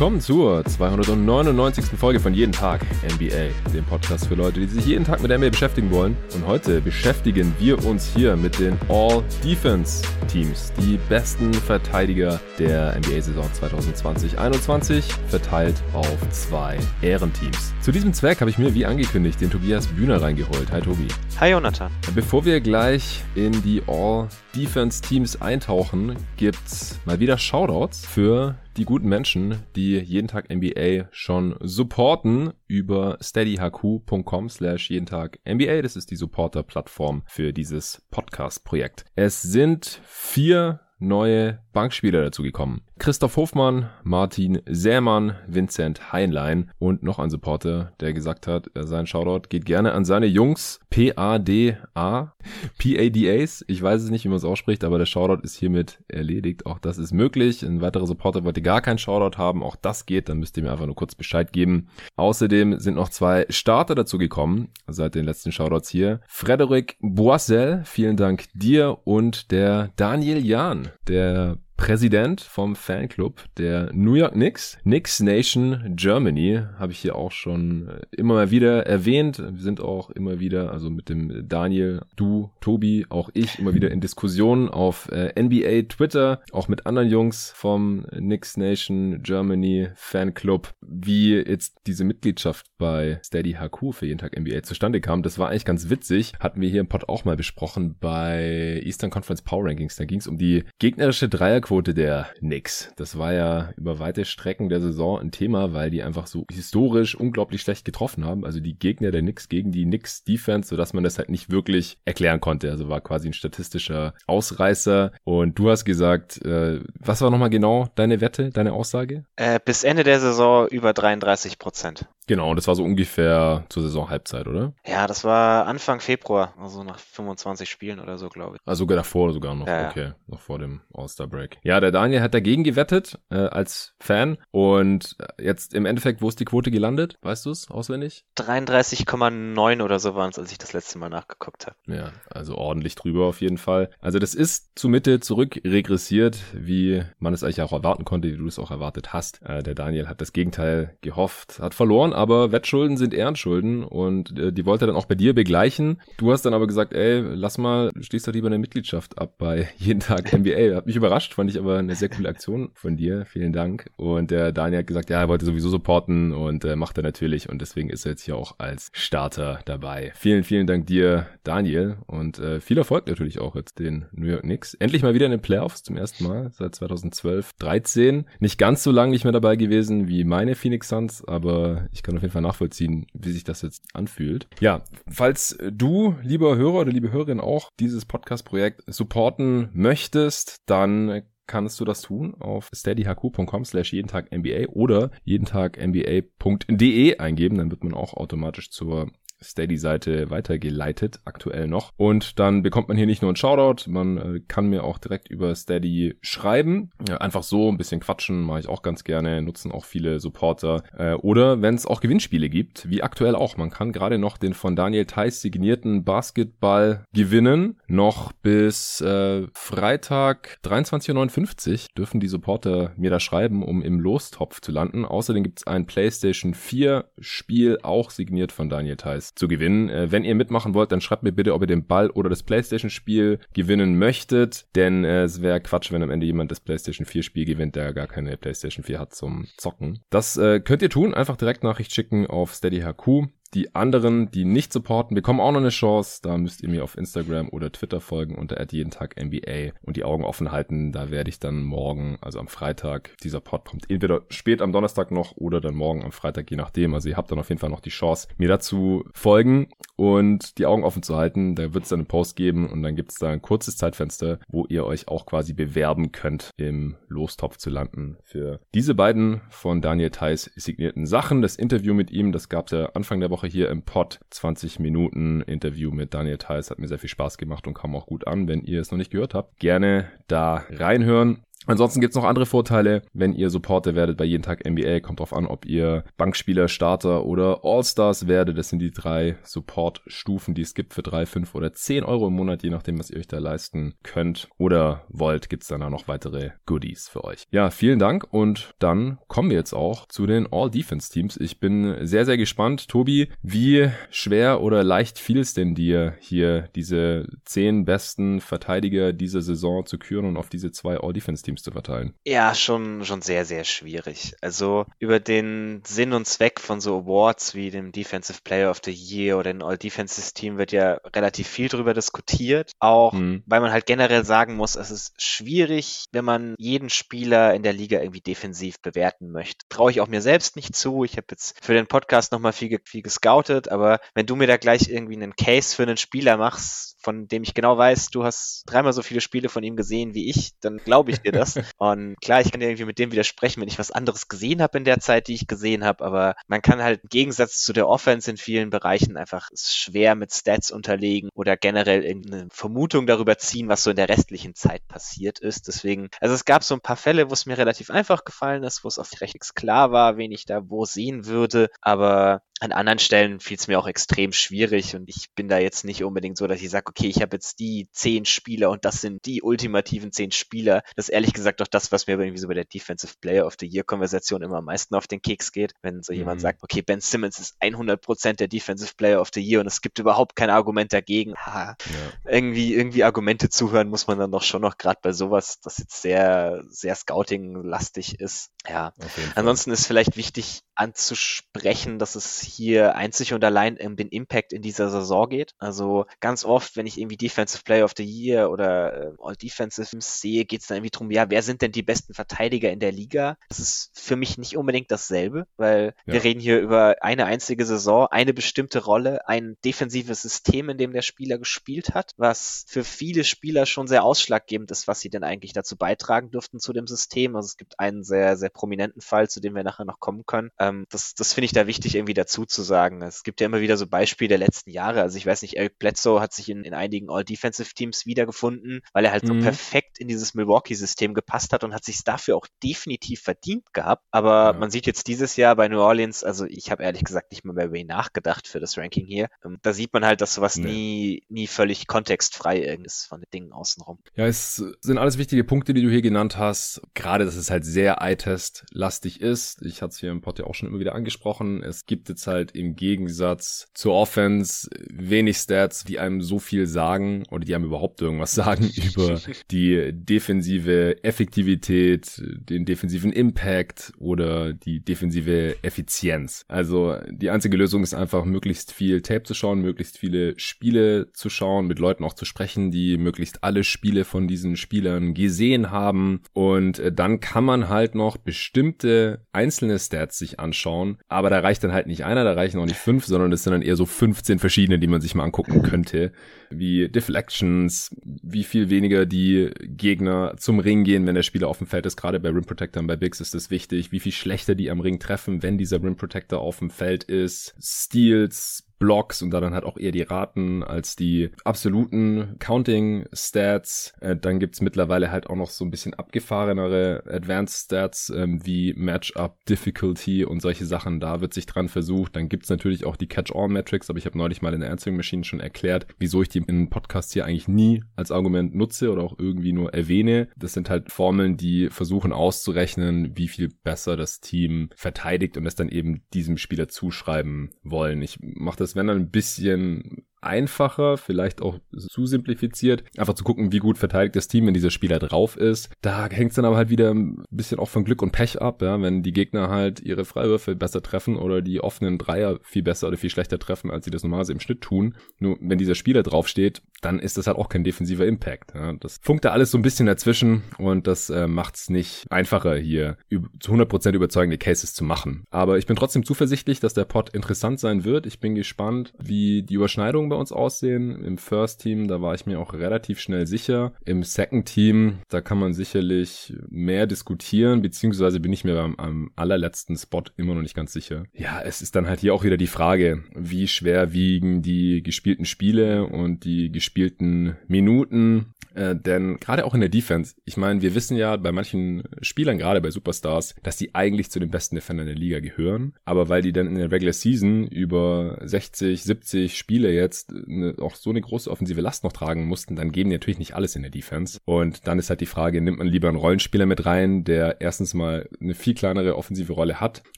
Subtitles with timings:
[0.00, 1.84] willkommen zur 299.
[1.98, 5.50] Folge von Jeden Tag NBA, dem Podcast für Leute, die sich jeden Tag mit NBA
[5.50, 6.16] beschäftigen wollen.
[6.34, 15.02] Und heute beschäftigen wir uns hier mit den All-Defense-Teams, die besten Verteidiger der NBA-Saison 2020-21,
[15.28, 17.74] verteilt auf zwei Ehrenteams.
[17.82, 20.72] Zu diesem Zweck habe ich mir, wie angekündigt, den Tobias Bühner reingeholt.
[20.72, 21.08] Hi Tobi.
[21.40, 21.92] Hi Jonathan.
[22.14, 29.62] Bevor wir gleich in die All-Defense-Teams eintauchen, gibt's mal wieder Shoutouts für die guten Menschen,
[29.76, 35.82] die jeden Tag NBA schon supporten über steadyhq.com slash jeden Tag NBA.
[35.82, 39.04] Das ist die Supporter-Plattform für dieses Podcast-Projekt.
[39.14, 42.82] Es sind vier neue Bankspieler dazugekommen.
[42.98, 49.48] Christoph Hofmann, Martin Sämann, Vincent Heinlein und noch ein Supporter, der gesagt hat, sein Shoutout
[49.48, 52.32] geht gerne an seine Jungs P-A-D-A,
[52.78, 53.64] P-A-D-As.
[53.68, 56.66] Ich weiß es nicht, wie man es ausspricht, aber der Shoutout ist hiermit erledigt.
[56.66, 57.62] Auch das ist möglich.
[57.62, 59.62] Ein weiterer Supporter wollte gar keinen Shoutout haben.
[59.62, 60.28] Auch das geht.
[60.28, 61.88] Dann müsst ihr mir einfach nur kurz Bescheid geben.
[62.16, 66.20] Außerdem sind noch zwei Starter dazu gekommen seit den letzten Shoutouts hier.
[66.26, 74.12] Frederik Boissel, vielen Dank dir und der Daniel Jahn, der Präsident vom Fanclub der New
[74.12, 79.38] York Knicks, Knicks Nation Germany, habe ich hier auch schon äh, immer mal wieder erwähnt.
[79.38, 83.90] Wir sind auch immer wieder, also mit dem Daniel, du, Tobi, auch ich, immer wieder
[83.90, 90.74] in Diskussionen auf äh, NBA Twitter, auch mit anderen Jungs vom Knicks Nation Germany Fanclub,
[90.82, 95.22] wie jetzt diese Mitgliedschaft bei Steady HQ für jeden Tag NBA zustande kam.
[95.22, 96.34] Das war eigentlich ganz witzig.
[96.40, 99.96] Hatten wir hier im Pod auch mal besprochen bei Eastern Conference Power Rankings.
[99.96, 102.92] Da ging es um die gegnerische Dreier Dreierquote der Knicks.
[102.96, 107.14] Das war ja über weite Strecken der Saison ein Thema, weil die einfach so historisch
[107.14, 108.44] unglaublich schlecht getroffen haben.
[108.44, 111.98] Also die Gegner der Knicks gegen die Knicks Defense, sodass man das halt nicht wirklich
[112.04, 112.70] erklären konnte.
[112.70, 115.12] Also war quasi ein statistischer Ausreißer.
[115.22, 119.24] Und du hast gesagt, äh, was war nochmal genau deine Wette, deine Aussage?
[119.36, 122.06] Äh, bis Ende der Saison über 33 Prozent.
[122.26, 124.72] Genau, und das war so ungefähr zur Saisonhalbzeit, oder?
[124.86, 128.62] Ja, das war Anfang Februar, also nach 25 Spielen oder so, glaube ich.
[128.66, 130.14] Also sogar davor sogar noch, ja, okay, ja.
[130.26, 131.58] noch vor dem All-Star-Break.
[131.62, 134.38] Ja, der Daniel hat dagegen gewettet, äh, als Fan.
[134.50, 137.18] Und jetzt im Endeffekt, wo ist die Quote gelandet?
[137.22, 138.24] Weißt du es auswendig?
[138.36, 141.76] 33,9 oder so waren es, als ich das letzte Mal nachgeguckt habe.
[141.86, 143.90] Ja, also ordentlich drüber auf jeden Fall.
[144.00, 148.36] Also das ist zur Mitte zurück regressiert, wie man es eigentlich auch erwarten konnte, wie
[148.36, 149.42] du es auch erwartet hast.
[149.42, 154.52] Äh, der Daniel hat das Gegenteil gehofft, hat verloren, aber Wettschulden sind Ehrenschulden und äh,
[154.52, 156.00] die wollte er dann auch bei dir begleichen.
[156.16, 159.68] Du hast dann aber gesagt, ey, lass mal, schließ doch lieber eine Mitgliedschaft ab bei
[159.78, 160.74] jeden Tag NBA.
[160.74, 163.24] Hat mich überrascht, fand ich aber eine sehr coole Aktion von dir.
[163.26, 163.90] Vielen Dank.
[163.96, 167.48] Und der Daniel hat gesagt, ja, er wollte sowieso supporten und äh, macht er natürlich
[167.48, 170.12] und deswegen ist er jetzt hier auch als Starter dabei.
[170.14, 174.42] Vielen, vielen Dank dir, Daniel und äh, viel Erfolg natürlich auch jetzt den New York
[174.42, 174.74] Knicks.
[174.74, 178.26] Endlich mal wieder in den Playoffs zum ersten Mal seit 2012, 13.
[178.38, 182.10] Nicht ganz so lange nicht mehr dabei gewesen wie meine Phoenix Suns, aber ich kann
[182.10, 184.48] kann auf jeden Fall nachvollziehen, wie sich das jetzt anfühlt.
[184.60, 191.80] Ja, falls du, lieber Hörer oder liebe Hörerin, auch dieses Podcast-Projekt supporten möchtest, dann kannst
[191.80, 197.70] du das tun auf steadyhq.com slash jeden Tag NBA oder jeden Tag NBA.de eingeben, dann
[197.70, 199.10] wird man auch automatisch zur
[199.42, 201.92] Steady-Seite weitergeleitet, aktuell noch.
[201.96, 205.28] Und dann bekommt man hier nicht nur einen Shoutout, man äh, kann mir auch direkt
[205.28, 206.90] über Steady schreiben.
[207.08, 210.82] Ja, einfach so ein bisschen quatschen, mache ich auch ganz gerne, nutzen auch viele Supporter.
[210.96, 213.56] Äh, oder wenn es auch Gewinnspiele gibt, wie aktuell auch.
[213.56, 217.78] Man kann gerade noch den von Daniel Theiss signierten Basketball gewinnen.
[217.86, 224.60] Noch bis äh, Freitag 23.59 Uhr dürfen die Supporter mir da schreiben, um im Lostopf
[224.60, 225.04] zu landen.
[225.04, 229.88] Außerdem gibt es ein PlayStation 4 Spiel, auch signiert von Daniel Theiss zu gewinnen.
[229.88, 232.42] Äh, wenn ihr mitmachen wollt, dann schreibt mir bitte, ob ihr den Ball oder das
[232.42, 237.44] PlayStation-Spiel gewinnen möchtet, denn äh, es wäre Quatsch, wenn am Ende jemand das PlayStation 4-Spiel
[237.44, 240.00] gewinnt, der gar keine PlayStation 4 hat zum Zocken.
[240.10, 243.28] Das äh, könnt ihr tun, einfach direkt Nachricht schicken auf SteadyHQ.
[243.54, 246.20] Die anderen, die nicht supporten, bekommen auch noch eine Chance.
[246.22, 250.04] Da müsst ihr mir auf Instagram oder Twitter folgen unter jeden Tag NBA und die
[250.04, 250.92] Augen offen halten.
[250.92, 255.10] Da werde ich dann morgen, also am Freitag, dieser Pod kommt entweder spät am Donnerstag
[255.10, 256.94] noch oder dann morgen am Freitag, je nachdem.
[256.94, 260.66] Also ihr habt dann auf jeden Fall noch die Chance, mir dazu folgen und die
[260.66, 261.56] Augen offen zu halten.
[261.56, 264.38] Da wird es dann einen Post geben und dann gibt es da ein kurzes Zeitfenster,
[264.48, 269.80] wo ihr euch auch quasi bewerben könnt, im Lostopf zu landen für diese beiden von
[269.80, 271.42] Daniel Theiss signierten Sachen.
[271.42, 274.20] Das Interview mit ihm, das gab es ja Anfang der Woche Woche hier im Pod.
[274.28, 278.04] 20 Minuten Interview mit Daniel Theiss hat mir sehr viel Spaß gemacht und kam auch
[278.04, 278.48] gut an.
[278.48, 281.42] Wenn ihr es noch nicht gehört habt, gerne da reinhören.
[281.66, 285.00] Ansonsten gibt's noch andere Vorteile, wenn ihr Supporter werdet bei jeden Tag NBA.
[285.00, 288.56] Kommt drauf an, ob ihr Bankspieler, Starter oder All-Stars werdet.
[288.56, 292.34] Das sind die drei Support-Stufen, die es gibt für drei, fünf oder zehn Euro im
[292.34, 296.08] Monat, je nachdem, was ihr euch da leisten könnt oder wollt, gibt's dann auch noch
[296.08, 297.44] weitere Goodies für euch.
[297.50, 301.36] Ja, vielen Dank und dann kommen wir jetzt auch zu den All-Defense-Teams.
[301.36, 302.88] Ich bin sehr, sehr gespannt.
[302.88, 309.42] Tobi, wie schwer oder leicht fiel es denn dir, hier diese zehn besten Verteidiger dieser
[309.42, 312.14] Saison zu küren und auf diese zwei All-Defense-Teams zu verteilen?
[312.24, 314.34] Ja, schon, schon sehr, sehr schwierig.
[314.40, 318.92] Also über den Sinn und Zweck von so Awards wie dem Defensive Player of the
[318.92, 322.72] Year oder den All-Defenses Team wird ja relativ viel drüber diskutiert.
[322.78, 323.42] Auch mhm.
[323.46, 327.72] weil man halt generell sagen muss, es ist schwierig, wenn man jeden Spieler in der
[327.72, 329.66] Liga irgendwie defensiv bewerten möchte.
[329.68, 331.04] Traue ich auch mir selbst nicht zu.
[331.04, 334.56] Ich habe jetzt für den Podcast nochmal viel, viel gescoutet, aber wenn du mir da
[334.56, 338.64] gleich irgendwie einen Case für einen Spieler machst, von dem ich genau weiß, du hast
[338.66, 341.39] dreimal so viele Spiele von ihm gesehen wie ich, dann glaube ich dir das.
[341.78, 344.84] Und klar, ich kann irgendwie mit dem widersprechen, wenn ich was anderes gesehen habe in
[344.84, 348.30] der Zeit, die ich gesehen habe, aber man kann halt im Gegensatz zu der Offense
[348.30, 353.82] in vielen Bereichen einfach schwer mit Stats unterlegen oder generell irgendeine Vermutung darüber ziehen, was
[353.82, 355.68] so in der restlichen Zeit passiert ist.
[355.68, 358.84] Deswegen, also es gab so ein paar Fälle, wo es mir relativ einfach gefallen ist,
[358.84, 362.98] wo es auf recht klar war, wen ich da wo sehen würde, aber an anderen
[362.98, 366.46] Stellen fiel es mir auch extrem schwierig und ich bin da jetzt nicht unbedingt so,
[366.46, 370.12] dass ich sage, okay, ich habe jetzt die zehn Spieler und das sind die ultimativen
[370.12, 370.82] zehn Spieler.
[370.94, 373.54] Das ist ehrlich gesagt doch das, was mir irgendwie so bei der Defensive Player of
[373.60, 375.74] the Year Konversation immer am meisten auf den Keks geht.
[375.80, 376.18] Wenn so mhm.
[376.18, 379.80] jemand sagt, okay, Ben Simmons ist 100% der Defensive Player of the Year und es
[379.80, 381.34] gibt überhaupt kein Argument dagegen.
[381.36, 382.30] Ha, ja.
[382.32, 386.02] Irgendwie, irgendwie Argumente zuhören muss man dann doch schon noch, gerade bei sowas, das jetzt
[386.02, 388.50] sehr, sehr Scouting-lastig ist.
[388.68, 388.92] Ja.
[389.36, 394.62] Ansonsten ist vielleicht wichtig anzusprechen, dass es hier einzig und allein um den Impact in
[394.62, 395.54] dieser Saison geht.
[395.58, 399.88] Also ganz oft, wenn ich irgendwie Defensive Player of the Year oder äh, All Defensive
[400.00, 402.92] sehe, geht es dann irgendwie drum, ja, wer sind denn die besten Verteidiger in der
[402.92, 403.36] Liga?
[403.48, 406.14] Das ist für mich nicht unbedingt dasselbe, weil ja.
[406.14, 410.92] wir reden hier über eine einzige Saison, eine bestimmte Rolle, ein defensives System, in dem
[410.92, 415.24] der Spieler gespielt hat, was für viele Spieler schon sehr ausschlaggebend ist, was sie denn
[415.24, 417.36] eigentlich dazu beitragen dürften zu dem System.
[417.36, 420.50] Also es gibt einen sehr, sehr prominenten Fall, zu dem wir nachher noch kommen können.
[420.58, 423.02] Ähm, das das finde ich da wichtig irgendwie dazu zu sagen.
[423.02, 425.02] Es gibt ja immer wieder so Beispiele der letzten Jahre.
[425.02, 429.12] Also ich weiß nicht, Eric Bledsoe hat sich in, in einigen All-Defensive-Teams wiedergefunden, weil er
[429.12, 429.38] halt mhm.
[429.38, 434.04] so perfekt in dieses Milwaukee-System gepasst hat und hat sich dafür auch definitiv verdient gehabt.
[434.10, 434.52] Aber ja.
[434.52, 437.52] man sieht jetzt dieses Jahr bei New Orleans, also ich habe ehrlich gesagt nicht mal
[437.52, 439.28] mehr ihn nachgedacht für das Ranking hier.
[439.44, 440.64] Ähm, da sieht man halt, dass sowas nee.
[440.64, 443.98] nie, nie völlig kontextfrei ist von den Dingen außenrum.
[444.14, 446.82] Ja, es sind alles wichtige Punkte, die du hier genannt hast.
[446.94, 449.62] Gerade, dass es halt sehr eye-test-lastig ist.
[449.62, 451.62] Ich hatte es hier im Pod ja auch schon immer wieder angesprochen.
[451.62, 457.24] Es gibt jetzt halt im Gegensatz zur Offense wenig Stats, die einem so viel sagen
[457.30, 459.20] oder die einem überhaupt irgendwas sagen über
[459.50, 466.44] die defensive Effektivität, den defensiven Impact oder die defensive Effizienz.
[466.48, 471.28] Also die einzige Lösung ist einfach möglichst viel Tape zu schauen, möglichst viele Spiele zu
[471.30, 476.22] schauen, mit Leuten auch zu sprechen, die möglichst alle Spiele von diesen Spielern gesehen haben
[476.32, 481.64] und äh, dann kann man halt noch bestimmte einzelne Stats sich anschauen, aber da reicht
[481.64, 483.86] dann halt nicht einer, da reichen auch nicht fünf, sondern es sind dann eher so
[483.86, 486.12] 15 verschiedene, die man sich mal angucken könnte,
[486.50, 491.66] wie Deflections, wie viel weniger die Gegner zum Ring gehen, wenn der Spieler auf dem
[491.66, 491.96] Feld ist.
[491.96, 494.98] Gerade bei Rim Protectors bei Bigs ist das wichtig, wie viel schlechter die am Ring
[494.98, 497.54] treffen, wenn dieser Rim Protector auf dem Feld ist.
[497.60, 503.92] Steals, Blocks und da dann halt auch eher die Raten als die absoluten Counting-Stats.
[504.00, 508.72] Äh, dann gibt's mittlerweile halt auch noch so ein bisschen abgefahrenere Advanced Stats ähm, wie
[508.74, 510.98] Matchup Difficulty und solche Sachen.
[510.98, 512.16] Da wird sich dran versucht.
[512.16, 515.24] Dann gibt's natürlich auch die Catch-All-Metrics, aber ich habe neulich mal in der Answering Machine
[515.24, 519.18] schon erklärt, wieso ich die in Podcasts hier eigentlich nie als Argument nutze oder auch
[519.18, 520.28] irgendwie nur erwähne.
[520.36, 525.54] Das sind halt Formeln, die versuchen auszurechnen, wie viel besser das Team verteidigt und es
[525.54, 528.00] dann eben diesem Spieler zuschreiben wollen.
[528.00, 533.24] Ich mache das das wenn dann ein bisschen einfacher, vielleicht auch zu simplifiziert, einfach zu
[533.24, 535.70] gucken, wie gut verteidigt das Team, wenn dieser Spieler drauf ist.
[535.82, 538.62] Da hängt es dann aber halt wieder ein bisschen auch von Glück und Pech ab,
[538.62, 542.88] ja, wenn die Gegner halt ihre Freiwürfe besser treffen oder die offenen Dreier viel besser
[542.88, 544.96] oder viel schlechter treffen, als sie das normalerweise im Schnitt tun.
[545.18, 548.54] Nur wenn dieser Spieler draufsteht, dann ist das halt auch kein defensiver Impact.
[548.54, 548.72] Ja.
[548.74, 552.56] Das funkt da alles so ein bisschen dazwischen und das äh, macht es nicht einfacher,
[552.56, 552.96] hier
[553.40, 555.24] zu 100% überzeugende Cases zu machen.
[555.30, 558.06] Aber ich bin trotzdem zuversichtlich, dass der Pod interessant sein wird.
[558.06, 561.02] Ich bin gespannt, wie die Überschneidungen bei uns aussehen.
[561.02, 563.72] Im First Team, da war ich mir auch relativ schnell sicher.
[563.86, 569.10] Im Second Team, da kann man sicherlich mehr diskutieren, beziehungsweise bin ich mir beim am
[569.16, 571.04] allerletzten Spot immer noch nicht ganz sicher.
[571.14, 575.24] Ja, es ist dann halt hier auch wieder die Frage, wie schwer wiegen die gespielten
[575.24, 580.74] Spiele und die gespielten Minuten äh, denn gerade auch in der Defense, ich meine, wir
[580.74, 584.86] wissen ja bei manchen Spielern, gerade bei Superstars, dass die eigentlich zu den besten Defendern
[584.86, 585.74] der Liga gehören.
[585.84, 590.74] Aber weil die dann in der Regular Season über 60, 70 Spiele jetzt eine, auch
[590.74, 593.62] so eine große offensive Last noch tragen mussten, dann geben die natürlich nicht alles in
[593.62, 594.18] der Defense.
[594.24, 597.74] Und dann ist halt die Frage, nimmt man lieber einen Rollenspieler mit rein, der erstens
[597.74, 599.82] mal eine viel kleinere offensive Rolle hat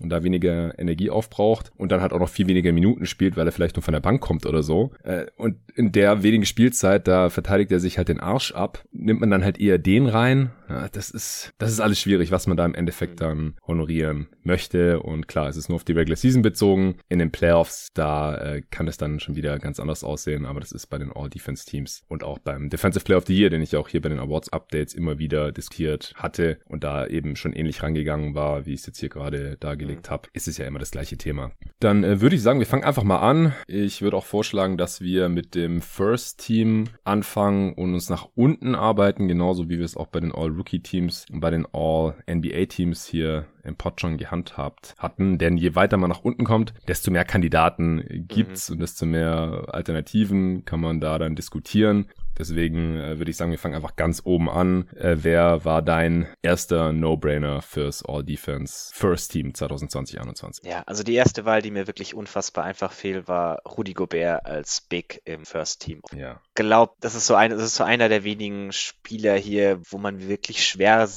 [0.00, 3.46] und da weniger Energie aufbraucht und dann halt auch noch viel weniger Minuten spielt, weil
[3.46, 4.92] er vielleicht nur von der Bank kommt oder so.
[5.02, 8.84] Äh, und in der wenigen Spielzeit, da verteidigt er sich halt den Arsch ab.
[8.92, 10.50] Nimmt man dann halt eher den rein,
[10.92, 15.00] das ist, das ist alles schwierig, was man da im Endeffekt dann honorieren möchte.
[15.00, 16.96] Und klar, es ist nur auf die Regular Season bezogen.
[17.08, 20.72] In den Playoffs, da äh, kann es dann schon wieder ganz anders aussehen, aber das
[20.72, 23.88] ist bei den All-Defense-Teams und auch beim Defensive Player of the Year, den ich auch
[23.88, 28.66] hier bei den Awards-Updates immer wieder diskutiert hatte und da eben schon ähnlich rangegangen war,
[28.66, 30.12] wie ich es jetzt hier gerade dargelegt mhm.
[30.12, 31.52] habe, ist es ja immer das gleiche Thema.
[31.80, 33.52] Dann äh, würde ich sagen, wir fangen einfach mal an.
[33.66, 38.74] Ich würde auch vorschlagen, dass wir mit dem First Team anfangen und uns nach unten
[38.74, 43.46] arbeiten, genauso wie wir es auch bei den All Rookie-Teams und bei den All-NBA-Teams hier
[43.64, 45.38] im Pod schon gehandhabt hatten.
[45.38, 48.74] Denn je weiter man nach unten kommt, desto mehr Kandidaten gibt's mhm.
[48.74, 52.06] und desto mehr Alternativen kann man da dann diskutieren.
[52.42, 54.88] Deswegen äh, würde ich sagen, wir fangen einfach ganz oben an.
[54.96, 60.66] Äh, wer war dein erster No-Brainer fürs All-Defense First Team 2020-21?
[60.66, 64.80] Ja, also die erste Wahl, die mir wirklich unfassbar einfach fiel, war Rudi Gobert als
[64.80, 66.00] Big im First Team.
[66.16, 66.40] Ja.
[66.56, 70.26] Glaubt, das ist so ein, das ist so einer der wenigen Spieler hier, wo man
[70.26, 71.08] wirklich schwer,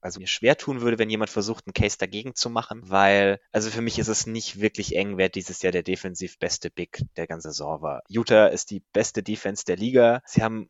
[0.00, 3.68] also mir schwer tun würde, wenn jemand versucht, einen Case dagegen zu machen, weil, also
[3.68, 7.26] für mich ist es nicht wirklich eng, wer dieses Jahr der defensiv beste Big der
[7.26, 8.00] ganzen Saison war.
[8.08, 10.22] Utah ist die beste Defense der Liga.
[10.24, 10.69] Sie haben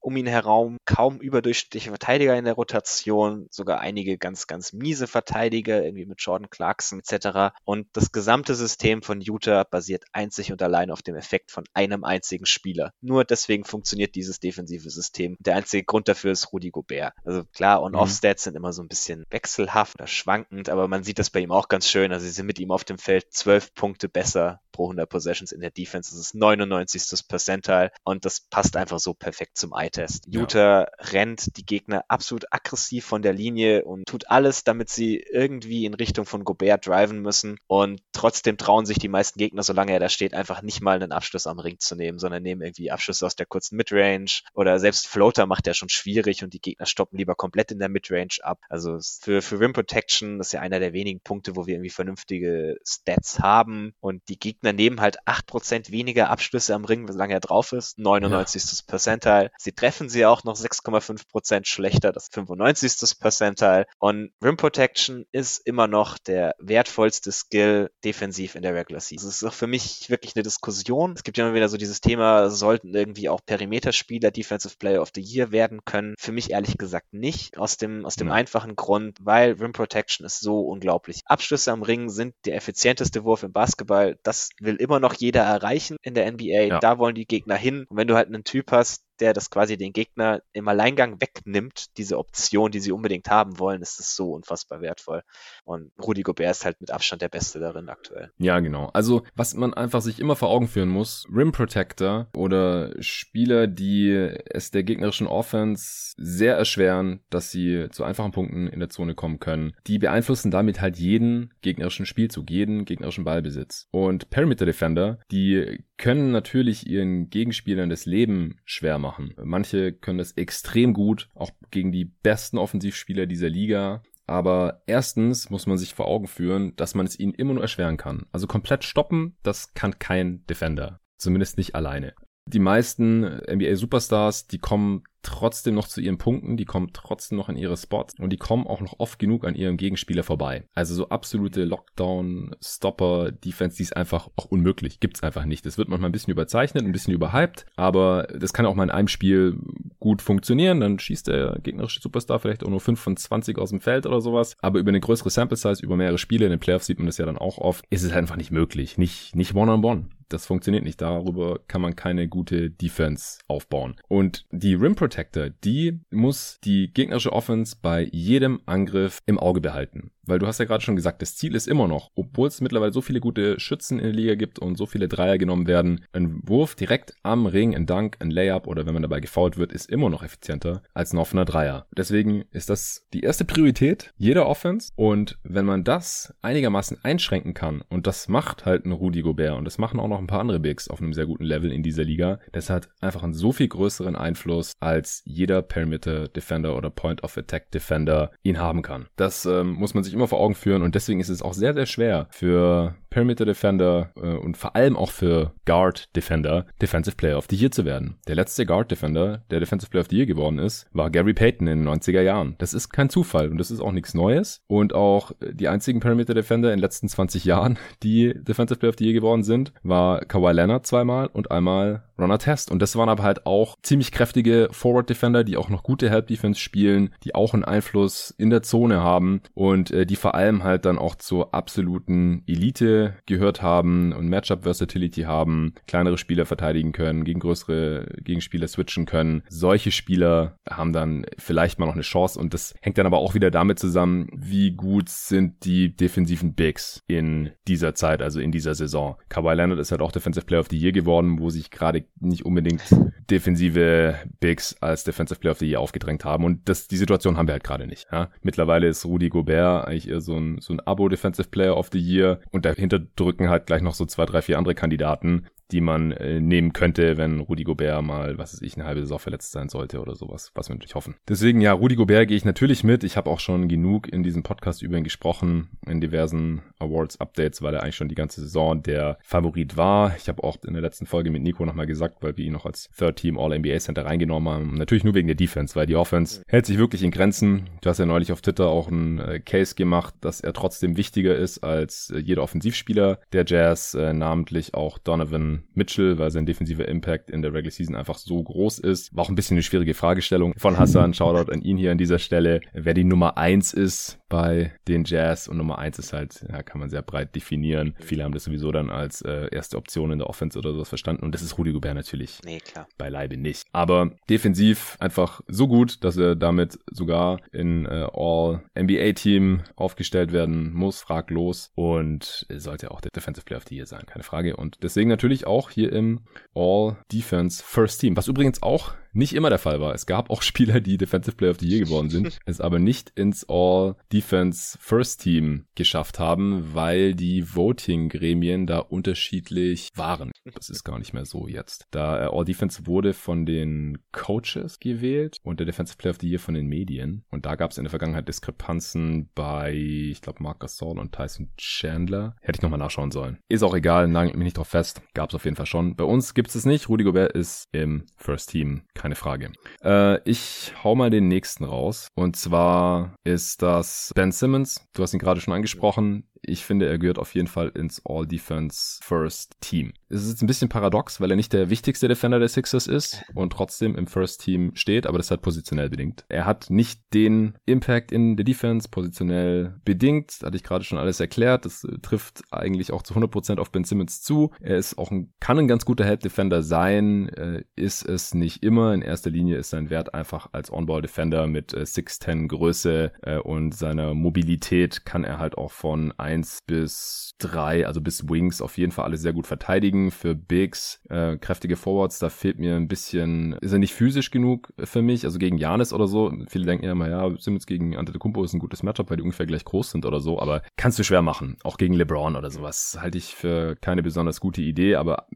[0.00, 5.84] um ihn herum kaum überdurchschnittliche Verteidiger in der Rotation, sogar einige ganz, ganz miese Verteidiger,
[5.84, 7.54] irgendwie mit Jordan Clarkson etc.
[7.64, 12.04] Und das gesamte System von Utah basiert einzig und allein auf dem Effekt von einem
[12.04, 12.92] einzigen Spieler.
[13.00, 15.36] Nur deswegen funktioniert dieses defensive System.
[15.38, 17.14] Der einzige Grund dafür ist Rudy Gobert.
[17.24, 18.50] Also klar, On-Off-Stats mhm.
[18.50, 21.68] sind immer so ein bisschen wechselhaft oder schwankend, aber man sieht das bei ihm auch
[21.68, 22.12] ganz schön.
[22.12, 25.60] Also sie sind mit ihm auf dem Feld zwölf Punkte besser pro 100 Possessions in
[25.60, 26.10] der Defense.
[26.10, 27.00] Das ist 99.
[27.28, 30.26] Percentile und das passt einfach so perfekt zum Eye-Test.
[30.28, 30.88] Utah ja.
[31.12, 35.94] rennt die Gegner absolut aggressiv von der Linie und tut alles, damit sie irgendwie in
[35.94, 40.08] Richtung von Gobert driven müssen und trotzdem trauen sich die meisten Gegner, solange er da
[40.08, 43.36] steht, einfach nicht mal einen Abschluss am Ring zu nehmen, sondern nehmen irgendwie Abschlüsse aus
[43.36, 47.34] der kurzen Midrange oder selbst Floater macht er schon schwierig und die Gegner stoppen lieber
[47.34, 48.60] komplett in der Midrange ab.
[48.68, 52.78] Also für, für Rim Protection ist ja einer der wenigen Punkte, wo wir irgendwie vernünftige
[52.84, 57.40] Stats haben und die Gegner Gegner nehmen halt 8% weniger Abschlüsse am Ring, solange er
[57.40, 57.98] drauf ist.
[57.98, 58.62] 99.
[58.62, 58.78] Ja.
[58.86, 59.50] Percentile.
[59.58, 63.18] Sie treffen sie auch noch 6,5% schlechter, das 95.
[63.18, 63.86] Percentile.
[63.98, 69.26] Und Rim Protection ist immer noch der wertvollste Skill defensiv in der Regular Season.
[69.26, 71.14] Das ist auch für mich wirklich eine Diskussion.
[71.16, 75.12] Es gibt ja immer wieder so dieses Thema, sollten irgendwie auch Perimeterspieler Defensive Player of
[75.14, 76.14] the Year werden können.
[76.18, 77.56] Für mich ehrlich gesagt nicht.
[77.56, 78.34] Aus dem, aus dem ja.
[78.34, 81.22] einfachen Grund, weil Rim Protection ist so unglaublich.
[81.24, 84.18] Abschlüsse am Ring sind der effizienteste Wurf im Basketball.
[84.24, 86.64] Das will immer noch jeder erreichen in der NBA.
[86.64, 86.80] Ja.
[86.80, 87.86] Da wollen die Gegner hin.
[87.88, 91.96] Und wenn du halt einen Typ hast, der das quasi den Gegner im Alleingang wegnimmt,
[91.96, 95.22] diese Option, die sie unbedingt haben wollen, ist es so unfassbar wertvoll.
[95.64, 98.30] Und Rudi Gobert ist halt mit Abstand der Beste darin aktuell.
[98.38, 98.90] Ja, genau.
[98.92, 104.10] Also, was man einfach sich immer vor Augen führen muss, Rim Protector oder Spieler, die
[104.10, 109.40] es der gegnerischen Offense sehr erschweren, dass sie zu einfachen Punkten in der Zone kommen
[109.40, 113.88] können, die beeinflussen damit halt jeden gegnerischen Spielzug, jeden gegnerischen Ballbesitz.
[113.90, 119.09] Und Perimeter Defender, die können natürlich ihren Gegenspielern das Leben schwer machen.
[119.18, 124.02] Manche können das extrem gut, auch gegen die besten Offensivspieler dieser Liga.
[124.26, 127.96] Aber erstens muss man sich vor Augen führen, dass man es ihnen immer nur erschweren
[127.96, 128.26] kann.
[128.30, 131.00] Also komplett stoppen, das kann kein Defender.
[131.16, 132.14] Zumindest nicht alleine.
[132.52, 137.48] Die meisten NBA Superstars, die kommen trotzdem noch zu ihren Punkten, die kommen trotzdem noch
[137.48, 140.64] an ihre Spots und die kommen auch noch oft genug an ihrem Gegenspieler vorbei.
[140.74, 144.98] Also so absolute Lockdown-Stopper-Defense, die ist einfach auch unmöglich.
[144.98, 145.64] Gibt's einfach nicht.
[145.64, 148.90] Das wird manchmal ein bisschen überzeichnet, ein bisschen überhyped, aber das kann auch mal in
[148.90, 149.56] einem Spiel
[150.00, 150.80] gut funktionieren.
[150.80, 154.20] Dann schießt der gegnerische Superstar vielleicht auch nur 5 von 20 aus dem Feld oder
[154.20, 154.56] sowas.
[154.60, 157.26] Aber über eine größere Sample-Size, über mehrere Spiele, in den Playoffs sieht man das ja
[157.26, 158.98] dann auch oft, ist es einfach nicht möglich.
[158.98, 160.00] Nicht, nicht one-on-one.
[160.00, 160.19] -on -one.
[160.30, 161.00] Das funktioniert nicht.
[161.00, 163.96] Darüber kann man keine gute Defense aufbauen.
[164.08, 170.12] Und die Rim Protector, die muss die gegnerische Offense bei jedem Angriff im Auge behalten.
[170.26, 172.92] Weil du hast ja gerade schon gesagt, das Ziel ist immer noch, obwohl es mittlerweile
[172.92, 176.40] so viele gute Schützen in der Liga gibt und so viele Dreier genommen werden, ein
[176.46, 179.90] Wurf direkt am Ring, ein Dunk, ein Layup oder wenn man dabei gefault wird, ist
[179.90, 181.86] immer noch effizienter als ein offener Dreier.
[181.96, 187.82] Deswegen ist das die erste Priorität jeder Offense und wenn man das einigermaßen einschränken kann
[187.88, 190.60] und das macht halt ein Rudi Gobert und das machen auch noch ein paar andere
[190.60, 193.68] Bigs auf einem sehr guten Level in dieser Liga, das hat einfach einen so viel
[193.68, 199.06] größeren Einfluss als jeder Perimeter Defender oder Point of Attack Defender ihn haben kann.
[199.16, 201.74] Das ähm, muss man sich immer vor Augen führen und deswegen ist es auch sehr,
[201.74, 207.36] sehr schwer für Perimeter Defender äh, und vor allem auch für Guard Defender Defensive Player
[207.36, 208.16] of the Year zu werden.
[208.28, 211.66] Der letzte Guard Defender, der Defensive Player of the Year geworden ist, war Gary Payton
[211.66, 212.54] in den 90er Jahren.
[212.58, 216.34] Das ist kein Zufall und das ist auch nichts Neues und auch die einzigen Perimeter
[216.34, 220.20] Defender in den letzten 20 Jahren, die Defensive Player of the Year geworden sind, war
[220.20, 222.70] Kawhi Leonard zweimal und einmal Runner Test.
[222.70, 226.26] Und das waren aber halt auch ziemlich kräftige Forward Defender, die auch noch gute Help
[226.28, 230.64] Defense spielen, die auch einen Einfluss in der Zone haben und äh, die vor allem
[230.64, 236.92] halt dann auch zur absoluten Elite gehört haben und Matchup Versatility haben, kleinere Spieler verteidigen
[236.92, 239.42] können, gegen größere Gegenspieler switchen können.
[239.48, 243.34] Solche Spieler haben dann vielleicht mal noch eine Chance und das hängt dann aber auch
[243.34, 248.74] wieder damit zusammen, wie gut sind die defensiven Bigs in dieser Zeit, also in dieser
[248.74, 249.16] Saison.
[249.28, 252.44] Kawhi Leonard ist halt auch Defensive Player of the Year geworden, wo sich gerade nicht
[252.44, 252.82] unbedingt
[253.30, 256.44] defensive Bigs als Defensive Player of the Year aufgedrängt haben.
[256.44, 258.06] Und das, die Situation haben wir halt gerade nicht.
[258.10, 258.30] Ja?
[258.42, 262.40] Mittlerweile ist Rudy Gobert eigentlich eher so ein, so ein Abo-Defensive Player of the Year
[262.50, 266.40] und dahinter drücken halt gleich noch so zwei, drei, vier andere Kandidaten, die man äh,
[266.40, 270.00] nehmen könnte, wenn Rudi Gobert mal, was weiß ich, eine halbe Saison verletzt sein sollte
[270.00, 271.14] oder sowas, was wir natürlich hoffen.
[271.28, 273.04] Deswegen, ja, Rudi Gobert gehe ich natürlich mit.
[273.04, 277.74] Ich habe auch schon genug in diesem Podcast über ihn gesprochen, in diversen Awards-Updates, weil
[277.74, 280.14] er eigentlich schon die ganze Saison der Favorit war.
[280.16, 282.66] Ich habe auch in der letzten Folge mit Nico nochmal gesagt, weil wir ihn noch
[282.66, 284.74] als Third-Team All-NBA-Center reingenommen haben.
[284.74, 287.68] Natürlich nur wegen der Defense, weil die Offense hält sich wirklich in Grenzen.
[287.80, 291.36] Du hast ja neulich auf Twitter auch einen äh, Case gemacht, dass er trotzdem wichtiger
[291.36, 296.86] ist als äh, jeder Offensivspieler der Jazz, äh, namentlich auch Donovan Mitchell, weil sein defensiver
[296.86, 299.14] Impact in der Regular Season einfach so groß ist.
[299.14, 301.14] War auch ein bisschen eine schwierige Fragestellung von Hassan.
[301.14, 302.60] Shoutout an ihn hier an dieser Stelle.
[302.72, 306.80] Wer die Nummer eins ist bei den Jazz und Nummer eins ist halt, ja, kann
[306.80, 307.94] man sehr breit definieren.
[307.98, 311.24] Viele haben das sowieso dann als äh, erste Option in der Offense oder sowas verstanden
[311.24, 312.88] und das ist Rudy Gobert natürlich nee, klar.
[312.96, 313.66] beileibe nicht.
[313.72, 321.00] Aber defensiv einfach so gut, dass er damit sogar in äh, All-NBA-Team aufgestellt werden muss,
[321.00, 324.56] fraglos und sollte auch der Defensive Player of the Year sein, keine Frage.
[324.56, 326.20] Und deswegen natürlich auch hier im
[326.54, 329.94] All-Defense First Team, was übrigens auch nicht immer der Fall war.
[329.94, 333.10] Es gab auch Spieler, die Defensive Player of the Year geworden sind, es aber nicht
[333.16, 340.30] ins All-Defense First Team geschafft haben, weil die Voting-Gremien da unterschiedlich waren.
[340.54, 341.86] Das ist gar nicht mehr so jetzt.
[341.90, 346.38] Da äh, All-Defense wurde von den Coaches gewählt und der Defensive Player of the Year
[346.38, 347.24] von den Medien.
[347.30, 351.50] Und da gab es in der Vergangenheit Diskrepanzen bei, ich glaube, Mark Gasol und Tyson
[351.56, 352.36] Chandler.
[352.40, 353.38] Hätte ich nochmal nachschauen sollen.
[353.48, 355.02] Ist auch egal, nagelt mich nicht drauf fest.
[355.14, 355.96] Gab es auf jeden Fall schon.
[355.96, 356.88] Bei uns gibt es es nicht.
[356.88, 359.52] Rudy Gobert ist im First Team keine Frage.
[359.82, 362.08] Äh, ich hau mal den nächsten raus.
[362.14, 364.86] Und zwar ist das Ben Simmons.
[364.92, 366.29] Du hast ihn gerade schon angesprochen.
[366.42, 369.92] Ich finde, er gehört auf jeden Fall ins All-Defense First Team.
[370.08, 373.22] Es ist jetzt ein bisschen paradox, weil er nicht der wichtigste Defender der Sixers ist
[373.34, 376.24] und trotzdem im First Team steht, aber das ist halt positionell bedingt.
[376.28, 381.20] Er hat nicht den Impact in der Defense positionell bedingt, hatte ich gerade schon alles
[381.20, 381.66] erklärt.
[381.66, 384.50] Das äh, trifft eigentlich auch zu 100% auf Ben Simmons zu.
[384.60, 388.62] Er ist auch ein, kann ein ganz guter Help Defender sein, äh, ist es nicht
[388.62, 388.94] immer.
[388.94, 393.36] In erster Linie ist sein Wert einfach als On-Ball Defender mit äh, 6'10 Größe äh,
[393.36, 396.29] und seiner Mobilität kann er halt auch von 1
[396.66, 400.10] bis 3, also bis Wings auf jeden Fall alle sehr gut verteidigen.
[400.10, 404.72] Für Bigs, äh, kräftige Forwards, da fehlt mir ein bisschen, ist er nicht physisch genug
[404.78, 406.32] für mich, also gegen Janis oder so.
[406.48, 409.46] Viele denken ja immer, ja, Simmons gegen Antetokounmpo ist ein gutes Matchup, weil die ungefähr
[409.46, 411.56] gleich groß sind oder so, aber kannst du schwer machen.
[411.64, 415.26] Auch gegen LeBron oder sowas halte ich für keine besonders gute Idee, aber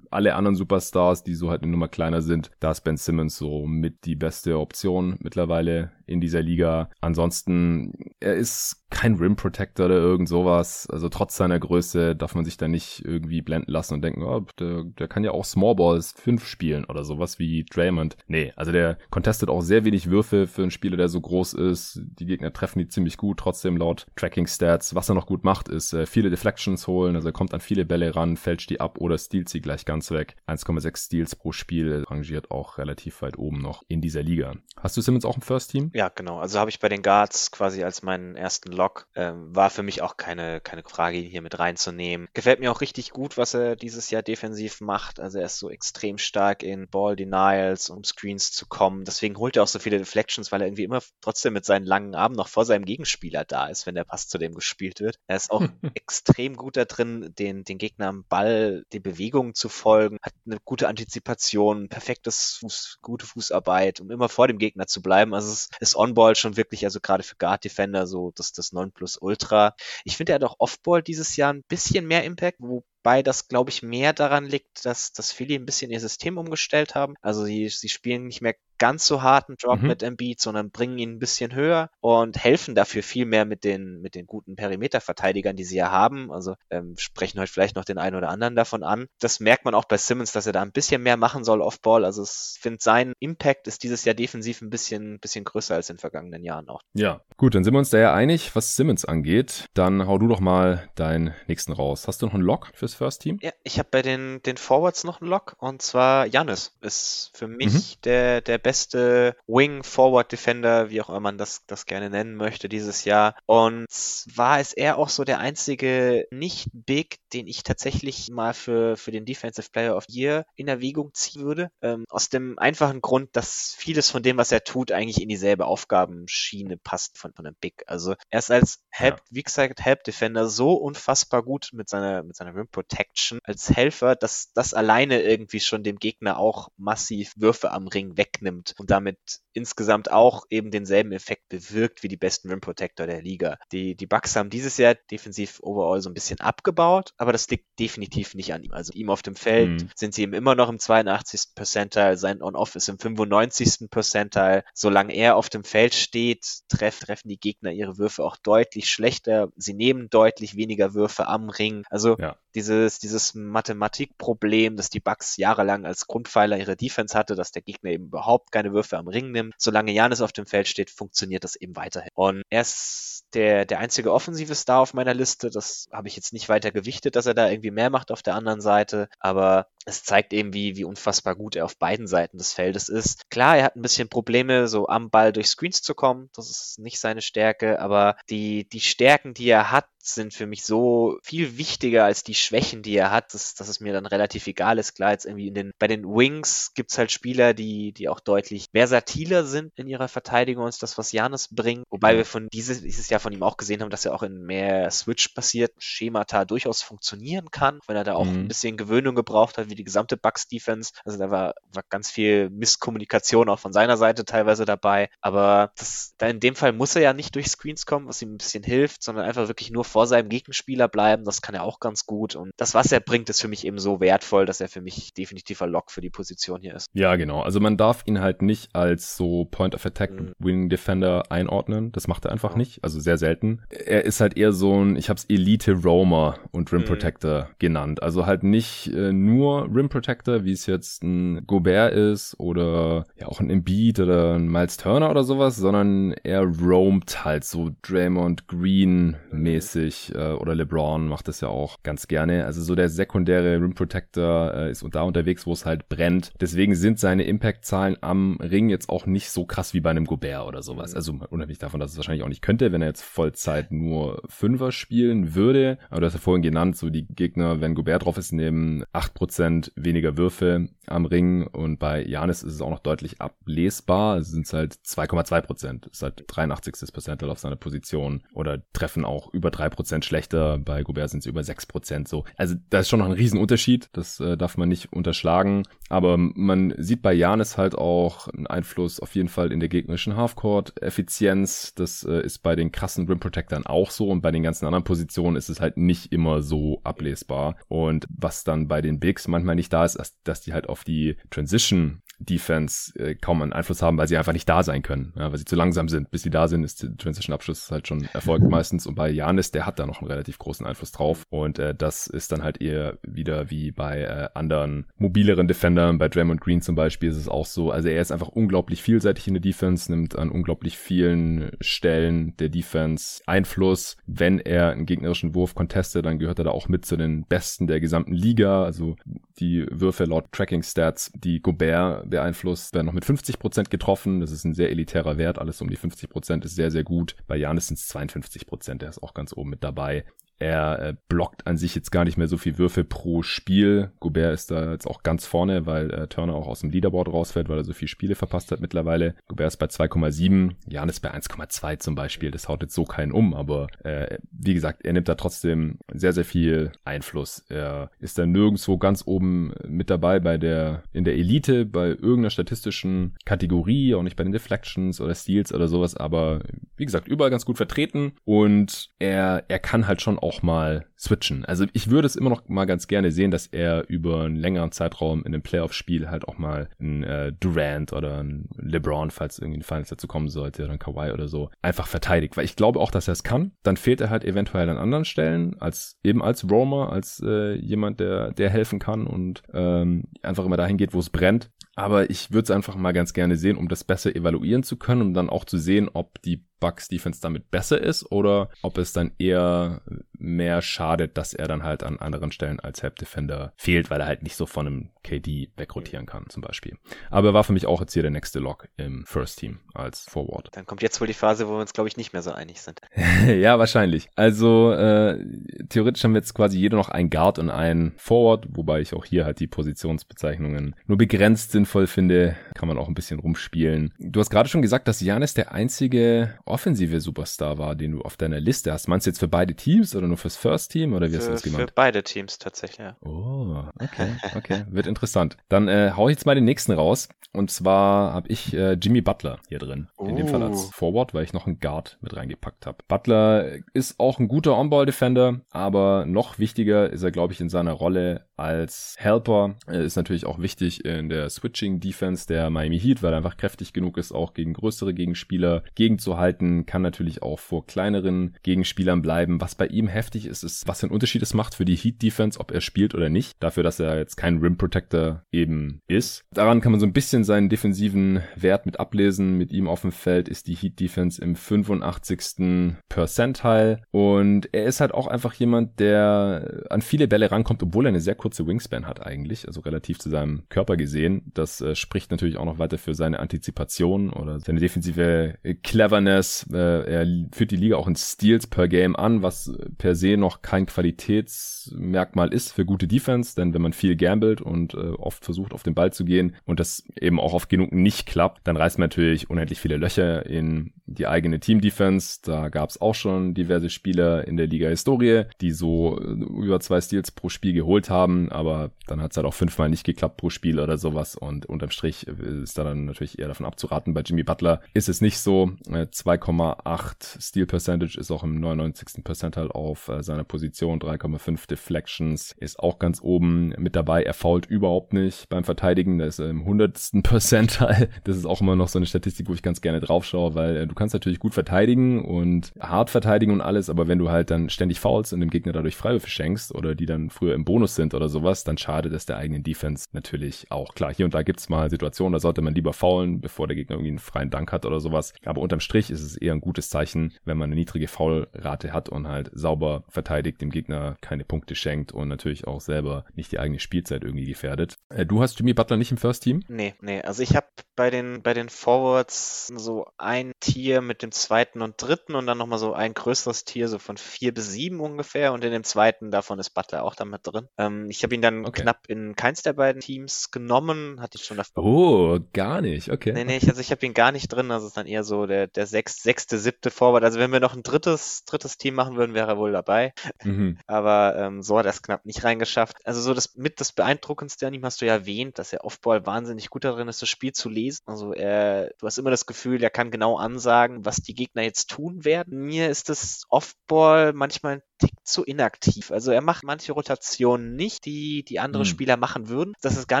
[0.10, 3.66] alle anderen Superstars, die so halt eine Nummer kleiner sind, da ist Ben Simmons so
[3.66, 6.90] mit die beste Option mittlerweile in dieser Liga.
[7.00, 10.49] Ansonsten, er ist kein Rim Protector oder irgend sowas.
[10.58, 14.44] Also trotz seiner Größe darf man sich da nicht irgendwie blenden lassen und denken, oh,
[14.58, 18.16] der, der kann ja auch Small Balls 5 spielen oder sowas wie Draymond.
[18.26, 22.00] Nee, also der contestet auch sehr wenig Würfe für einen Spieler, der so groß ist.
[22.02, 24.94] Die Gegner treffen die ziemlich gut, trotzdem laut Tracking Stats.
[24.94, 27.14] Was er noch gut macht, ist äh, viele Deflections holen.
[27.14, 30.10] Also er kommt an viele Bälle ran, fälscht die ab oder stiehlt sie gleich ganz
[30.10, 30.36] weg.
[30.48, 34.54] 1,6 Steals pro Spiel rangiert auch relativ weit oben noch in dieser Liga.
[34.76, 35.90] Hast du Simmons auch im First Team?
[35.94, 36.38] Ja, Ja, genau.
[36.38, 39.06] Also habe ich bei den Guards quasi als meinen ersten Lock.
[39.14, 42.28] Ähm, war für mich auch keine, keine Frage, ihn hier mit reinzunehmen.
[42.34, 45.20] Gefällt mir auch richtig gut, was er dieses Jahr defensiv macht.
[45.20, 49.04] Also er ist so extrem stark in Ball Denials, um Screens zu kommen.
[49.04, 52.14] Deswegen holt er auch so viele Deflections, weil er irgendwie immer trotzdem mit seinen langen
[52.14, 55.18] Armen noch vor seinem Gegenspieler da ist, wenn der Pass zu dem gespielt wird.
[55.26, 55.62] Er ist auch
[55.94, 60.58] extrem gut da drin, den, den Gegner am Ball, die Bewegungen zu folgen, hat eine
[60.64, 65.34] gute Antizipation, perfektes Fuß, gute Fußarbeit, um immer vor dem Gegner zu bleiben.
[65.34, 69.74] Also es ist On-Ball schon wirklich, also gerade für Guard-Defender so das, das Nonplusultra.
[70.04, 73.70] Ich finde, er auch Off-Ball dieses Jahr ein bisschen mehr Impact, wo Wobei das, glaube
[73.70, 77.14] ich, mehr daran liegt, dass, dass Philly ein bisschen ihr System umgestellt haben.
[77.22, 79.88] Also sie, sie spielen nicht mehr ganz so harten Drop mhm.
[79.88, 84.00] mit Embiid, sondern bringen ihn ein bisschen höher und helfen dafür viel mehr mit den,
[84.00, 86.32] mit den guten Perimeterverteidigern, die sie ja haben.
[86.32, 89.06] Also ähm, sprechen heute vielleicht noch den einen oder anderen davon an.
[89.20, 91.80] Das merkt man auch bei Simmons, dass er da ein bisschen mehr machen soll auf
[91.80, 92.04] Ball.
[92.04, 95.96] Also ich finde, sein Impact ist dieses Jahr defensiv ein bisschen, bisschen größer als in
[95.96, 96.80] den vergangenen Jahren auch.
[96.94, 99.66] Ja, gut, dann sind wir uns da ja einig, was Simmons angeht.
[99.74, 102.08] Dann hau du doch mal deinen nächsten raus.
[102.08, 103.38] Hast du noch einen Lock fürs First Team?
[103.42, 107.46] Ja, ich habe bei den, den Forwards noch einen Lock und zwar Janis ist für
[107.46, 108.00] mich mhm.
[108.04, 112.34] der, der beste beste Wing Forward Defender, wie auch immer man das, das gerne nennen
[112.34, 113.34] möchte dieses Jahr.
[113.46, 118.96] Und zwar ist er auch so der einzige nicht Big, den ich tatsächlich mal für,
[118.96, 121.70] für den Defensive Player of Year in Erwägung ziehen würde.
[121.82, 125.66] Ähm, aus dem einfachen Grund, dass vieles von dem, was er tut, eigentlich in dieselbe
[125.66, 127.84] Aufgabenschiene passt von, von einem Big.
[127.86, 129.24] Also er ist als Help, ja.
[129.30, 134.16] wie gesagt, Help Defender so unfassbar gut mit seiner, mit seiner Rim Protection als Helfer,
[134.16, 138.90] dass das alleine irgendwie schon dem Gegner auch massiv Würfe am Ring wegnimmt nimmt und
[138.90, 139.18] damit
[139.52, 143.58] insgesamt auch eben denselben Effekt bewirkt wie die besten Rim Protector der Liga.
[143.72, 147.66] Die, die Bucks haben dieses Jahr defensiv overall so ein bisschen abgebaut, aber das liegt
[147.78, 148.72] definitiv nicht an ihm.
[148.72, 149.90] Also ihm auf dem Feld mhm.
[149.94, 151.54] sind sie ihm immer noch im 82.
[151.54, 153.90] Percentile, sein On-Off ist im 95.
[153.90, 154.64] Percentile.
[154.74, 159.48] Solange er auf dem Feld steht, treff, treffen die Gegner ihre Würfe auch deutlich schlechter.
[159.56, 161.84] Sie nehmen deutlich weniger Würfe am Ring.
[161.90, 162.36] Also ja.
[162.54, 167.90] dieses, dieses Mathematikproblem, das die Bucks jahrelang als Grundpfeiler ihrer Defense hatte, dass der Gegner
[167.90, 169.54] eben überhaupt keine Würfe am Ring nimmt.
[169.58, 172.10] Solange Janis auf dem Feld steht, funktioniert das eben weiterhin.
[172.14, 175.50] Und er ist der, der einzige offensive Star auf meiner Liste.
[175.50, 178.34] Das habe ich jetzt nicht weiter gewichtet, dass er da irgendwie mehr macht auf der
[178.34, 179.08] anderen Seite.
[179.18, 183.30] Aber es zeigt eben, wie, wie unfassbar gut er auf beiden Seiten des Feldes ist.
[183.30, 186.30] Klar, er hat ein bisschen Probleme, so am Ball durch Screens zu kommen.
[186.34, 190.64] Das ist nicht seine Stärke, aber die, die Stärken, die er hat, sind für mich
[190.64, 194.46] so viel wichtiger als die Schwächen, die er hat, dass, dass es mir dann relativ
[194.46, 194.94] egal ist.
[194.94, 198.66] Klar, jetzt irgendwie in den, bei den Wings gibt's halt Spieler, die, die auch deutlich
[198.72, 201.84] versatiler sind in ihrer Verteidigung als das, was Janis bringt.
[201.90, 204.42] Wobei wir von dieses, dieses Jahr von ihm auch gesehen haben, dass er auch in
[204.44, 208.40] mehr Switch-basierten Schemata durchaus funktionieren kann, wenn er da auch mhm.
[208.40, 210.92] ein bisschen Gewöhnung gebraucht hat, wie die gesamte Bucks-Defense.
[211.04, 215.10] Also da war, war ganz viel Misskommunikation auch von seiner Seite teilweise dabei.
[215.20, 218.34] Aber das, da in dem Fall muss er ja nicht durch Screens kommen, was ihm
[218.34, 221.24] ein bisschen hilft, sondern einfach wirklich nur vor seinem Gegenspieler bleiben.
[221.24, 222.36] Das kann er auch ganz gut.
[222.36, 225.12] Und das, was er bringt, ist für mich eben so wertvoll, dass er für mich
[225.12, 226.86] definitiver Lock für die Position hier ist.
[226.92, 227.42] Ja, genau.
[227.42, 230.32] Also man darf ihn halt nicht als so Point of Attack mhm.
[230.38, 231.92] Winning Defender einordnen.
[231.92, 232.58] Das macht er einfach mhm.
[232.58, 232.84] nicht.
[232.84, 233.62] Also sehr selten.
[233.68, 236.86] Er ist halt eher so ein, ich habe es Elite Roamer und Rim mhm.
[236.86, 238.02] Protector genannt.
[238.02, 243.26] Also halt nicht äh, nur Rim Protector, wie es jetzt ein Gobert ist oder ja
[243.26, 248.46] auch ein Embiid oder ein Miles Turner oder sowas, sondern er roamt halt so Draymond
[248.46, 252.44] Green mäßig mäßig äh, oder LeBron macht das ja auch ganz gerne.
[252.44, 256.32] Also so der sekundäre Rim Protector äh, ist da unterwegs, wo es halt brennt.
[256.40, 260.46] Deswegen sind seine Impact-Zahlen am Ring jetzt auch nicht so krass wie bei einem Gobert
[260.46, 260.92] oder sowas.
[260.92, 260.96] Mhm.
[260.96, 264.72] Also unabhängig davon, dass es wahrscheinlich auch nicht könnte, wenn er jetzt Vollzeit nur Fünfer
[264.72, 265.78] spielen würde.
[265.90, 269.14] Aber du hast ja vorhin genannt, so die Gegner, wenn Gobert drauf ist, nehmen acht
[269.14, 274.18] Prozent weniger Würfe am Ring und bei Janis ist es auch noch deutlich ablesbar.
[274.18, 275.86] Es sind halt 2,2 Prozent.
[275.86, 276.92] Ist halt 83.
[276.92, 280.58] Percentile auf seiner Position oder treffen auch über drei Prozent schlechter.
[280.58, 282.24] Bei Gobert sind es über sechs Prozent so.
[282.36, 283.88] Also da ist schon noch ein Riesenunterschied.
[283.92, 285.64] Das äh, darf man nicht unterschlagen.
[285.88, 290.16] Aber man sieht bei Janis halt auch einen Einfluss auf jeden Fall in der gegnerischen
[290.16, 291.74] Halfcourt-Effizienz.
[291.74, 294.08] Das äh, ist bei den krassen Rim Protectern auch so.
[294.08, 297.56] Und bei den ganzen anderen Positionen ist es halt nicht immer so ablesbar.
[297.68, 301.16] Und was dann bei den Bigs manchmal nicht da ist, dass die halt auf die
[301.30, 305.30] Transition Defense äh, kaum einen Einfluss haben, weil sie einfach nicht da sein können, ja,
[305.30, 306.10] weil sie zu langsam sind.
[306.10, 308.86] Bis sie da sind, ist der Transition-Abschluss halt schon erfolgt meistens.
[308.86, 311.24] Und bei Janis, der hat da noch einen relativ großen Einfluss drauf.
[311.30, 315.98] Und äh, das ist dann halt eher wieder wie bei äh, anderen mobileren Defendern.
[315.98, 317.70] Bei Draymond Green zum Beispiel ist es auch so.
[317.70, 322.48] Also er ist einfach unglaublich vielseitig in der Defense, nimmt an unglaublich vielen Stellen der
[322.48, 323.96] Defense Einfluss.
[324.06, 327.66] Wenn er einen gegnerischen Wurf contestet, dann gehört er da auch mit zu den Besten
[327.66, 328.64] der gesamten Liga.
[328.64, 328.96] Also
[329.38, 334.20] die Würfe laut Tracking Stats, die Gobert beeinflusst, werden noch mit 50% getroffen.
[334.20, 335.38] Das ist ein sehr elitärer Wert.
[335.38, 337.16] Alles um die 50% ist sehr, sehr gut.
[337.26, 338.78] Bei Janis sind es 52%.
[338.78, 340.04] Der ist auch ganz oben mit dabei.
[340.40, 343.90] Er äh, blockt an sich jetzt gar nicht mehr so viel Würfe pro Spiel.
[344.00, 347.50] Gobert ist da jetzt auch ganz vorne, weil äh, Turner auch aus dem Leaderboard rausfällt,
[347.50, 349.14] weil er so viele Spiele verpasst hat mittlerweile.
[349.28, 352.30] Gobert ist bei 2,7, Janis bei 1,2 zum Beispiel.
[352.30, 356.14] Das haut jetzt so keinen um, aber äh, wie gesagt, er nimmt da trotzdem sehr,
[356.14, 357.44] sehr viel Einfluss.
[357.50, 362.30] Er ist da nirgendwo ganz oben mit dabei bei der, in der Elite, bei irgendeiner
[362.30, 366.40] statistischen Kategorie, auch nicht bei den Deflections oder Steals oder sowas, aber
[366.76, 370.86] wie gesagt, überall ganz gut vertreten und er, er kann halt schon auch auch mal
[370.96, 371.44] switchen.
[371.44, 374.70] Also ich würde es immer noch mal ganz gerne sehen, dass er über einen längeren
[374.70, 379.58] Zeitraum in einem Playoff-Spiel halt auch mal ein äh, Durant oder ein LeBron, falls irgendwie
[379.58, 382.36] ein Finals dazu kommen sollte, oder ein Kawhi oder so, einfach verteidigt.
[382.36, 383.52] Weil ich glaube auch, dass er es kann.
[383.64, 387.98] Dann fehlt er halt eventuell an anderen Stellen, als eben als Roamer, als äh, jemand,
[387.98, 391.50] der, der helfen kann und ähm, einfach immer dahin geht, wo es brennt.
[391.74, 395.02] Aber ich würde es einfach mal ganz gerne sehen, um das besser evaluieren zu können,
[395.02, 398.92] um dann auch zu sehen, ob die Bucks Defense damit besser ist oder ob es
[398.92, 399.82] dann eher
[400.18, 404.06] mehr schadet, dass er dann halt an anderen Stellen als Help Defender fehlt, weil er
[404.06, 406.76] halt nicht so von einem KD wegrotieren kann zum Beispiel.
[407.10, 410.00] Aber er war für mich auch jetzt hier der nächste Lock im First Team als
[410.00, 410.50] Forward.
[410.52, 412.60] Dann kommt jetzt wohl die Phase, wo wir uns glaube ich nicht mehr so einig
[412.60, 412.80] sind.
[413.26, 414.08] ja, wahrscheinlich.
[414.14, 415.24] Also äh,
[415.68, 419.06] theoretisch haben wir jetzt quasi jeder noch ein Guard und ein Forward, wobei ich auch
[419.06, 422.36] hier halt die Positionsbezeichnungen nur begrenzt sinnvoll finde.
[422.54, 423.94] Kann man auch ein bisschen rumspielen.
[423.98, 428.16] Du hast gerade schon gesagt, dass Janis der einzige offensive Superstar war, den du auf
[428.16, 428.88] deiner Liste hast.
[428.88, 431.28] Meinst du jetzt für beide Teams oder nur fürs First Team oder wie für, hast
[431.28, 431.70] du das gemeint?
[431.70, 432.96] Für beide Teams tatsächlich, ja.
[433.00, 434.64] Oh, okay, okay.
[434.70, 435.36] Wird interessant.
[435.48, 437.08] Dann äh, hau ich jetzt mal den nächsten raus.
[437.32, 439.88] Und zwar habe ich äh, Jimmy Butler hier drin.
[440.00, 440.70] In dem Fall als oh.
[440.72, 442.78] Forward, weil ich noch einen Guard mit reingepackt habe.
[442.88, 447.72] Butler ist auch ein guter On-Ball-Defender, aber noch wichtiger ist er, glaube ich, in seiner
[447.72, 449.54] Rolle als Helper.
[449.66, 453.72] Er ist natürlich auch wichtig in der Switching-Defense der Miami Heat, weil er einfach kräftig
[453.72, 459.40] genug ist, auch gegen größere Gegenspieler gegenzuhalten, kann natürlich auch vor kleineren Gegenspielern bleiben.
[459.40, 462.50] Was bei ihm heftig ist, ist, was den Unterschied es macht für die Heat-Defense, ob
[462.50, 463.36] er spielt oder nicht.
[463.40, 466.24] Dafür, dass er jetzt kein Rim-Protector eben ist.
[466.32, 469.36] Daran kann man so ein bisschen seinen defensiven Wert mit ablesen.
[469.38, 472.78] Mit ihm auf dem Feld ist die Heat-Defense im 85.
[472.88, 477.90] Percentile und er ist halt auch einfach jemand, der an viele Bälle rankommt, obwohl er
[477.90, 481.30] eine sehr kurze Wingspan hat eigentlich, also relativ zu seinem Körper gesehen.
[481.34, 486.46] Das äh, spricht natürlich auch noch weiter für seine Antizipation oder seine defensive Cleverness dass
[486.52, 490.42] äh, er führt die Liga auch in Steals per Game an, was per se noch
[490.42, 495.52] kein Qualitätsmerkmal ist für gute Defense, denn wenn man viel gambelt und äh, oft versucht,
[495.52, 498.78] auf den Ball zu gehen und das eben auch oft genug nicht klappt, dann reißt
[498.78, 502.20] man natürlich unendlich viele Löcher in die eigene Team-Defense.
[502.22, 506.80] Da gab es auch schon diverse Spieler in der Liga-Historie, die so äh, über zwei
[506.80, 510.30] Steals pro Spiel geholt haben, aber dann hat es halt auch fünfmal nicht geklappt pro
[510.30, 513.94] Spiel oder sowas und unterm Strich äh, ist da dann natürlich eher davon abzuraten.
[513.94, 515.52] Bei Jimmy Butler ist es nicht so.
[515.70, 519.02] Äh, zwei 3,8 Steal Percentage ist auch im 99.
[519.04, 520.78] Percentile auf äh, seiner Position.
[520.80, 524.02] 3,5 Deflections ist auch ganz oben mit dabei.
[524.02, 525.98] Er fault überhaupt nicht beim Verteidigen.
[525.98, 527.02] Da ist er im 100.
[527.02, 527.88] Percentile.
[528.04, 530.56] Das ist auch immer noch so eine Statistik, wo ich ganz gerne drauf schaue, weil
[530.56, 534.30] äh, du kannst natürlich gut verteidigen und hart verteidigen und alles, aber wenn du halt
[534.30, 537.74] dann ständig faulst und dem Gegner dadurch Freiwürfe schenkst oder die dann früher im Bonus
[537.74, 540.74] sind oder sowas, dann schadet es der eigenen Defense natürlich auch.
[540.74, 543.56] Klar, hier und da gibt es mal Situationen, da sollte man lieber faulen, bevor der
[543.56, 545.12] Gegner irgendwie einen freien Dank hat oder sowas.
[545.24, 548.88] Aber unterm Strich ist es eher ein gutes Zeichen, wenn man eine niedrige Foulrate hat
[548.88, 553.38] und halt sauber verteidigt, dem Gegner keine Punkte schenkt und natürlich auch selber nicht die
[553.38, 554.76] eigene Spielzeit irgendwie gefährdet.
[554.88, 556.42] Äh, du hast Jimmy Butler nicht im First Team?
[556.48, 557.02] Nee, nee.
[557.02, 561.80] Also ich habe bei den, bei den Forwards so ein Tier mit dem zweiten und
[561.80, 565.32] dritten und dann nochmal so ein größeres Tier, so von vier bis sieben ungefähr.
[565.32, 567.48] Und in dem zweiten davon ist Butler auch damit drin.
[567.58, 568.62] Ähm, ich habe ihn dann okay.
[568.62, 571.64] knapp in keins der beiden Teams genommen, hatte ich schon davor.
[571.64, 573.12] Oh, gar nicht, okay.
[573.12, 574.48] Nee, nee, ich, also ich habe ihn gar nicht drin.
[574.48, 577.04] Das ist dann eher so der, der sechs, sechste, siebte Forward.
[577.04, 579.92] Also wenn wir noch ein drittes, drittes Team machen würden, wäre er wohl dabei.
[580.22, 580.58] Mhm.
[580.66, 582.76] Aber ähm, so hat er es knapp nicht reingeschafft.
[582.84, 586.06] Also so das mit das Beeindruckendste an ihm hast du ja erwähnt, dass er Offball
[586.06, 587.82] wahnsinnig gut darin ist, das Spiel zu lesen.
[587.86, 591.70] Also er, du hast immer das Gefühl, er kann genau ansagen, was die Gegner jetzt
[591.70, 592.38] tun werden.
[592.46, 595.90] Mir ist das Offball manchmal ein Tick zu inaktiv.
[595.90, 598.68] Also er macht manche Rotationen nicht, die die andere mhm.
[598.68, 599.54] Spieler machen würden.
[599.60, 600.00] Das ist gar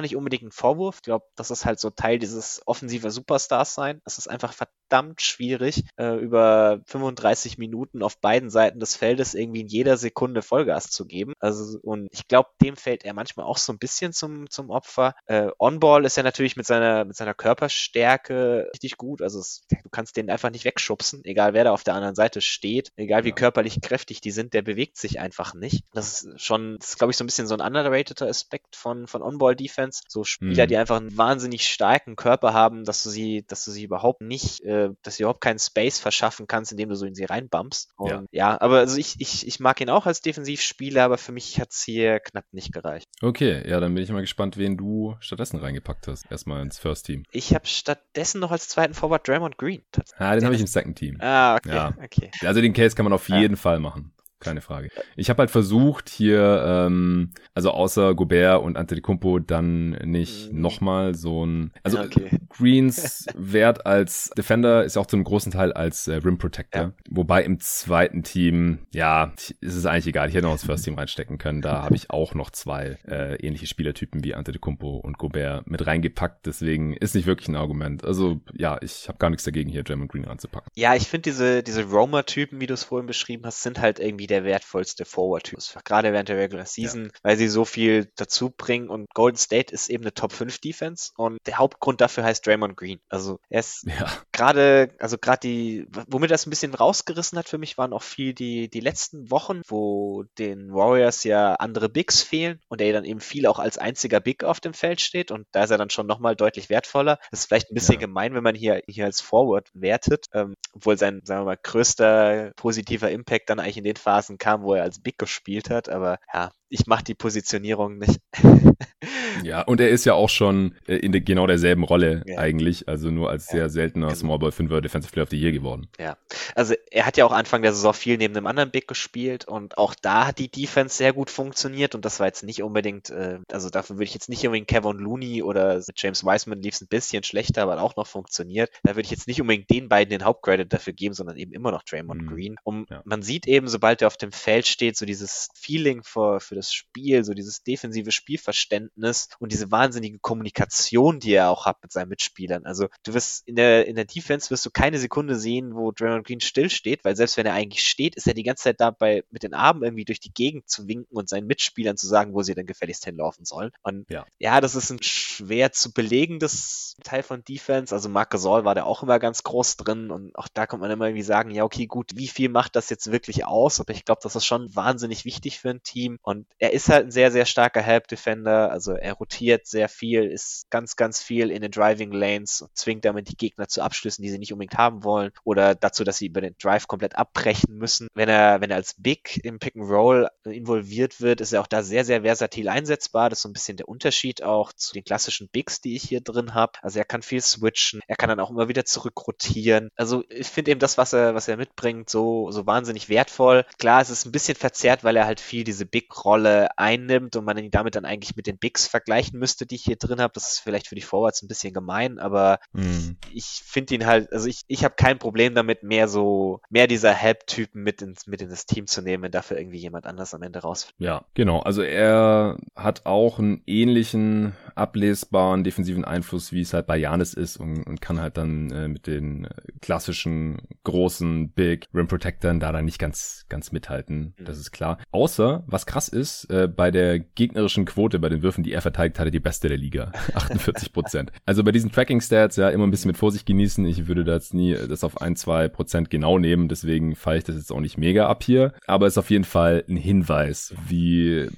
[0.00, 0.96] nicht unbedingt ein Vorwurf.
[0.96, 4.00] Ich glaube, das ist halt so Teil dieses offensive Superstars sein.
[4.04, 9.60] Es ist einfach verdammt schwierig, äh, über 35 Minuten auf beiden Seiten des Feldes irgendwie
[9.60, 11.34] in jeder Sekunde Vollgas zu geben.
[11.38, 15.14] Also und ich glaube, dem fällt er manchmal auch so ein bisschen zum zum Opfer.
[15.26, 19.20] Äh, On-Ball ist ja natürlich mit seiner mit seiner Körperstärke richtig gut.
[19.20, 22.40] Also es, du kannst den einfach nicht wegschubsen, egal wer da auf der anderen Seite
[22.40, 23.34] steht, egal wie ja.
[23.34, 24.54] körperlich kräftig die sind.
[24.54, 25.84] Der bewegt sich einfach nicht.
[25.92, 29.08] Das ist schon, das ist, glaube ich, so ein bisschen so ein underrateder Aspekt von,
[29.08, 30.02] von On-Ball-Defense.
[30.06, 30.68] So Spieler, mhm.
[30.68, 34.60] die einfach einen wahnsinnig starken Körper haben, dass du sie, dass du sie überhaupt nicht,
[34.60, 37.90] äh, dass du überhaupt keinen Space verschaffen kannst, indem du so in sie reinbumpst.
[37.96, 41.32] Und ja, ja aber also ich, ich, ich mag ihn auch als Defensivspieler, aber für
[41.32, 43.08] mich hat es hier knapp nicht gereicht.
[43.20, 46.30] Okay, ja, dann bin ich mal gespannt, wen du stattdessen reingepackt hast.
[46.30, 47.24] Erstmal ins First Team.
[47.32, 49.82] Ich habe stattdessen noch als zweiten Forward Draymond Green.
[50.16, 51.16] Ah, den habe ich im Second Team.
[51.20, 51.94] Ah, okay, ja.
[52.04, 52.30] okay.
[52.42, 54.88] Also den Case kann man auf jeden Fall machen keine Frage.
[55.16, 60.60] Ich habe halt versucht hier, ähm, also außer Gobert und Antetokounmpo dann nicht mhm.
[60.60, 62.30] nochmal so ein, also okay.
[62.48, 66.92] Greens Wert als Defender ist auch zum großen Teil als äh, Rim Protector, ja.
[67.08, 70.94] wobei im zweiten Team, ja, ist es eigentlich egal, ich hätte noch das First Team
[70.94, 75.68] reinstecken können, da habe ich auch noch zwei äh, ähnliche Spielertypen wie Antetokounmpo und Gobert
[75.68, 78.04] mit reingepackt, deswegen ist nicht wirklich ein Argument.
[78.04, 80.70] Also ja, ich habe gar nichts dagegen hier Draymond Green ranzupacken.
[80.74, 84.26] Ja, ich finde diese diese Roamer-Typen, wie du es vorhin beschrieben hast, sind halt irgendwie
[84.30, 85.58] der wertvollste Forward-Typ.
[85.84, 87.10] Gerade während der Regular Season, ja.
[87.22, 91.12] weil sie so viel dazu bringen und Golden State ist eben eine Top 5 Defense
[91.16, 93.00] und der Hauptgrund dafür heißt Draymond Green.
[93.08, 94.06] Also er ist ja.
[94.32, 98.32] gerade, also gerade die, womit das ein bisschen rausgerissen hat für mich, waren auch viel
[98.34, 103.20] die, die letzten Wochen, wo den Warriors ja andere Bigs fehlen und er dann eben
[103.20, 106.06] viel auch als einziger Big auf dem Feld steht und da ist er dann schon
[106.06, 107.18] nochmal deutlich wertvoller.
[107.30, 108.00] Das ist vielleicht ein bisschen ja.
[108.00, 112.52] gemein, wenn man hier, hier als Forward wertet, ähm, obwohl sein, sagen wir mal, größter
[112.56, 115.88] positiver Impact dann eigentlich in den Phasen Phasen kam, wo er als Big gespielt hat,
[115.88, 118.20] aber ja, ich mache die Positionierung nicht.
[119.42, 122.38] ja, und er ist ja auch schon äh, in de, genau derselben Rolle ja.
[122.38, 124.18] eigentlich, also nur als sehr seltener genau.
[124.18, 125.88] Small Ball 5er Defensive Player of the Year geworden.
[125.98, 126.16] Ja,
[126.54, 129.78] also er hat ja auch Anfang der Saison viel neben einem anderen Big gespielt und
[129.78, 133.38] auch da hat die Defense sehr gut funktioniert und das war jetzt nicht unbedingt, äh,
[133.50, 136.88] also dafür würde ich jetzt nicht unbedingt Kevin Looney oder James Wiseman lief es ein
[136.88, 138.70] bisschen schlechter, aber auch noch funktioniert.
[138.84, 141.72] Da würde ich jetzt nicht unbedingt den beiden den Hauptcredit dafür geben, sondern eben immer
[141.72, 142.26] noch Draymond mhm.
[142.28, 142.56] Green.
[142.62, 143.02] Und ja.
[143.04, 146.72] man sieht eben, sobald er auf dem Feld steht, so dieses Feeling für, für das
[146.72, 152.08] Spiel, so dieses defensive Spielverständnis und diese wahnsinnige Kommunikation, die er auch hat mit seinen
[152.08, 152.66] Mitspielern.
[152.66, 156.26] Also du wirst in der, in der Defense wirst du keine Sekunde sehen, wo Draymond
[156.26, 159.24] Green still steht, weil selbst wenn er eigentlich steht, ist er die ganze Zeit dabei,
[159.30, 162.42] mit den Armen irgendwie durch die Gegend zu winken und seinen Mitspielern zu sagen, wo
[162.42, 163.70] sie denn gefälligst hinlaufen sollen.
[163.82, 167.94] Und ja, ja das ist ein schwer zu belegendes Teil von Defense.
[167.94, 170.90] Also Marc Gasol war da auch immer ganz groß drin und auch da kommt man
[170.90, 173.80] immer irgendwie sagen, ja, okay, gut, wie viel macht das jetzt wirklich aus?
[173.80, 177.06] Aber ich glaube, das ist schon wahnsinnig wichtig für ein Team und er ist halt
[177.06, 178.70] ein sehr, sehr starker Help Defender.
[178.70, 183.04] Also er rotiert sehr viel, ist ganz, ganz viel in den Driving Lanes und zwingt
[183.04, 186.26] damit die Gegner zu Abschlüssen, die sie nicht unbedingt haben wollen oder dazu, dass sie
[186.26, 188.08] über den Drive komplett abbrechen müssen.
[188.14, 191.66] Wenn er, wenn er als Big im Pick and Roll involviert wird, ist er auch
[191.66, 193.30] da sehr, sehr versatil einsetzbar.
[193.30, 196.20] Das ist so ein bisschen der Unterschied auch zu den klassischen Bigs, die ich hier
[196.20, 196.72] drin habe.
[196.82, 199.90] Also er kann viel switchen, er kann dann auch immer wieder zurückrotieren.
[199.96, 203.64] Also ich finde eben das, was er, was er mitbringt, so, so wahnsinnig wertvoll.
[203.78, 207.58] Klar, es ist ein bisschen verzerrt, weil er halt viel diese Big-Rolle einnimmt und man
[207.58, 210.32] ihn damit dann eigentlich mit den Bigs vergleichen müsste, die ich hier drin habe.
[210.34, 213.16] Das ist vielleicht für die Forwards ein bisschen gemein, aber mhm.
[213.32, 217.12] ich finde ihn halt, also ich, ich habe kein Problem damit, mehr so, mehr dieser
[217.12, 220.42] Help-Typen mit ins, mit in das Team zu nehmen, wenn dafür irgendwie jemand anders am
[220.42, 220.94] Ende rausfällt.
[220.98, 221.60] Ja, genau.
[221.60, 227.56] Also er hat auch einen ähnlichen ablesbaren defensiven Einfluss, wie es halt bei Janis ist
[227.56, 229.48] und, und kann halt dann äh, mit den
[229.80, 234.34] klassischen großen Big Rim Protectoren da dann nicht ganz, ganz mithalten.
[234.38, 234.44] Mhm.
[234.44, 234.98] Das ist klar.
[235.10, 239.18] Außer, was krass ist, äh, bei der gegnerischen Quote, bei den Würfen, die er verteidigt
[239.18, 240.12] hatte, die beste der Liga.
[240.34, 241.32] 48 Prozent.
[241.46, 243.84] also bei diesen Tracking Stats, ja, immer ein bisschen mit Vorsicht genießen.
[243.86, 246.68] Ich würde da jetzt nie das auf ein, zwei Prozent genau nehmen.
[246.68, 248.72] Deswegen fahre ich das jetzt auch nicht mega ab hier.
[248.86, 251.48] Aber es ist auf jeden Fall ein Hinweis, wie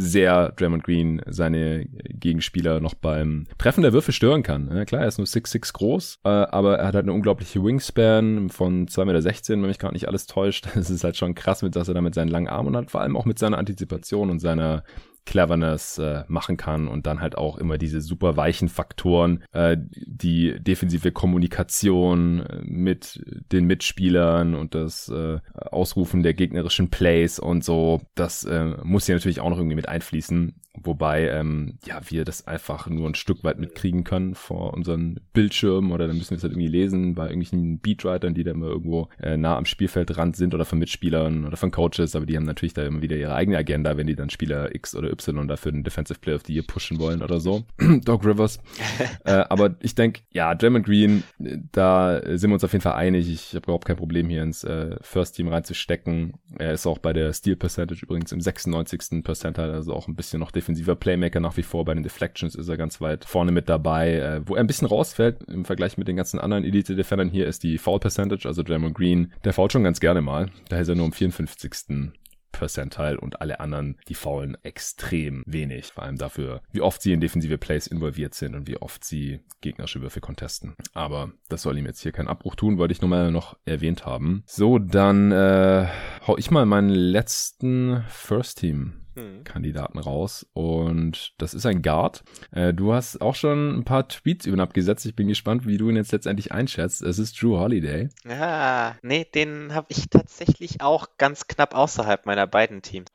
[0.00, 4.84] sehr Draymond Green seine Gegenspieler noch beim Treffen der Würfe stören kann.
[4.86, 8.86] Klar, er ist nur 6'6 groß, äh, aber er hat halt eine unglaubliche Wingspan von
[8.88, 10.68] 2,16 Meter, wenn mich gerade nicht alles täuscht.
[10.80, 13.02] Das ist halt schon krass, mit dass er da mit seinen langen Armen hat, vor
[13.02, 14.82] allem auch mit seiner Antizipation und seiner
[15.26, 20.60] Cleverness äh, machen kann und dann halt auch immer diese super weichen Faktoren, äh, die
[20.60, 28.00] defensive Kommunikation äh, mit den Mitspielern und das äh, Ausrufen der gegnerischen Plays und so,
[28.14, 30.54] das äh, muss hier natürlich auch noch irgendwie mit einfließen.
[30.82, 35.90] Wobei, ähm, ja, wir das einfach nur ein Stück weit mitkriegen können vor unseren Bildschirmen
[35.90, 39.08] oder dann müssen wir es halt irgendwie lesen bei irgendwelchen Beatwritern, die da immer irgendwo
[39.20, 42.72] äh, nah am Spielfeldrand sind oder von Mitspielern oder von Coaches, aber die haben natürlich
[42.72, 45.84] da immer wieder ihre eigene Agenda, wenn die dann Spieler X oder Y dafür den
[45.84, 47.64] Defensive Player of the Year pushen wollen oder so.
[48.04, 48.58] Doc Rivers.
[49.24, 53.30] äh, aber ich denke, ja, Draymond Green, da sind wir uns auf jeden Fall einig.
[53.30, 56.34] Ich habe überhaupt kein Problem hier ins äh, First Team reinzustecken.
[56.58, 59.22] Er ist auch bei der Steal Percentage übrigens im 96.
[59.24, 61.84] Percentile, also auch ein bisschen noch defensiver Playmaker nach wie vor.
[61.84, 64.14] Bei den Deflections ist er ganz weit vorne mit dabei.
[64.14, 67.62] Äh, wo er ein bisschen rausfällt im Vergleich mit den ganzen anderen Elite-Defendern hier ist
[67.62, 68.46] die Foul Percentage.
[68.46, 70.50] Also Draymond Green, der fault schon ganz gerne mal.
[70.68, 72.12] Da ist er nur im 54.
[72.52, 75.86] Percentile und alle anderen, die faulen extrem wenig.
[75.86, 79.40] Vor allem dafür, wie oft sie in defensive Plays involviert sind und wie oft sie
[79.60, 80.74] gegnerische Würfe contesten.
[80.94, 84.06] Aber das soll ihm jetzt hier keinen Abbruch tun, wollte ich nur mal noch erwähnt
[84.06, 84.42] haben.
[84.46, 85.86] So, dann äh,
[86.26, 89.44] hau ich mal meinen letzten First Team hm.
[89.44, 90.46] Kandidaten raus.
[90.52, 92.22] Und das ist ein Guard.
[92.50, 95.06] Äh, du hast auch schon ein paar Tweets über ihn abgesetzt.
[95.06, 97.02] Ich bin gespannt, wie du ihn jetzt letztendlich einschätzt.
[97.02, 98.08] Es ist Drew Holiday.
[98.28, 103.08] Ja, nee, den habe ich tatsächlich auch ganz knapp außerhalb meiner beiden Teams.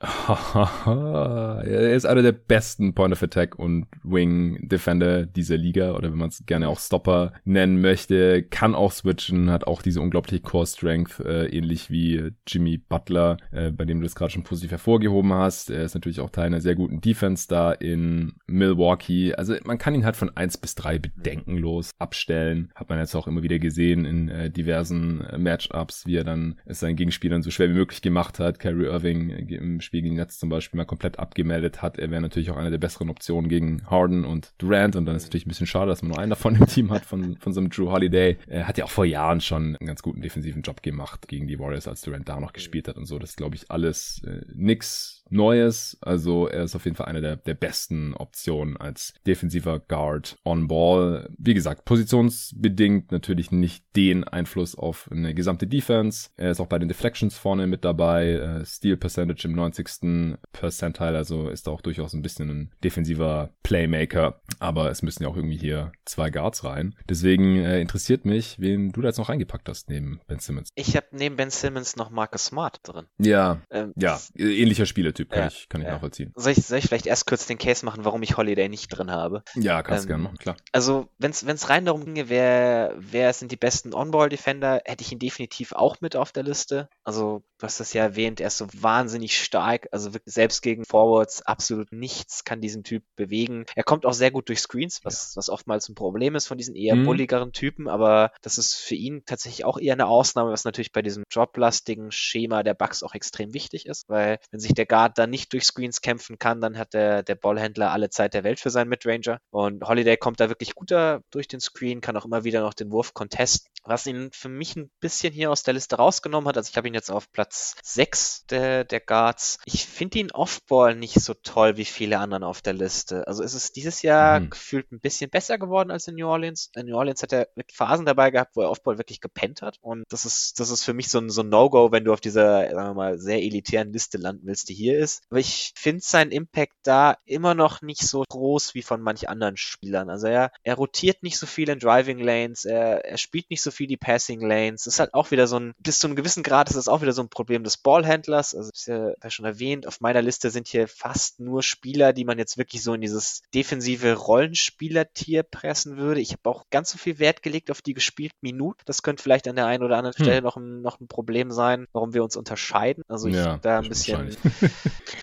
[0.86, 6.18] er ist einer der besten Point of Attack und Wing Defender dieser Liga oder wenn
[6.18, 10.66] man es gerne auch Stopper nennen möchte, kann auch switchen, hat auch diese unglaubliche Core
[10.66, 15.32] Strength, äh, ähnlich wie Jimmy Butler, äh, bei dem du das gerade schon positiv hervorgehoben
[15.32, 15.70] hast.
[15.70, 19.34] Er ist natürlich auch Teil einer sehr guten Defense da in Milwaukee.
[19.34, 22.70] Also man kann ihn halt von eins bis drei bedenkenlos abstellen.
[22.74, 26.56] Hat man jetzt auch immer wieder gesehen in äh, diversen äh, Matchups, wie er dann
[26.64, 28.58] es seinen Gegenspielern so schwer wie möglich gemacht hat.
[28.58, 31.98] Kyrie Irving im Spiel gegen Netz zum Beispiel mal komplett abgemeldet hat.
[31.98, 34.96] Er wäre natürlich auch eine der besseren Optionen gegen Harden und Durant.
[34.96, 36.90] Und dann ist es natürlich ein bisschen schade, dass man nur einen davon im Team
[36.90, 38.36] hat von, von so einem Drew Holiday.
[38.46, 41.58] Er hat ja auch vor Jahren schon einen ganz guten defensiven Job gemacht gegen die
[41.58, 43.18] Warriors, als Durant da noch gespielt hat und so.
[43.18, 45.98] Das glaube ich, alles äh, nix Neues.
[46.00, 50.68] Also er ist auf jeden Fall eine der, der besten Optionen als defensiver Guard on
[50.68, 51.28] Ball.
[51.38, 56.30] Wie gesagt, positionsbedingt natürlich nicht den Einfluss auf eine gesamte Defense.
[56.36, 58.32] Er ist auch bei den Deflections vorne mit dabei.
[58.32, 60.38] Äh, Steal Percentage im 90.
[60.52, 64.40] Percentile, also ist auch durchaus ein bisschen ein defensiver Playmaker.
[64.58, 66.94] Aber es müssen ja auch irgendwie hier zwei Guards rein.
[67.08, 70.70] Deswegen äh, interessiert mich, wen du da jetzt noch reingepackt hast neben Ben Simmons.
[70.74, 73.06] Ich habe neben Ben Simmons noch Marcus Smart drin.
[73.18, 75.94] Ja, ähm, ja, ähnlicher Spieler Typ, kann ja, ich, kann ich ja.
[75.94, 76.32] nachvollziehen.
[76.36, 79.10] Soll ich, soll ich vielleicht erst kurz den Case machen, warum ich Holiday nicht drin
[79.10, 79.42] habe?
[79.54, 80.56] Ja, kannst ähm, gerne machen, klar.
[80.72, 85.18] Also, wenn es rein darum ginge, wer, wer sind die besten On-Ball-Defender, hätte ich ihn
[85.18, 86.88] definitiv auch mit auf der Liste.
[87.04, 91.42] Also, du hast das ja erwähnt, er ist so wahnsinnig stark, also selbst gegen Forwards
[91.42, 93.64] absolut nichts kann diesen Typ bewegen.
[93.74, 96.74] Er kommt auch sehr gut durch Screens, was, was oftmals ein Problem ist von diesen
[96.74, 97.04] eher mhm.
[97.04, 101.02] bulligeren Typen, aber das ist für ihn tatsächlich auch eher eine Ausnahme, was natürlich bei
[101.02, 105.26] diesem droplastigen Schema der Bugs auch extrem wichtig ist, weil wenn sich der Guard da
[105.26, 108.70] nicht durch Screens kämpfen kann, dann hat der, der Ballhändler alle Zeit der Welt für
[108.70, 112.60] seinen Midranger und Holiday kommt da wirklich guter durch den Screen, kann auch immer wieder
[112.60, 116.48] noch den Wurf contesten, was ihn für mich ein bisschen hier aus der Liste rausgenommen
[116.48, 119.58] hat, also ich habe ihn jetzt auf Platz 6 der, der Guards.
[119.64, 123.26] Ich finde ihn Offball nicht so toll wie viele anderen auf der Liste.
[123.26, 124.50] Also ist es dieses Jahr mhm.
[124.50, 126.70] gefühlt ein bisschen besser geworden als in New Orleans.
[126.74, 129.78] In New Orleans hat er mit Phasen dabei gehabt, wo er Offball wirklich gepennt hat.
[129.80, 132.20] Und das ist, das ist für mich so ein, so ein No-Go, wenn du auf
[132.20, 135.22] dieser, sagen wir mal, sehr elitären Liste landen willst, die hier ist.
[135.30, 139.56] Aber ich finde seinen Impact da immer noch nicht so groß wie von manch anderen
[139.56, 140.10] Spielern.
[140.10, 143.70] Also er, er rotiert nicht so viel in Driving Lanes, er, er spielt nicht so
[143.70, 144.84] viel die Passing Lanes.
[144.84, 147.02] Das ist halt auch wieder so ein, bis zu einem gewissen Grad ist das auch
[147.02, 148.54] wieder so ein Problem des Ballhändlers.
[148.54, 152.24] Also ist ja, ja schon erwähnt, auf meiner Liste sind hier fast nur Spieler, die
[152.24, 156.20] man jetzt wirklich so in dieses defensive Rollenspielertier pressen würde.
[156.20, 158.80] Ich habe auch ganz so viel Wert gelegt auf die gespielten Minuten.
[158.86, 160.24] Das könnte vielleicht an der einen oder anderen hm.
[160.24, 163.02] Stelle noch ein, noch ein Problem sein, warum wir uns unterscheiden.
[163.08, 164.36] Also ich ja, da ein bisschen.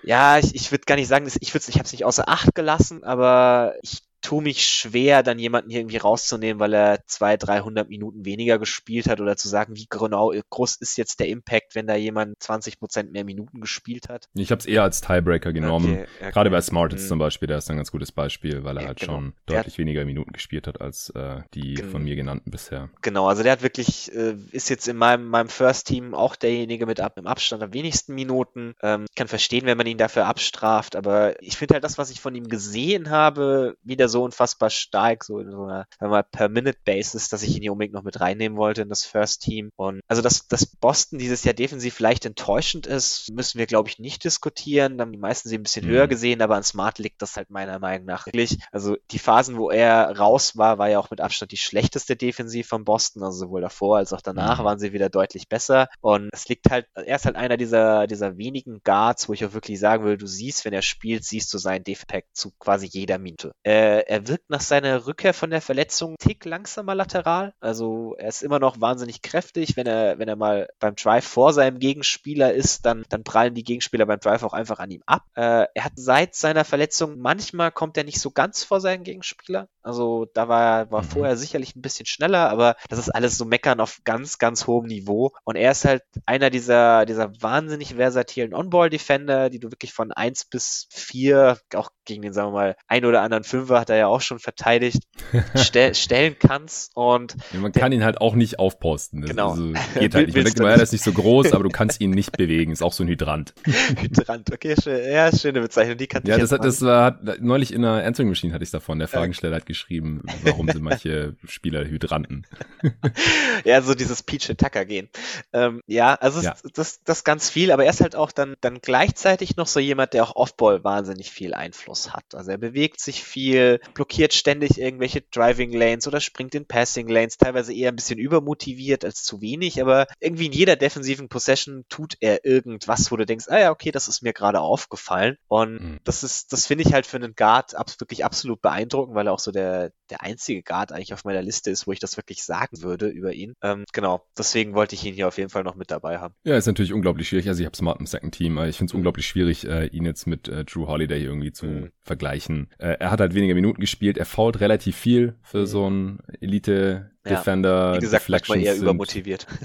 [0.03, 2.55] Ja, ich, ich würde gar nicht sagen, dass ich ich habe es nicht außer Acht
[2.55, 7.89] gelassen, aber ich tue mich schwer, dann jemanden hier irgendwie rauszunehmen, weil er zwei, 300
[7.89, 11.85] Minuten weniger gespielt hat oder zu sagen, wie genau groß ist jetzt der Impact, wenn
[11.85, 14.29] da jemand 20 Prozent mehr Minuten gespielt hat.
[14.33, 15.93] Ich habe es eher als Tiebreaker genommen.
[15.93, 16.31] Okay, okay.
[16.31, 17.07] Gerade bei Smart ist mhm.
[17.09, 19.13] zum Beispiel, der ist ein ganz gutes Beispiel, weil er ja, halt genau.
[19.13, 21.91] schon deutlich hat, weniger Minuten gespielt hat als äh, die genau.
[21.91, 22.89] von mir genannten bisher.
[23.01, 26.85] Genau, also der hat wirklich, äh, ist jetzt in meinem, meinem First Team auch derjenige
[26.85, 28.73] mit ab, im Abstand am wenigsten Minuten.
[28.81, 32.09] Ähm, ich kann verstehen, wenn man ihn dafür abstraft, aber ich finde halt das, was
[32.09, 36.17] ich von ihm gesehen habe, wieder so unfassbar stark, so in so einer, sagen wir
[36.17, 39.71] mal, Per-Minute-Basis, dass ich ihn hier unbedingt noch mit reinnehmen wollte in das First Team.
[39.75, 43.99] Und also, dass, dass Boston dieses Jahr defensiv leicht enttäuschend ist, müssen wir, glaube ich,
[43.99, 44.97] nicht diskutieren.
[44.97, 45.91] Da haben die meisten sie ein bisschen mhm.
[45.91, 48.59] höher gesehen, aber an Smart liegt das halt meiner Meinung nach wirklich.
[48.71, 52.67] Also die Phasen, wo er raus war, war ja auch mit Abstand die schlechteste Defensiv
[52.67, 53.23] von Boston.
[53.23, 54.63] Also sowohl davor als auch danach mhm.
[54.63, 55.87] waren sie wieder deutlich besser.
[56.01, 59.53] Und es liegt halt, er ist halt einer dieser, dieser wenigen Guards, wo ich auch
[59.53, 63.17] wirklich sagen will, du siehst, wenn er spielt, siehst du seinen Defekt zu quasi jeder
[63.17, 63.51] Minute.
[63.63, 67.53] Äh, er wirkt nach seiner Rückkehr von der Verletzung einen Tick langsamer lateral.
[67.59, 69.75] Also er ist immer noch wahnsinnig kräftig.
[69.75, 73.63] Wenn er, wenn er mal beim Drive vor seinem Gegenspieler ist, dann, dann prallen die
[73.63, 75.23] Gegenspieler beim Drive auch einfach an ihm ab.
[75.35, 79.67] Äh, er hat seit seiner Verletzung, manchmal kommt er nicht so ganz vor seinen Gegenspieler.
[79.83, 81.07] Also da war, war Mhm.
[81.07, 84.85] vorher sicherlich ein bisschen schneller, aber das ist alles so meckern auf ganz, ganz hohem
[84.87, 85.31] Niveau.
[85.43, 90.45] Und er ist halt einer dieser, dieser wahnsinnig versatilen On-Ball-Defender, die du wirklich von 1
[90.45, 94.07] bis 4, auch gegen den, sagen wir mal, ein oder anderen Fünfer hat er ja
[94.07, 95.03] auch schon verteidigt,
[95.55, 96.91] ste stellen kannst.
[96.95, 99.21] Und Ja, man kann ihn halt auch nicht aufposten.
[99.21, 99.51] Das Genau.
[99.51, 100.35] Also, geht halt nicht.
[100.35, 102.71] Man denkt immer, ja, der ist nicht so groß, aber du kannst ihn nicht bewegen.
[102.71, 103.53] Ist auch so ein Hydrant.
[103.99, 107.41] Hydrant, okay, schön, ja, schöne Bezeichnung, die kannte Ja, ich das hat, das war, hat,
[107.41, 108.99] neulich in der Answering Machine hatte ich davon.
[108.99, 112.45] Der Fragensteller hat geschrieben, warum sind manche Spieler Hydranten.
[113.65, 115.09] ja, so dieses Peach Attacker gehen.
[115.51, 116.55] Ähm, ja, also Ja.
[116.73, 120.13] das, das ganz viel, aber er ist halt auch dann, dann gleichzeitig noch so jemand,
[120.13, 122.35] der auch Offball wahnsinnig viel Einfluss hat.
[122.35, 127.37] Also er bewegt sich viel, blockiert ständig irgendwelche Driving Lanes oder springt in Passing Lanes,
[127.37, 132.15] teilweise eher ein bisschen übermotiviert als zu wenig, aber irgendwie in jeder defensiven Possession tut
[132.19, 135.37] er irgendwas, wo du denkst, ah ja, okay, das ist mir gerade aufgefallen.
[135.47, 135.99] Und Mhm.
[136.03, 139.33] das ist, das finde ich halt für einen Guard abs wirklich absolut beeindruckend, weil er
[139.33, 139.62] auch so der,
[140.09, 143.33] der einzige Guard eigentlich auf meiner Liste ist, wo ich das wirklich sagen würde über
[143.33, 143.53] ihn.
[143.63, 146.33] Ähm, genau, deswegen wollte ich ihn hier auf jeden Fall noch mit dabei haben.
[146.43, 147.47] Ja, ist natürlich unglaublich schwierig.
[147.47, 150.05] Also ich habe Smart im Second Team, aber ich finde es unglaublich schwierig, äh, ihn
[150.05, 151.89] jetzt mit äh, Drew Holiday irgendwie zu Mhm.
[152.01, 152.69] vergleichen.
[152.77, 155.65] Äh, er hat halt weniger Minuten gespielt, er fault relativ viel für Mhm.
[155.65, 157.95] so einen Elite Ja, Defender.
[157.95, 159.47] Wie gesagt, manchmal eher sind- übermotiviert.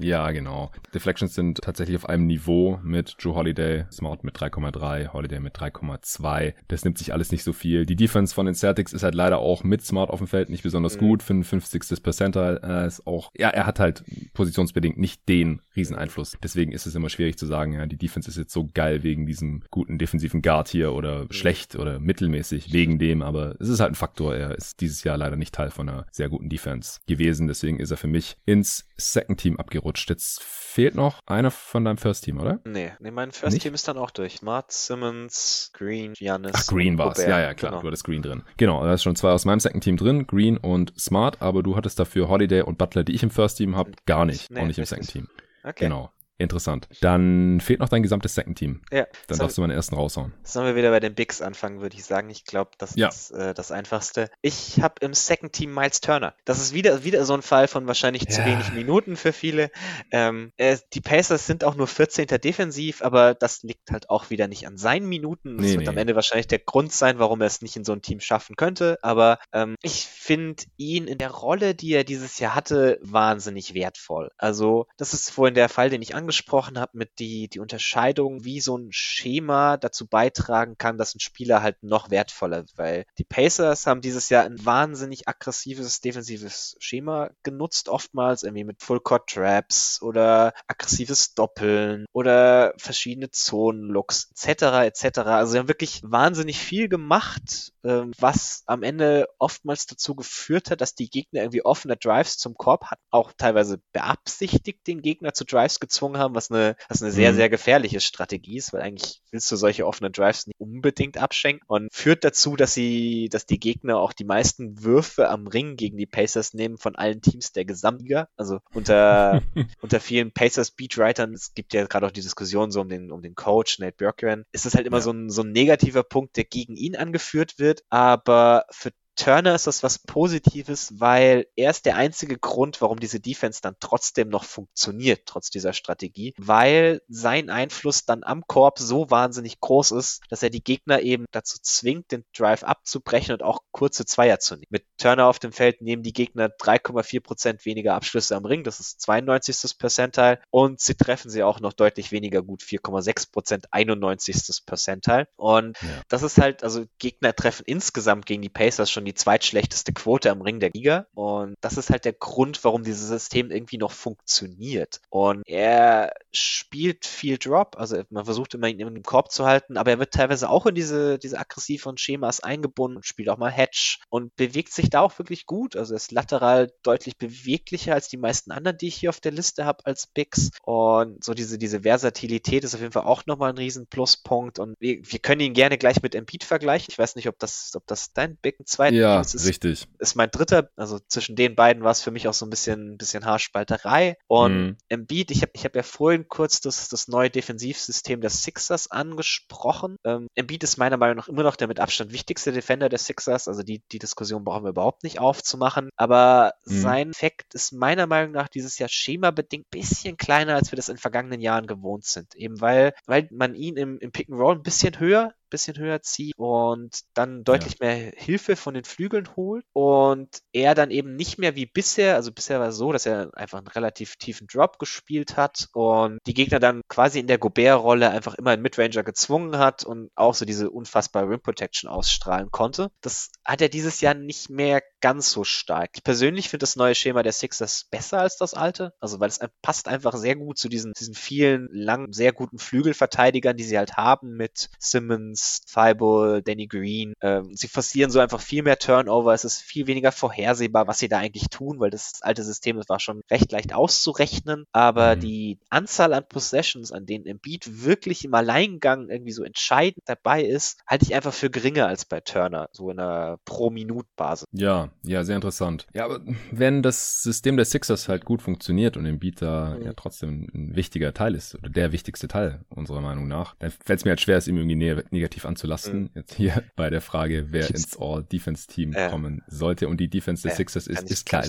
[0.00, 0.72] Ja, genau.
[0.94, 6.54] Deflections sind tatsächlich auf einem Niveau mit Drew Holiday, Smart mit 3,3, Holiday mit 3,2.
[6.66, 7.86] Das nimmt sich alles nicht so viel.
[7.86, 10.62] Die Defense von den Celtics ist halt leider auch mit Smart auf dem Feld nicht
[10.62, 11.00] besonders Mhm.
[11.00, 11.22] gut.
[11.22, 12.02] 55.
[12.02, 14.02] Percentile äh, ist auch, ja, er hat halt
[14.34, 16.36] positionsbedingt nicht den riesen Einfluss.
[16.42, 19.26] Deswegen ist es immer schwierig zu sagen, ja, die Defense ist jetzt so geil wegen
[19.26, 23.92] diesem guten defensiven Guard hier oder schlecht oder mittelmäßig wegen dem, aber es ist halt
[23.92, 24.34] ein Faktor.
[24.34, 27.46] Er ist dieses Jahr leider nicht Teil von einer sehr guten Defense gewesen.
[27.48, 30.08] Deswegen ist er für mich ins Second Team abgerutscht.
[30.10, 32.60] Jetzt fehlt noch einer von deinem First Team, oder?
[32.64, 33.62] Nee, nee, mein First Nicht?
[33.62, 34.36] Team ist dann auch durch.
[34.36, 36.52] Smart, Simmons, Green, Giannis.
[36.54, 37.16] Ach, Green war's.
[37.16, 37.30] Gobert.
[37.30, 37.72] Ja, ja, klar.
[37.72, 37.82] Genau.
[37.82, 38.42] Du hattest Green drin.
[38.56, 41.76] Genau, da ist schon zwei aus meinem Second Team drin, Green und Smart, aber du
[41.76, 44.50] hattest dafür Holiday und Butler, die ich im First Team habe, gar nicht.
[44.50, 44.84] Nee, auch nicht im.
[44.84, 45.28] Second Team.
[45.64, 45.84] Okay.
[45.84, 46.10] Genau.
[46.42, 46.88] Interessant.
[47.00, 48.82] Dann fehlt noch dein gesamtes Second Team.
[48.90, 50.32] Ja, Dann so- darfst du meinen ersten raushauen.
[50.42, 52.28] Sollen wir wieder bei den Bigs anfangen, würde ich sagen.
[52.30, 53.08] Ich glaube, das Ja.
[53.08, 54.28] ist äh, das Einfachste.
[54.42, 56.34] Ich habe im Second Team Miles Turner.
[56.44, 58.46] Das ist wieder, wieder so ein Fall von wahrscheinlich zu Ja.
[58.46, 59.70] wenig Minuten für viele.
[60.10, 62.26] Ähm, äh, die Pacers sind auch nur 14.
[62.40, 65.58] defensiv, aber das liegt halt auch wieder nicht an seinen Minuten.
[65.58, 66.00] Das Nee, wird am nee.
[66.02, 68.98] Ende wahrscheinlich der Grund sein, warum er es nicht in so ein Team schaffen könnte.
[69.02, 74.30] Aber ähm, ich finde ihn in der Rolle, die er dieses Jahr hatte, wahnsinnig wertvoll.
[74.38, 78.60] Also, das ist vorhin der Fall, den ich angesprochen habe, mit die, die Unterscheidung, wie
[78.60, 82.78] so ein Schema dazu beitragen kann, dass ein Spieler halt noch wertvoller wird.
[82.78, 88.82] Weil die Pacers haben dieses Jahr ein wahnsinnig aggressives defensives Schema genutzt, oftmals irgendwie mit
[88.82, 94.62] Full Court Traps oder aggressives Doppeln oder verschiedene Zonen-Looks etc.
[94.86, 95.18] etc.
[95.18, 100.80] Also sie haben wirklich wahnsinnig viel gemacht, ähm, was am Ende oftmals dazu geführt hat,
[100.80, 105.44] dass die Gegner irgendwie offene Drives zum Korb hatten, auch teilweise beabsichtigt den Gegner zu
[105.44, 107.36] Drives gezwungen haben, was eine, was eine sehr, Mhm.
[107.36, 111.88] sehr gefährliche Strategie ist, weil eigentlich willst du solche offenen Drives nicht unbedingt abschenken und
[111.92, 116.06] führt dazu, dass sie, dass die Gegner auch die meisten Würfe am Ring gegen die
[116.06, 118.28] Pacers nehmen von allen Teams der Gesamtliga.
[118.36, 119.42] Also unter,
[119.80, 123.22] unter vielen Pacers Beatwritern, es gibt ja gerade auch die Diskussion so um den, um
[123.22, 125.02] den Coach, Nate Bjorkgren, ist es halt immer Ja.
[125.02, 129.66] so, ein, so ein negativer Punkt, der gegen ihn angeführt wird, aber für Turner ist
[129.66, 134.44] das was Positives, weil er ist der einzige Grund, warum diese Defense dann trotzdem noch
[134.44, 140.42] funktioniert, trotz dieser Strategie, weil sein Einfluss dann am Korb so wahnsinnig groß ist, dass
[140.42, 144.66] er die Gegner eben dazu zwingt, den Drive abzubrechen und auch kurze Zweier zu nehmen.
[144.70, 148.80] Mit Turner auf dem Feld nehmen die Gegner 3,4 Prozent weniger Abschlüsse am Ring, das
[148.80, 149.78] ist 92.
[149.78, 154.64] Percentile und sie treffen sie auch noch deutlich weniger gut, 4,6 Prozent, 91.
[154.66, 155.88] Percentile und Ja.
[156.08, 160.30] das ist halt, also Gegner treffen insgesamt gegen die Pacers schon die die zweitschlechteste Quote
[160.30, 161.06] am Ring der Liga.
[161.14, 165.00] Und das ist halt der Grund, warum dieses System irgendwie noch funktioniert.
[165.10, 169.90] Und er spielt viel Drop, also man versucht immer ihn im Korb zu halten, aber
[169.90, 173.98] er wird teilweise auch in diese, diese aggressiven Schemas eingebunden und spielt auch mal Hedge
[174.08, 175.76] und bewegt sich da auch wirklich gut.
[175.76, 179.32] Also er ist lateral deutlich beweglicher als die meisten anderen, die ich hier auf der
[179.32, 180.50] Liste habe als Bigs.
[180.62, 184.58] Und so diese, diese Versatilität ist auf jeden Fall auch nochmal ein riesen Pluspunkt.
[184.58, 186.88] Und wir, wir können ihn gerne gleich mit Embiid vergleichen.
[186.90, 189.12] Ich weiß nicht, ob das, ob das dein Big 2 Möglichkeiten.
[189.14, 189.88] Ja, ist, richtig.
[189.98, 192.92] Ist mein dritter, also zwischen den beiden war es für mich auch so ein bisschen,
[192.92, 194.16] ein bisschen Haarspalterei.
[194.26, 194.76] Und mhm.
[194.88, 199.96] Embiid, ich habe ich hab ja vorhin kurz das, das neue Defensivsystem der Sixers angesprochen.
[200.04, 203.48] Ähm, Embiid ist meiner Meinung nach immer noch der mit Abstand wichtigste Defender der Sixers.
[203.48, 205.90] Also die, die Diskussion brauchen wir überhaupt nicht aufzumachen.
[205.96, 206.80] Aber mhm.
[206.80, 210.88] sein Effekt ist meiner Meinung nach dieses Jahr schemabedingt ein bisschen kleiner, als wir das
[210.88, 212.34] in vergangenen Jahren gewohnt sind.
[212.34, 216.02] Eben weil, weil man ihn im, im Pick and Roll ein bisschen höher bisschen höher
[216.02, 217.86] zieht und dann deutlich ja.
[217.86, 222.32] mehr Hilfe von den Flügeln holt und er dann eben nicht mehr wie bisher, also
[222.32, 226.34] bisher war es so, dass er einfach einen relativ tiefen Drop gespielt hat und die
[226.34, 230.44] Gegner dann quasi in der Gobert-Rolle einfach immer einen Midranger gezwungen hat und auch so
[230.44, 232.90] diese unfassbare Rim Protection ausstrahlen konnte.
[233.00, 235.90] Das hat er dieses Jahr nicht mehr ganz so stark.
[235.94, 239.40] Ich persönlich finde das neue Schema der Sixers besser als das alte, also weil es
[239.60, 243.96] passt einfach sehr gut zu diesen, diesen vielen langen, sehr guten Flügelverteidigern, die sie halt
[243.96, 247.14] haben mit Simmons, Thibault, Danny Green.
[247.20, 251.08] Ähm, sie forcieren so einfach viel mehr Turnover, es ist viel weniger vorhersehbar, was sie
[251.08, 255.20] da eigentlich tun, weil das alte System, das war schon recht leicht auszurechnen, aber mhm.
[255.20, 260.78] die Anzahl an Possessions, an denen Embiid wirklich im Alleingang irgendwie so entscheidend dabei ist,
[260.86, 264.46] halte ich einfach für geringer als bei Turner, so in einer Pro-Minut-Basis.
[264.52, 265.86] Ja, ja, sehr interessant.
[265.94, 266.20] Ja, aber
[266.50, 269.86] wenn das System der Sixers halt gut funktioniert und Embiid da mhm.
[269.86, 274.00] ja trotzdem ein wichtiger Teil ist, oder der wichtigste Teil unserer Meinung nach, dann fällt
[274.00, 276.02] es mir halt schwer, es ihm irgendwie ne negativ anzulasten.
[276.02, 276.10] Mhm.
[276.14, 279.88] Jetzt hier bei der Frage, wer ins All-Defense-Team äh, kommen sollte.
[279.88, 281.44] Und die Defense der äh, Sixers ist, ist klar.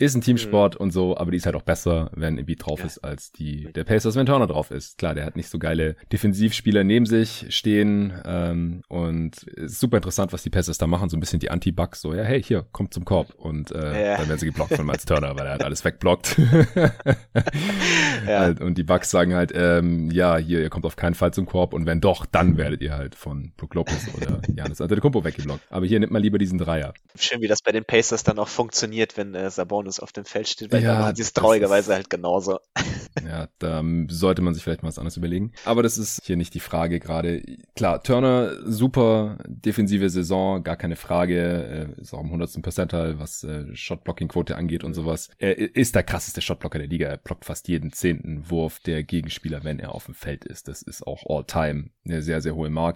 [0.00, 0.80] Ist ein Teamsport mhm.
[0.80, 2.86] und so, aber die ist halt auch besser, wenn Embiid drauf ja.
[2.86, 3.72] ist, als die mhm.
[3.72, 4.96] der Pacers, wenn Turner drauf ist.
[4.96, 10.32] Klar, der hat nicht so geile Defensivspieler neben sich stehen ähm, und ist super interessant,
[10.32, 12.94] was die Pacers da machen, so ein bisschen die Anti-Bugs, so, ja, hey, hier, kommt
[12.94, 14.16] zum Korb und äh, ja.
[14.18, 16.36] dann werden sie geblockt von Miles Turner, weil er halt alles wegblockt.
[18.26, 18.46] ja.
[18.60, 21.74] Und die Bugs sagen halt, ähm, ja, hier, ihr kommt auf keinen Fall zum Korb
[21.74, 25.62] und wenn doch, dann werdet ihr halt von Brook Lopez oder Janis Antetokounmpo weggeblockt.
[25.70, 26.92] Aber hier nimmt man lieber diesen Dreier.
[27.14, 30.48] Schön, wie das bei den Pacers dann auch funktioniert, wenn äh, Sabonis auf dem Feld
[30.48, 32.58] steht, weil ja, da machen sie es traurigerweise halt genauso.
[33.26, 35.52] Ja, da sollte man sich vielleicht mal was anderes überlegen.
[35.64, 37.42] Aber das ist hier nicht die Frage gerade.
[37.74, 41.94] Klar, Turner, super defensive Saison, gar keine Frage.
[41.96, 42.62] Ist auch im 100.
[42.62, 45.30] Percentile, was äh, Shotblocking-Quote angeht und sowas.
[45.38, 47.08] Er ist der krasseste Shotblocker der Liga.
[47.08, 50.68] Er blockt fast jeden zehnten Wurf der Gegenspieler, wenn er auf dem Feld ist.
[50.68, 52.87] Das ist auch all-time eine sehr, sehr hohe Marke.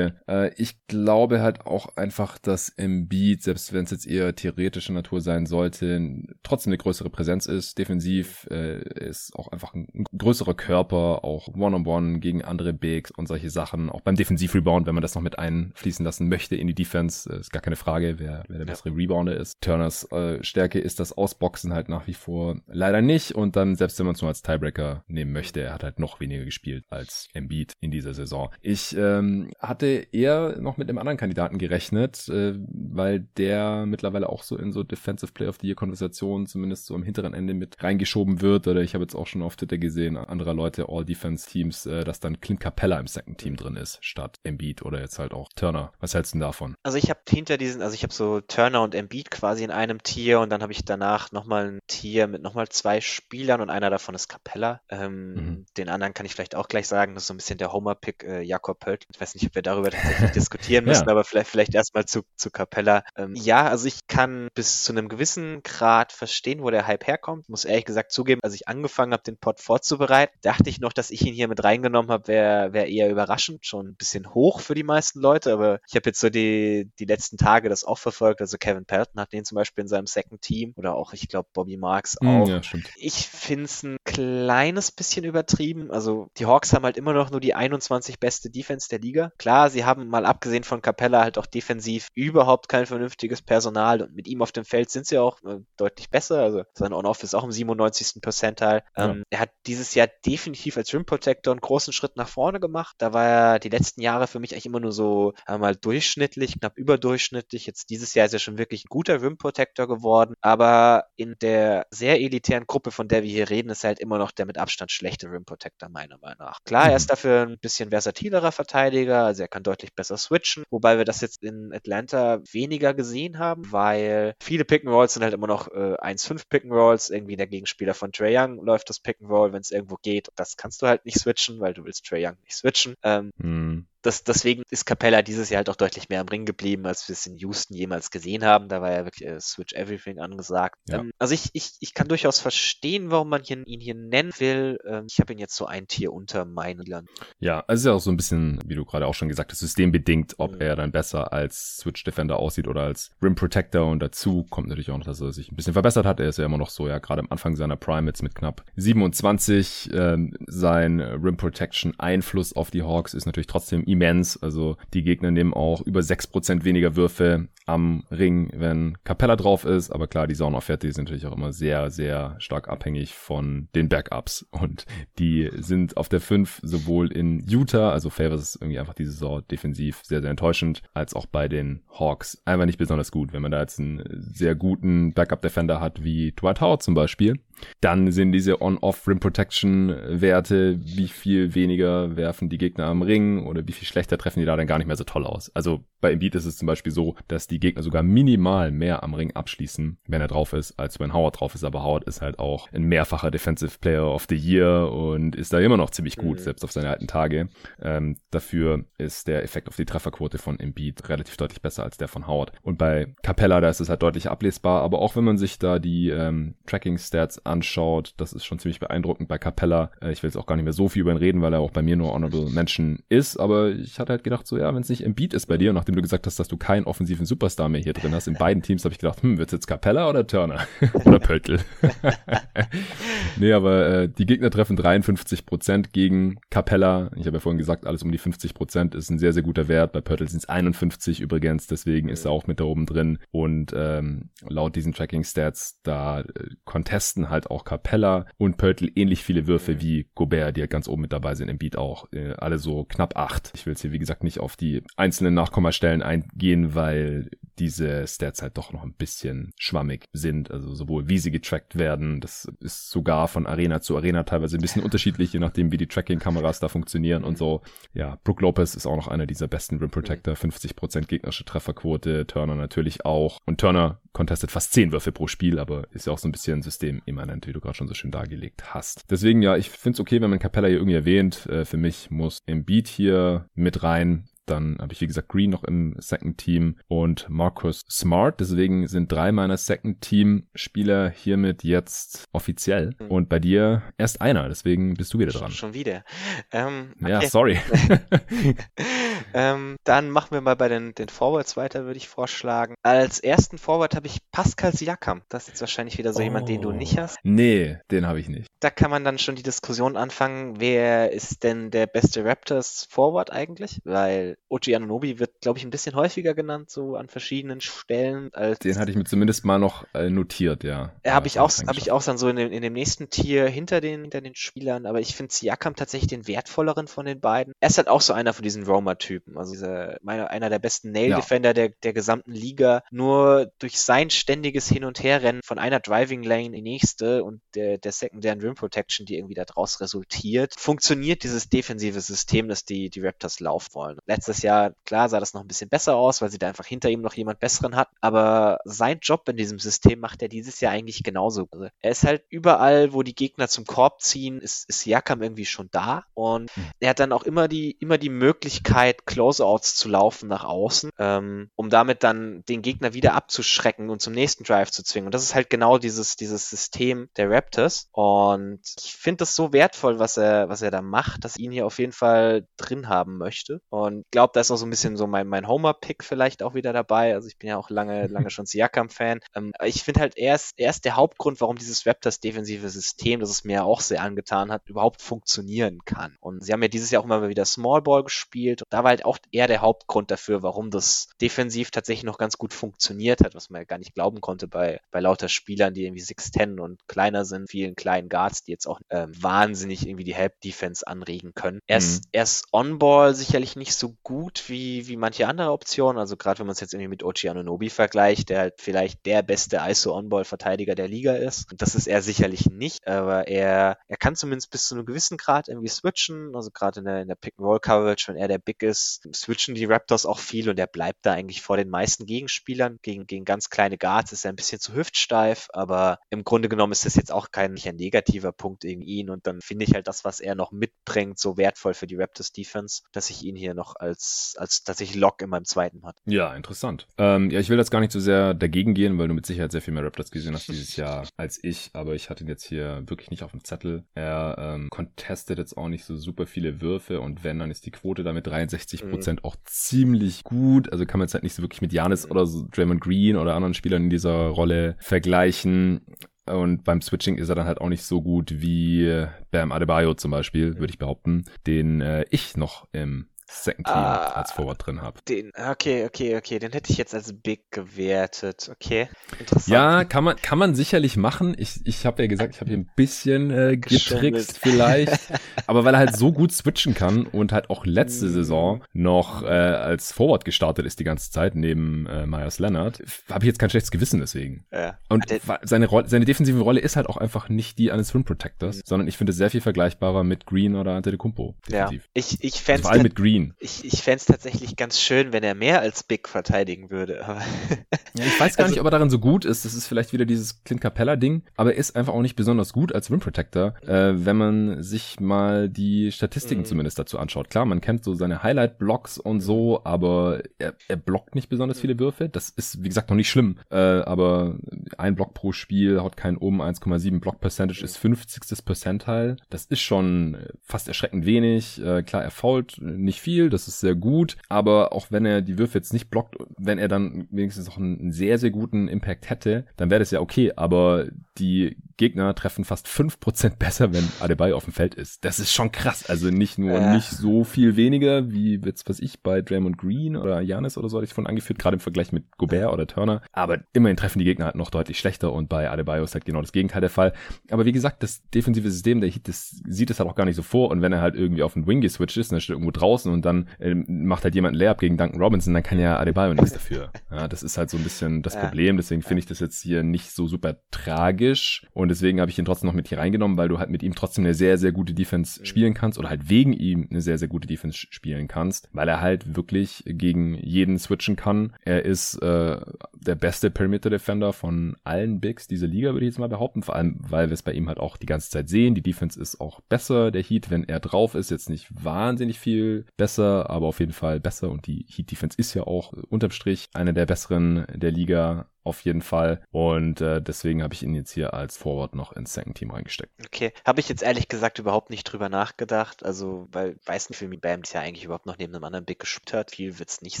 [0.28, 5.20] Äh, ich glaube halt auch einfach, dass Embiid, selbst wenn es jetzt eher theoretische Natur
[5.20, 7.78] sein sollte, trotzdem eine größere Präsenz ist.
[7.78, 12.72] Defensiv äh, ist auch einfach ein ein größerer Körper, auch One-on-One -on -one gegen andere
[12.72, 13.90] Bigs und solche Sachen.
[13.90, 17.40] Auch beim Defensiv-Rebound, wenn man das noch mit einfließen lassen möchte in die Defense, äh,
[17.40, 19.60] ist gar keine Frage, wer, wer der bessere Rebounder ist.
[19.60, 23.32] Turners äh, Stärke ist das Ausboxen halt nach wie vor leider nicht.
[23.32, 26.20] Und dann, selbst wenn man es nur als Tiebreaker nehmen möchte, er hat halt noch
[26.20, 28.50] weniger gespielt als Embiid in dieser Saison.
[28.60, 34.42] Ich ähm, hatte eher noch mit einem anderen Kandidaten gerechnet, äh, weil der mittlerweile auch
[34.44, 37.82] so in so Defensive Player of the Year Konversationen zumindest so am hinteren Ende mit
[37.82, 38.68] reingeschoben wird.
[38.68, 42.40] Oder ich habe jetzt auch schon auf Twitter gesehen, anderer Leute, All-Defense-Teams, äh, dass dann
[42.40, 45.92] Clint Capella im Second Team drin ist, statt Embiid oder jetzt halt auch Turner.
[45.98, 46.74] Was hältst du denn davon?
[46.84, 50.02] Also ich habe hinter diesen, also ich habe so Turner und Embiid quasi in einem
[50.04, 53.90] Tier und dann habe ich danach nochmal ein Tier mit nochmal zwei Spielern und einer
[53.90, 54.80] davon ist Capella.
[54.88, 55.66] Ähm, mhm.
[55.76, 58.22] Den anderen kann ich vielleicht auch gleich sagen, das ist so ein bisschen der Homer-Pick
[58.22, 59.04] äh, Jakob Pölt.
[59.12, 61.10] Ich weiß nicht, ob wir darüber tatsächlich diskutieren müssen, ja.
[61.10, 63.02] aber vielleicht, vielleicht erstmal zu, zu Capella.
[63.16, 67.48] Ähm, ja, also ich kann bis zu einem gewissen Grad verstehen, wo der Hype herkommt.
[67.48, 71.10] Muss ehrlich gesagt zugeben, als ich angefangen habe, den Pod vorzubereiten, dachte ich noch, dass
[71.10, 74.74] ich ihn hier mit reingenommen habe, wäre wär eher überraschend, schon ein bisschen hoch für
[74.74, 78.40] die meisten Leute, aber ich habe jetzt so die, die letzten Tage das auch verfolgt,
[78.40, 81.48] also Kevin Pelton hat den zum Beispiel in seinem Second Team oder auch, ich glaube,
[81.52, 82.48] Bobby Marks hm, auch.
[82.48, 82.90] Ja, stimmt.
[82.96, 87.40] Ich finde es ein kleines bisschen übertrieben, also die Hawks haben halt immer noch nur
[87.40, 89.32] die 21 beste Defense der Liga.
[89.38, 94.14] Klar, sie haben mal abgesehen von Capella halt auch defensiv überhaupt kein vernünftiges Personal und
[94.14, 97.34] mit ihm auf dem Feld sind sie auch äh, deutlich besser, also sein On-Off ist
[97.34, 98.20] auch im 97.
[98.20, 98.82] Percentile.
[98.96, 99.10] Ja.
[99.10, 102.96] Ähm, er hat dieses Jahr definitiv als Rim Protector einen großen Schritt nach vorne gemacht.
[102.98, 106.76] Da war er die letzten Jahre für mich eigentlich immer nur so einmal durchschnittlich, knapp
[106.76, 107.66] überdurchschnittlich.
[107.66, 110.34] Jetzt dieses Jahr ist er schon wirklich ein guter Rim Protector geworden.
[110.40, 114.18] Aber in der sehr elitären Gruppe, von der wir hier reden, ist er halt immer
[114.18, 116.60] noch der mit Abstand schlechte Rim Protector, meiner Meinung nach.
[116.64, 116.96] Klar, er mhm.
[116.96, 121.20] ist dafür ein bisschen versatilerer Verteidiger, also er kann deutlich besser switchen, wobei wir das
[121.20, 125.68] jetzt in Atlanta weniger gesehen haben, weil viele Pick and Rolls sind halt immer noch
[125.68, 127.10] äh, 1-5 Pick and Rolls.
[127.10, 130.28] Irgendwie der Gegenspieler von Trey Young läuft das Pick and Roll, wenn es irgendwo geht.
[130.36, 132.94] Das kannst du halt nicht switchen, weil du willst Trey Young nicht switchen.
[133.02, 136.86] Ähm, mhm das, deswegen ist Capella dieses Jahr halt auch deutlich mehr am Ring geblieben,
[136.86, 138.68] als wir es in Houston jemals gesehen haben.
[138.68, 140.76] Da war ja wirklich äh, Switch Everything angesagt.
[140.88, 140.98] Ja.
[141.00, 144.78] Ähm, also ich, ich, ich kann durchaus verstehen, warum man hier, ihn hier nennen will.
[144.86, 147.08] Ähm, ich habe ihn jetzt so ein Tier unter meinen Land.
[147.40, 149.50] Ja, also es ist ja auch so ein bisschen, wie du gerade auch schon gesagt
[149.50, 150.60] hast, systembedingt, ob mhm.
[150.60, 153.86] er dann besser als Switch Defender aussieht oder als Rim Protector.
[153.90, 156.20] Und dazu kommt natürlich auch noch, dass er sich ein bisschen verbessert hat.
[156.20, 158.64] Er ist ja immer noch so, ja, gerade am Anfang seiner Prime jetzt mit knapp
[158.76, 159.90] 27.
[159.92, 164.36] Ähm, sein Rim Protection Einfluss auf die Hawks ist natürlich trotzdem immens.
[164.42, 169.90] Also die Gegner nehmen auch über 6% weniger Würfe am Ring, wenn Capella drauf ist.
[169.90, 174.46] Aber klar, die Sauna-Offerte sind natürlich auch immer sehr, sehr stark abhängig von den Backups.
[174.50, 174.86] Und
[175.18, 179.42] die sind auf der 5 sowohl in Utah, also Favors ist irgendwie einfach diese Saison
[179.50, 183.32] defensiv sehr, sehr enttäuschend, als auch bei den Hawks einfach nicht besonders gut.
[183.32, 187.38] Wenn man da jetzt einen sehr guten Backup-Defender hat, wie Dwight Howard zum Beispiel,
[187.80, 193.86] dann sind diese On-Off-Rim-Protection-Werte, wie viel weniger werfen die Gegner am Ring oder wie viel
[193.86, 195.50] schlechter treffen die da dann gar nicht mehr so toll aus.
[195.54, 199.14] Also bei Embiid ist es zum Beispiel so, dass die Gegner sogar minimal mehr am
[199.14, 201.64] Ring abschließen, wenn er drauf ist, als wenn Howard drauf ist.
[201.64, 205.58] Aber Howard ist halt auch ein mehrfacher Defensive Player of the Year und ist da
[205.58, 206.42] immer noch ziemlich gut, mhm.
[206.42, 207.48] selbst auf seine alten Tage.
[207.82, 212.08] Ähm, dafür ist der Effekt auf die Trefferquote von Embiid relativ deutlich besser als der
[212.08, 212.52] von Howard.
[212.62, 214.82] Und bei Capella, da ist es halt deutlich ablesbar.
[214.82, 219.28] Aber auch wenn man sich da die ähm, Tracking-Stats anschaut, das ist schon ziemlich beeindruckend
[219.28, 219.90] bei Capella.
[220.00, 221.60] Äh, ich will jetzt auch gar nicht mehr so viel über ihn reden, weil er
[221.60, 223.38] auch bei mir nur Honorable Mention ist.
[223.38, 225.96] Aber ich hatte halt gedacht, so ja, wenn es nicht Embiid ist bei dir, nachdem
[225.96, 228.84] du gesagt hast, dass du keinen offensiven Superstar mehr hier drin hast, in beiden Teams
[228.84, 230.66] habe ich gedacht, hm, wird's jetzt Capella oder Turner?
[231.04, 231.60] oder Pöltl?
[233.38, 237.10] nee, aber äh, die Gegner treffen 53 Prozent gegen Capella.
[237.16, 239.68] Ich habe ja vorhin gesagt, alles um die 50 Prozent ist ein sehr, sehr guter
[239.68, 239.92] Wert.
[239.92, 243.18] Bei Pöltl sind es 51 übrigens, deswegen ist er auch mit da oben drin.
[243.30, 246.24] Und ähm, laut diesen Tracking-Stats, da äh,
[246.64, 251.02] contesten halt auch Capella und Pöltl ähnlich viele Würfe wie Gobert, die ja ganz oben
[251.02, 252.06] mit dabei sind im Beat auch.
[252.12, 253.52] Äh, alle so knapp acht.
[253.54, 258.42] Ich will jetzt hier, wie gesagt, nicht auf die einzelnen Nachkommastellen eingehen, weil diese Stats
[258.42, 260.50] halt doch noch ein bisschen schwammig sind.
[260.50, 264.62] Also sowohl wie sie getrackt werden, das ist sogar von Arena zu Arena teilweise ein
[264.62, 267.62] bisschen unterschiedlich, je nachdem wie die Tracking-Kameras da funktionieren und so.
[267.94, 272.54] Ja, Brook Lopez ist auch noch einer dieser besten Rim Protector, 50% gegnerische Trefferquote, Turner
[272.54, 273.38] natürlich auch.
[273.46, 276.62] Und Turner contestet fast 10 Würfe pro Spiel, aber ist ja auch so ein bisschen
[276.62, 279.04] systemimmanent, wie du gerade schon so schön dargelegt hast.
[279.10, 281.46] Deswegen ja, ich finde es okay, wenn man Capella hier irgendwie erwähnt.
[281.46, 284.28] Äh, für mich muss Embiid hier mit rein.
[284.50, 288.40] Dann habe ich, wie gesagt, Green noch im Second Team und Marcus Smart.
[288.40, 292.94] Deswegen sind drei meiner Second Team Spieler hiermit jetzt offiziell.
[292.98, 293.06] Mhm.
[293.08, 294.48] Und bei dir erst einer.
[294.48, 295.50] Deswegen bist du wieder dran.
[295.50, 296.04] Schon, wieder.
[296.52, 297.28] Ähm, ja, okay.
[297.28, 297.58] sorry.
[299.34, 302.74] ähm, dann machen wir mal bei den, den Forwards weiter, würde ich vorschlagen.
[302.82, 305.22] Als ersten Forward habe ich Pascal Siakam.
[305.28, 306.22] Das ist jetzt wahrscheinlich wieder so oh.
[306.22, 307.18] jemand, den du nicht hast.
[307.22, 308.48] Nee, den habe ich nicht.
[308.60, 313.30] Da kann man dann schon die Diskussion anfangen, wer ist denn der beste Raptors Forward
[313.30, 313.80] eigentlich?
[313.84, 318.32] Weil Oji Anunobi wird, glaube ich, ein bisschen häufiger genannt, so an verschiedenen Stellen.
[318.32, 320.92] Als Den hatte ich mir zumindest mal noch äh, notiert, ja.
[321.04, 323.46] Ja, habe ich auch, habe ich auch dann so in dem, in dem nächsten Tier
[323.46, 327.52] hinter den, hinter den Spielern, aber ich finde Siakam tatsächlich den wertvolleren von den beiden.
[327.60, 330.92] Er ist halt auch so einer von diesen Roamer-Typen, also dieser, meiner, einer der besten
[330.92, 331.54] Nail-Defender ja.
[331.54, 332.82] der, der gesamten Liga.
[332.90, 337.40] Nur durch sein ständiges Hin- und Herrennen von einer Driving Lane in die nächste und
[337.54, 342.90] der, der sekundären Rim Protection, die irgendwie daraus resultiert, funktioniert dieses defensive System, das die,
[342.90, 343.98] die Raptors laufen wollen.
[344.06, 346.66] Letztes letztes Jahr, klar, sah das noch ein bisschen besser aus, weil sie da einfach
[346.66, 347.88] hinter ihm noch jemand Besseren hat.
[348.00, 351.48] Aber sein Job in diesem System macht er dieses Jahr eigentlich genauso.
[351.50, 355.46] Also er ist halt überall, wo die Gegner zum Korb ziehen, ist, ist Jakam irgendwie
[355.46, 356.04] schon da.
[356.14, 356.70] Und mhm.
[356.80, 361.50] er hat dann auch immer die, immer die Möglichkeit, Closeouts zu laufen nach außen, ähm,
[361.56, 365.06] um damit dann den Gegner wieder abzuschrecken und zum nächsten Drive zu zwingen.
[365.06, 367.88] Und das ist halt genau dieses, dieses System der Raptors.
[367.92, 371.52] Und ich finde das so wertvoll, was er, was er da macht, dass ich ihn
[371.52, 373.60] hier auf jeden Fall drin haben möchte.
[373.70, 376.54] Und glaube, glaube, da ist auch so ein bisschen so mein, mein Homer-Pick vielleicht auch
[376.54, 377.14] wieder dabei.
[377.14, 379.20] Also ich bin ja auch lange, lange schon Siakam-Fan.
[379.34, 383.20] Ähm, ich finde halt, er ist, er ist der Hauptgrund, warum dieses Raptors defensive System,
[383.20, 386.16] das es mir auch sehr angetan hat, überhaupt funktionieren kann.
[386.20, 388.62] Und sie haben ja dieses Jahr auch immer wieder Small Ball gespielt.
[388.62, 392.38] Und da war halt auch eher der Hauptgrund dafür, warum das defensiv tatsächlich noch ganz
[392.38, 395.84] gut funktioniert hat, was man ja gar nicht glauben konnte bei, bei lauter Spielern, die
[395.84, 400.14] irgendwie 6'10 und kleiner sind, vielen kleinen Guards, die jetzt auch ähm, wahnsinnig irgendwie die
[400.14, 401.60] Help-Defense anregen können.
[401.66, 402.08] Er ist, mhm.
[402.12, 405.98] er ist On-Ball sicherlich nicht so gut wie, wie manche andere Optionen.
[405.98, 409.22] Also gerade wenn man es jetzt irgendwie mit Ochi Anunobi vergleicht, der halt vielleicht der
[409.22, 411.46] beste ISO-On-Ball-Verteidiger der Liga ist.
[411.54, 415.48] Das ist er sicherlich nicht, aber er, er kann zumindest bis zu einem gewissen Grad
[415.48, 416.34] irgendwie switchen.
[416.34, 420.06] Also gerade in der, in der Pick-and-Roll-Coverage, wenn er der Big ist, switchen die Raptors
[420.06, 422.78] auch viel und er bleibt da eigentlich vor den meisten Gegenspielern.
[422.80, 426.72] Gegen, gegen ganz kleine Guards ist er ein bisschen zu hüftsteif, aber im Grunde genommen
[426.72, 429.74] ist das jetzt auch kein nicht ein negativer Punkt gegen ihn und dann finde ich
[429.74, 433.36] halt das, was er noch mitbringt, so wertvoll für die Raptors Defense, dass ich ihn
[433.36, 433.97] hier noch als
[434.36, 435.96] als, dass ich Lock in meinem zweiten hat.
[436.06, 436.86] Ja, interessant.
[436.98, 439.52] Ähm, ja, ich will jetzt gar nicht so sehr dagegen gehen, weil du mit Sicherheit
[439.52, 442.44] sehr viel mehr Raptors gesehen hast dieses Jahr als ich, aber ich hatte ihn jetzt
[442.44, 443.84] hier wirklich nicht auf dem Zettel.
[443.94, 447.70] Er ähm, contestet jetzt auch nicht so super viele Würfe und wenn, dann ist die
[447.70, 449.24] Quote da mit 63 Prozent mhm.
[449.24, 450.72] auch ziemlich gut.
[450.72, 452.10] Also kann man jetzt halt nicht so wirklich mit Janis mhm.
[452.12, 455.80] oder so Draymond Green oder anderen Spielern in dieser Rolle vergleichen.
[456.26, 460.10] Und beim Switching ist er dann halt auch nicht so gut wie Bam Adebayo zum
[460.10, 464.82] Beispiel, würde ich behaupten, den äh, ich noch im Second Team ah, als Forward drin
[464.82, 465.00] habe.
[465.08, 468.50] Den, okay, okay, okay, den hätte ich jetzt als Big gewertet.
[468.50, 469.48] Okay, interessant.
[469.48, 471.34] Ja, kann man, kann man sicherlich machen.
[471.38, 475.12] Ich, ich habe ja gesagt, ich habe hier ein bisschen äh, getrickst vielleicht.
[475.46, 478.12] aber weil er halt so gut switchen kann und halt auch letzte mhm.
[478.12, 483.24] Saison noch äh, als Forward gestartet ist die ganze Zeit neben äh, Myers Leonard, habe
[483.24, 484.46] ich jetzt kein schlechtes Gewissen deswegen.
[484.52, 484.78] Ja.
[484.88, 485.04] Und
[485.42, 488.62] seine, seine defensive Rolle ist halt auch einfach nicht die eines Rim Protectors, mhm.
[488.64, 491.36] sondern ich finde es sehr viel vergleichbarer mit Green oder Antetokounmpo.
[491.46, 491.82] Defensiv.
[491.84, 493.17] Ja, ich, ich fände Vor allem mit Green.
[493.38, 496.96] Ich, ich fände es tatsächlich ganz schön, wenn er mehr als Big verteidigen würde.
[497.94, 499.44] ja, ich weiß gar also, nicht, ob er darin so gut ist.
[499.44, 502.74] Das ist vielleicht wieder dieses Clint Capella-Ding, aber er ist einfach auch nicht besonders gut
[502.74, 506.46] als Rim Protector, äh, wenn man sich mal die Statistiken mhm.
[506.46, 507.30] zumindest dazu anschaut.
[507.30, 511.62] Klar, man kennt so seine Highlight-Blocks und so, aber er, er blockt nicht besonders mhm.
[511.62, 512.08] viele Würfe.
[512.08, 513.38] Das ist, wie gesagt, noch nicht schlimm.
[513.50, 514.36] Äh, aber
[514.76, 516.40] ein Block pro Spiel haut keinen um.
[516.40, 518.44] 1,7 Block Percentage ist 50.
[518.44, 519.16] Percentile.
[519.30, 521.60] Das ist schon fast erschreckend wenig.
[521.62, 524.16] Äh, klar, er fault nicht viel, das ist sehr gut.
[524.28, 527.92] Aber auch wenn er die Würfe jetzt nicht blockt, wenn er dann wenigstens auch einen
[527.92, 530.32] sehr, sehr guten Impact hätte, dann wäre das ja okay.
[530.36, 530.86] Aber
[531.18, 535.04] die Gegner treffen fast 5% besser, wenn Adebayo auf dem Feld ist.
[535.04, 535.88] Das ist schon krass.
[535.88, 536.74] Also nicht nur äh.
[536.74, 540.78] nicht so viel weniger, wie jetzt, was ich bei Draymond Green oder Janis oder so
[540.78, 543.02] hatte ich von angeführt, gerade im Vergleich mit Gobert oder Turner.
[543.12, 546.20] Aber immerhin treffen die Gegner halt noch deutlich schlechter und bei Adebayo ist halt genau
[546.20, 546.92] das Gegenteil der Fall.
[547.30, 550.16] Aber wie gesagt, das defensive System der Heat, das sieht es halt auch gar nicht
[550.16, 550.50] so vor.
[550.50, 552.97] Und wenn er halt irgendwie auf den Wing geswitcht ist, dann steht irgendwo draußen und
[553.04, 556.32] dann äh, macht halt jemand ein Layup gegen Duncan Robinson, dann kann ja Adebayo nichts
[556.32, 556.70] dafür.
[556.90, 558.18] Ja, das ist halt so ein bisschen das.
[558.18, 558.56] Problem.
[558.56, 561.46] Deswegen finde ich das jetzt hier nicht so super tragisch.
[561.52, 563.74] Und deswegen habe ich ihn trotzdem noch mit hier reingenommen, weil du halt mit ihm
[563.74, 565.24] trotzdem eine sehr, sehr gute Defense mhm.
[565.24, 568.80] spielen kannst oder halt wegen ihm eine sehr, sehr gute Defense spielen kannst, weil er
[568.80, 571.32] halt wirklich gegen jeden switchen kann.
[571.44, 572.36] Er ist äh,
[572.74, 576.56] der beste Perimeter Defender von allen Bigs dieser Liga, würde ich jetzt mal behaupten, vor
[576.56, 578.54] allem, weil wir es bei ihm halt auch die ganze Zeit sehen.
[578.54, 579.90] Die Defense ist auch besser.
[579.90, 584.00] Der Heat, wenn er drauf ist, jetzt nicht wahnsinnig viel besser, aber auf jeden Fall
[584.00, 584.30] besser.
[584.30, 588.60] Und die Heat Defense ist ja auch unterm Strich eine der besseren der Liga auf
[588.62, 589.22] jeden Fall.
[589.30, 592.92] Und äh, deswegen habe ich ihn jetzt hier als Forward noch ins Second Team reingesteckt.
[593.04, 595.84] Okay, habe ich jetzt ehrlich gesagt überhaupt nicht drüber nachgedacht.
[595.84, 598.78] Also, weil weiß nicht, wie Bam das ja eigentlich überhaupt noch neben einem anderen Big
[598.80, 599.30] gespielt hat.
[599.32, 600.00] Viel wird es nicht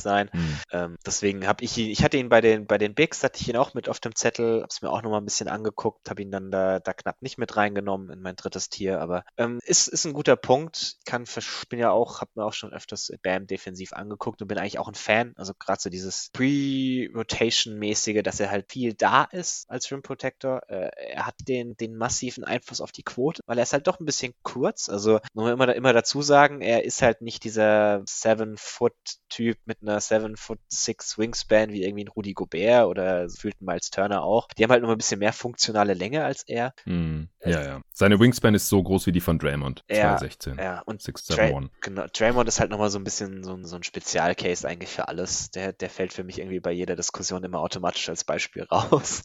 [0.00, 0.30] sein.
[0.32, 0.60] Hm.
[0.72, 3.48] Ähm, deswegen habe ich ihn, ich hatte ihn bei den, bei den Bigs, hatte ich
[3.48, 6.22] ihn auch mit auf dem Zettel, habe es mir auch nochmal ein bisschen angeguckt, habe
[6.22, 9.00] ihn dann da, da knapp nicht mit reingenommen in mein drittes Tier.
[9.00, 10.96] Aber ähm, ist, ist ein guter Punkt.
[11.06, 11.24] Kann,
[11.68, 14.88] bin ja auch, habe mir auch schon öfters Bam defensiv angeguckt und bin eigentlich auch
[14.88, 15.32] ein Fan.
[15.36, 20.62] Also gerade so dieses Pre-Rotation-mäßige, dass er halt viel da ist als Rim Protector.
[20.68, 24.00] Äh, er hat den, den massiven Einfluss auf die Quote, weil er ist halt doch
[24.00, 24.88] ein bisschen kurz.
[24.88, 30.00] Also muss man immer, immer dazu sagen, er ist halt nicht dieser Seven-Foot-Typ mit einer
[30.00, 34.48] Seven-Foot-Six Wingspan wie irgendwie ein Rudy Gobert oder fühlt Miles Turner auch.
[34.56, 36.74] Die haben halt noch ein bisschen mehr funktionale Länge als er.
[36.84, 37.80] Mm, ja, ja.
[37.92, 39.84] Seine Wingspan ist so groß wie die von Draymond.
[39.88, 40.58] Ja, 2016.
[40.58, 43.76] Ja, und 6, 7, Dray genau, Draymond ist halt nochmal so ein bisschen so, so
[43.76, 45.50] ein Spezialcase eigentlich für alles.
[45.50, 49.22] Der, der fällt für mich irgendwie bei jeder Diskussion immer automatisch als Beispiel raus.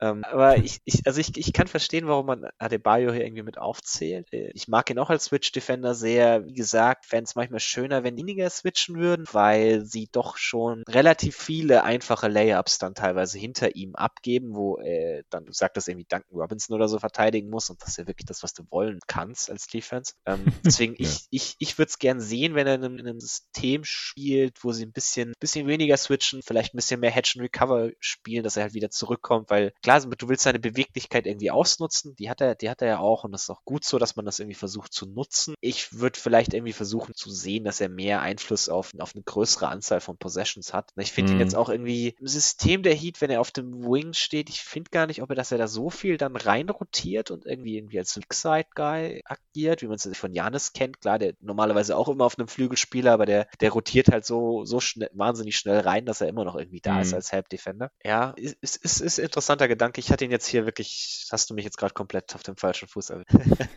[0.00, 3.58] ähm, aber ich, ich, also ich, ich kann verstehen, warum man Adebayo hier irgendwie mit
[3.58, 4.32] aufzählt.
[4.32, 6.46] Äh, ich mag ihn auch als Switch-Defender sehr.
[6.46, 11.36] Wie gesagt, fände es manchmal schöner, wenn weniger switchen würden, weil sie doch schon relativ
[11.36, 16.06] viele einfache Layups dann teilweise hinter ihm abgeben, wo äh, dann, du sagst das irgendwie
[16.08, 19.00] Duncan Robinson oder so verteidigen muss und das ist ja wirklich das, was du wollen
[19.06, 20.14] kannst als Defense.
[20.26, 21.08] Ähm, deswegen, ja.
[21.08, 24.62] ich, ich, ich würde es gern sehen, wenn er in einem, in einem, System spielt,
[24.64, 28.33] wo sie ein bisschen, bisschen weniger switchen, vielleicht ein bisschen mehr Hedge and Recover spielen,
[28.42, 32.40] dass er halt wieder zurückkommt, weil klar, du willst seine Beweglichkeit irgendwie ausnutzen, die hat
[32.40, 34.38] er, die hat er ja auch und das ist auch gut so, dass man das
[34.38, 35.54] irgendwie versucht zu nutzen.
[35.60, 39.68] Ich würde vielleicht irgendwie versuchen zu sehen, dass er mehr Einfluss auf, auf eine größere
[39.68, 40.90] Anzahl von Possessions hat.
[40.96, 41.38] Ich finde mhm.
[41.38, 44.62] ihn jetzt auch irgendwie im System der Heat, wenn er auf dem Wing steht, ich
[44.62, 47.98] finde gar nicht, ob er, dass er da so viel dann reinrotiert und irgendwie irgendwie
[47.98, 51.00] als Weakside-Guy agiert, wie man es von Janis kennt.
[51.00, 54.80] Klar, der normalerweise auch immer auf einem Flügelspieler, aber der, der rotiert halt so, so
[54.80, 57.00] schnell, wahnsinnig schnell rein, dass er immer noch irgendwie da mhm.
[57.02, 57.90] ist als Help Defender.
[58.14, 59.98] Ja, ist, ist, ist, ist interessanter Gedanke.
[59.98, 62.86] Ich hatte ihn jetzt hier wirklich, hast du mich jetzt gerade komplett auf dem falschen
[62.86, 63.68] Fuß erwischt.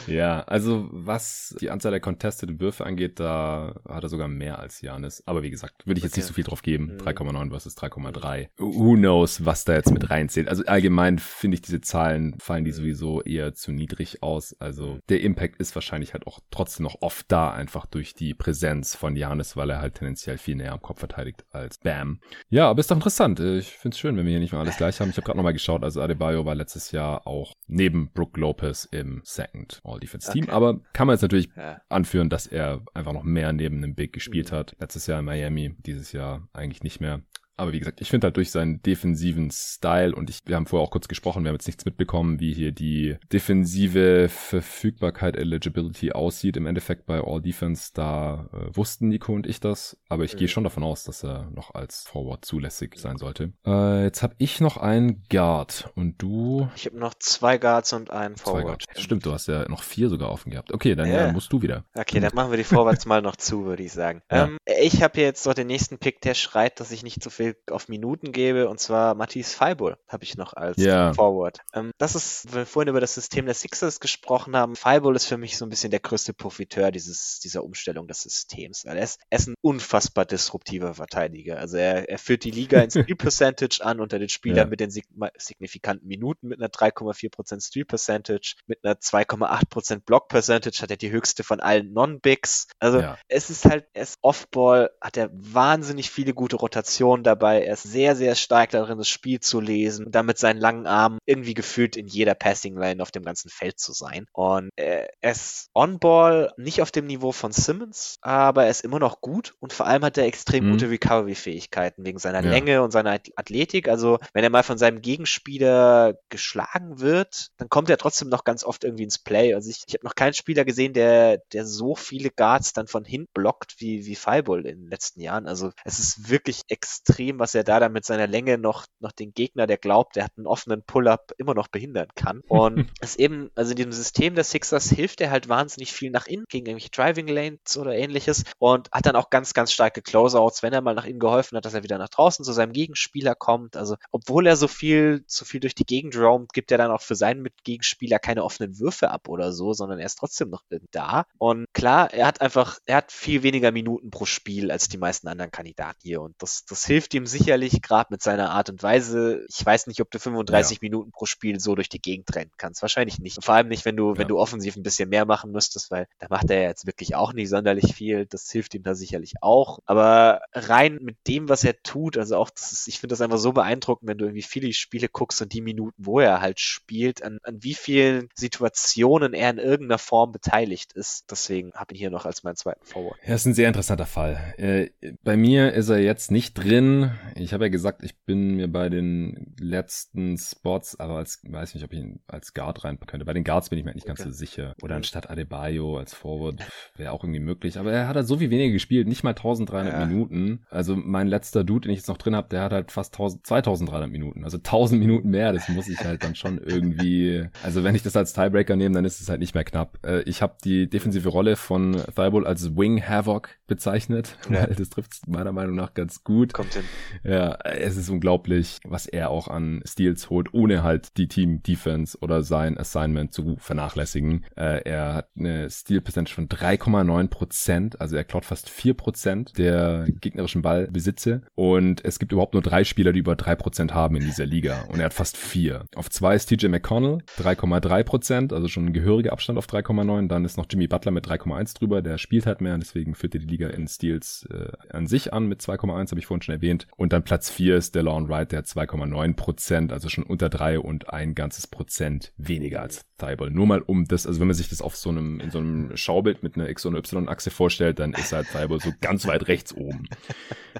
[0.07, 4.81] ja, also was die Anzahl der contested Würfe angeht, da hat er sogar mehr als
[4.81, 5.21] Janis.
[5.27, 6.21] Aber wie gesagt, würde ich jetzt okay.
[6.21, 6.97] nicht so viel drauf geben.
[6.97, 7.49] 3,9 mhm.
[7.51, 8.47] versus 3,3.
[8.57, 10.47] Who knows, was da jetzt mit reinzählt.
[10.47, 12.77] Also allgemein finde ich diese Zahlen, fallen die mhm.
[12.77, 14.59] sowieso eher zu niedrig aus.
[14.59, 18.95] Also der Impact ist wahrscheinlich halt auch trotzdem noch oft da, einfach durch die Präsenz
[18.95, 22.19] von Janis, weil er halt tendenziell viel näher am Kopf verteidigt als Bam.
[22.49, 23.39] Ja, aber ist doch interessant.
[23.39, 25.09] Ich finde es schön, wenn wir hier nicht mal alles gleich haben.
[25.09, 29.21] Ich habe gerade nochmal geschaut, also Adebayo war letztes Jahr auch neben Brook Lopez im
[29.23, 30.53] Second All-Defense-Team, okay.
[30.53, 31.81] aber kann man jetzt natürlich ja.
[31.89, 34.55] anführen, dass er einfach noch mehr neben einem Big gespielt mhm.
[34.55, 34.75] hat.
[34.79, 37.21] Letztes Jahr in Miami, dieses Jahr eigentlich nicht mehr.
[37.55, 40.87] Aber wie gesagt, ich finde halt durch seinen defensiven Style und ich, wir haben vorher
[40.87, 46.57] auch kurz gesprochen, wir haben jetzt nichts mitbekommen, wie hier die defensive Verfügbarkeit, Eligibility aussieht.
[46.57, 50.37] Im Endeffekt bei All Defense, da äh, wussten Nico und ich das, aber ich mhm.
[50.39, 53.53] gehe schon davon aus, dass er noch als Forward zulässig sein sollte.
[53.65, 56.69] Äh, jetzt habe ich noch einen Guard und du?
[56.75, 58.83] Ich habe noch zwei Guards und einen Forward.
[58.97, 60.73] Stimmt, du hast ja noch vier sogar offen gehabt.
[60.73, 61.27] Okay, dann ja.
[61.27, 61.85] Ja, musst du wieder.
[61.93, 64.21] Okay, dann machen wir die Forwards mal noch zu, würde ich sagen.
[64.31, 64.45] Ja.
[64.45, 67.42] Ähm, ich habe jetzt noch den nächsten Pick, der schreit, dass ich nicht so viel
[67.69, 71.13] auf Minuten gebe, und zwar Matthias Feibol habe ich noch als ja.
[71.13, 71.59] Forward.
[71.73, 75.25] Ähm, das ist, wenn wir vorhin über das System der Sixers gesprochen haben, Feibol ist
[75.25, 78.83] für mich so ein bisschen der größte Profiteur dieses, dieser Umstellung des Systems.
[78.85, 81.59] Er ist, er ist ein unfassbar disruptiver Verteidiger.
[81.59, 84.65] Also er, er führt die Liga in Steal Percentage an unter den Spielern ja.
[84.65, 90.91] mit den signifikanten Minuten mit einer 3,4% Steal Percentage, mit einer 2,8% Block Percentage hat
[90.91, 92.67] er die höchste von allen Non-Bigs.
[92.79, 93.17] Also ja.
[93.27, 97.63] es ist halt, er ist Offball, hat er wahnsinnig viele gute Rotationen dabei.
[97.63, 101.17] Er ist sehr, sehr stark darin, das Spiel zu lesen und damit seinen langen Arm
[101.25, 104.27] irgendwie gefühlt in jeder Passing Lane auf dem ganzen Feld zu sein.
[104.31, 109.21] Und er ist On-Ball nicht auf dem Niveau von Simmons, aber er ist immer noch
[109.21, 110.71] gut und vor allem hat er extrem mhm.
[110.71, 112.49] gute Recovery-Fähigkeiten wegen seiner ja.
[112.49, 113.87] Länge und seiner Athletik.
[113.87, 118.63] Also wenn er mal von seinem Gegenspieler geschlagen wird, dann kommt er trotzdem noch ganz
[118.63, 119.53] oft irgendwie ins Play.
[119.53, 123.05] Also ich, ich habe noch keinen Spieler gesehen, der, der so viele Guards dann von
[123.05, 125.47] hinten blockt wie, wie Fireball in den letzten Jahren.
[125.47, 129.33] Also es ist wirklich extrem, was er da dann mit seiner Länge noch, noch den
[129.33, 132.41] Gegner, der glaubt, der hat einen offenen Pull-up, immer noch behindern kann.
[132.47, 136.27] Und es eben, also in diesem System der Sixers hilft er halt wahnsinnig viel nach
[136.27, 140.63] innen gegen irgendwelche Driving Lanes oder ähnliches und hat dann auch ganz, ganz starke Closeouts,
[140.63, 143.35] wenn er mal nach innen geholfen hat, dass er wieder nach draußen zu seinem Gegenspieler
[143.35, 143.77] kommt.
[143.77, 147.01] Also obwohl er so viel, so viel durch die Gegend roamt, gibt er dann auch
[147.01, 151.25] für seinen Mitgegenspieler keine offenen Würfe ab oder so, sondern er ist trotzdem noch da.
[151.37, 155.27] Und klar, er hat einfach, er hat viel weniger Minuten pro Spiel als die meisten
[155.27, 156.21] anderen Kandidaten hier.
[156.21, 159.45] Und das, das hilft ihm sicherlich, gerade mit seiner Art und Weise.
[159.49, 160.79] Ich weiß nicht, ob du 35 ja.
[160.81, 162.81] Minuten pro Spiel so durch die Gegend rennen kannst.
[162.81, 163.37] Wahrscheinlich nicht.
[163.37, 164.17] Und vor allem nicht, wenn du, ja.
[164.17, 167.33] wenn du offensiv ein bisschen mehr machen müsstest, weil da macht er jetzt wirklich auch
[167.33, 168.25] nicht sonderlich viel.
[168.25, 169.79] Das hilft ihm da sicherlich auch.
[169.85, 173.37] Aber rein mit dem, was er tut, also auch, das ist, ich finde das einfach
[173.37, 177.23] so beeindruckend, wenn du irgendwie viele Spiele guckst und die Minuten, wo er halt spielt,
[177.23, 181.31] an, an wie vielen Situationen er in irgendeiner Form beteiligt ist.
[181.31, 183.17] Deswegen habe ich ihn hier noch als meinen zweiten Forward.
[183.25, 184.53] Ja, ist ein sehr interessanter Fall.
[184.57, 184.89] Äh,
[185.23, 187.02] bei mir ist er jetzt nicht drin.
[187.35, 191.83] Ich habe ja gesagt, ich bin mir bei den letzten Spots, aber als, weiß nicht,
[191.83, 193.25] ob ich ihn als Guard rein könnte.
[193.25, 194.29] Bei den Guards bin ich mir nicht ganz okay.
[194.29, 194.75] so sicher.
[194.81, 196.61] Oder anstatt Adebayo als Forward
[196.95, 197.77] wäre auch irgendwie möglich.
[197.77, 200.05] Aber er hat halt so viel weniger gespielt, nicht mal 1300 ja.
[200.05, 200.65] Minuten.
[200.69, 203.45] Also mein letzter Dude, den ich jetzt noch drin habe, der hat halt fast 1000,
[203.45, 204.43] 2300 Minuten.
[204.43, 205.53] Also 1000 Minuten mehr.
[205.53, 209.05] Das muss ich halt dann schon irgendwie, also wenn ich das als Tiebreaker nehme, dann
[209.05, 209.99] ist es halt nicht mehr knapp.
[210.05, 214.67] Äh, ich habe die defensive Rolle von Thibault als Wing Havoc bezeichnet, ja.
[214.67, 216.53] weil das trifft meiner Meinung nach ganz gut.
[216.53, 216.83] Kommt hin.
[217.23, 222.17] Ja, es ist unglaublich, was er auch an Steals holt, ohne halt die Team Defense
[222.21, 224.45] oder sein Assignment zu vernachlässigen.
[224.55, 229.57] Äh, er hat eine Steal Percentage von 3,9 Prozent, also er klaut fast 4 Prozent
[229.57, 234.15] der gegnerischen Ballbesitze und es gibt überhaupt nur drei Spieler, die über 3 Prozent haben
[234.15, 235.85] in dieser Liga und er hat fast vier.
[235.95, 240.27] Auf zwei ist TJ McConnell, 3,3 Prozent, also schon ein gehöriger Abstand auf 3,9.
[240.27, 243.41] Dann ist noch Jimmy Butler mit 3,1 drüber, der spielt halt mehr, deswegen führt er
[243.41, 246.82] die Liga in Steals äh, an sich an mit 2,1, habe ich vorhin schon erwähnt.
[246.95, 250.79] Und dann Platz 4 ist DeLon Wright, der hat 2,9 Prozent, also schon unter 3
[250.79, 253.53] und ein ganzes Prozent weniger als Thibault.
[253.53, 255.95] Nur mal um das, also wenn man sich das auf so einem, in so einem
[255.95, 259.73] Schaubild mit einer X- und Y-Achse vorstellt, dann ist halt Thibault so ganz weit rechts
[259.73, 260.07] oben.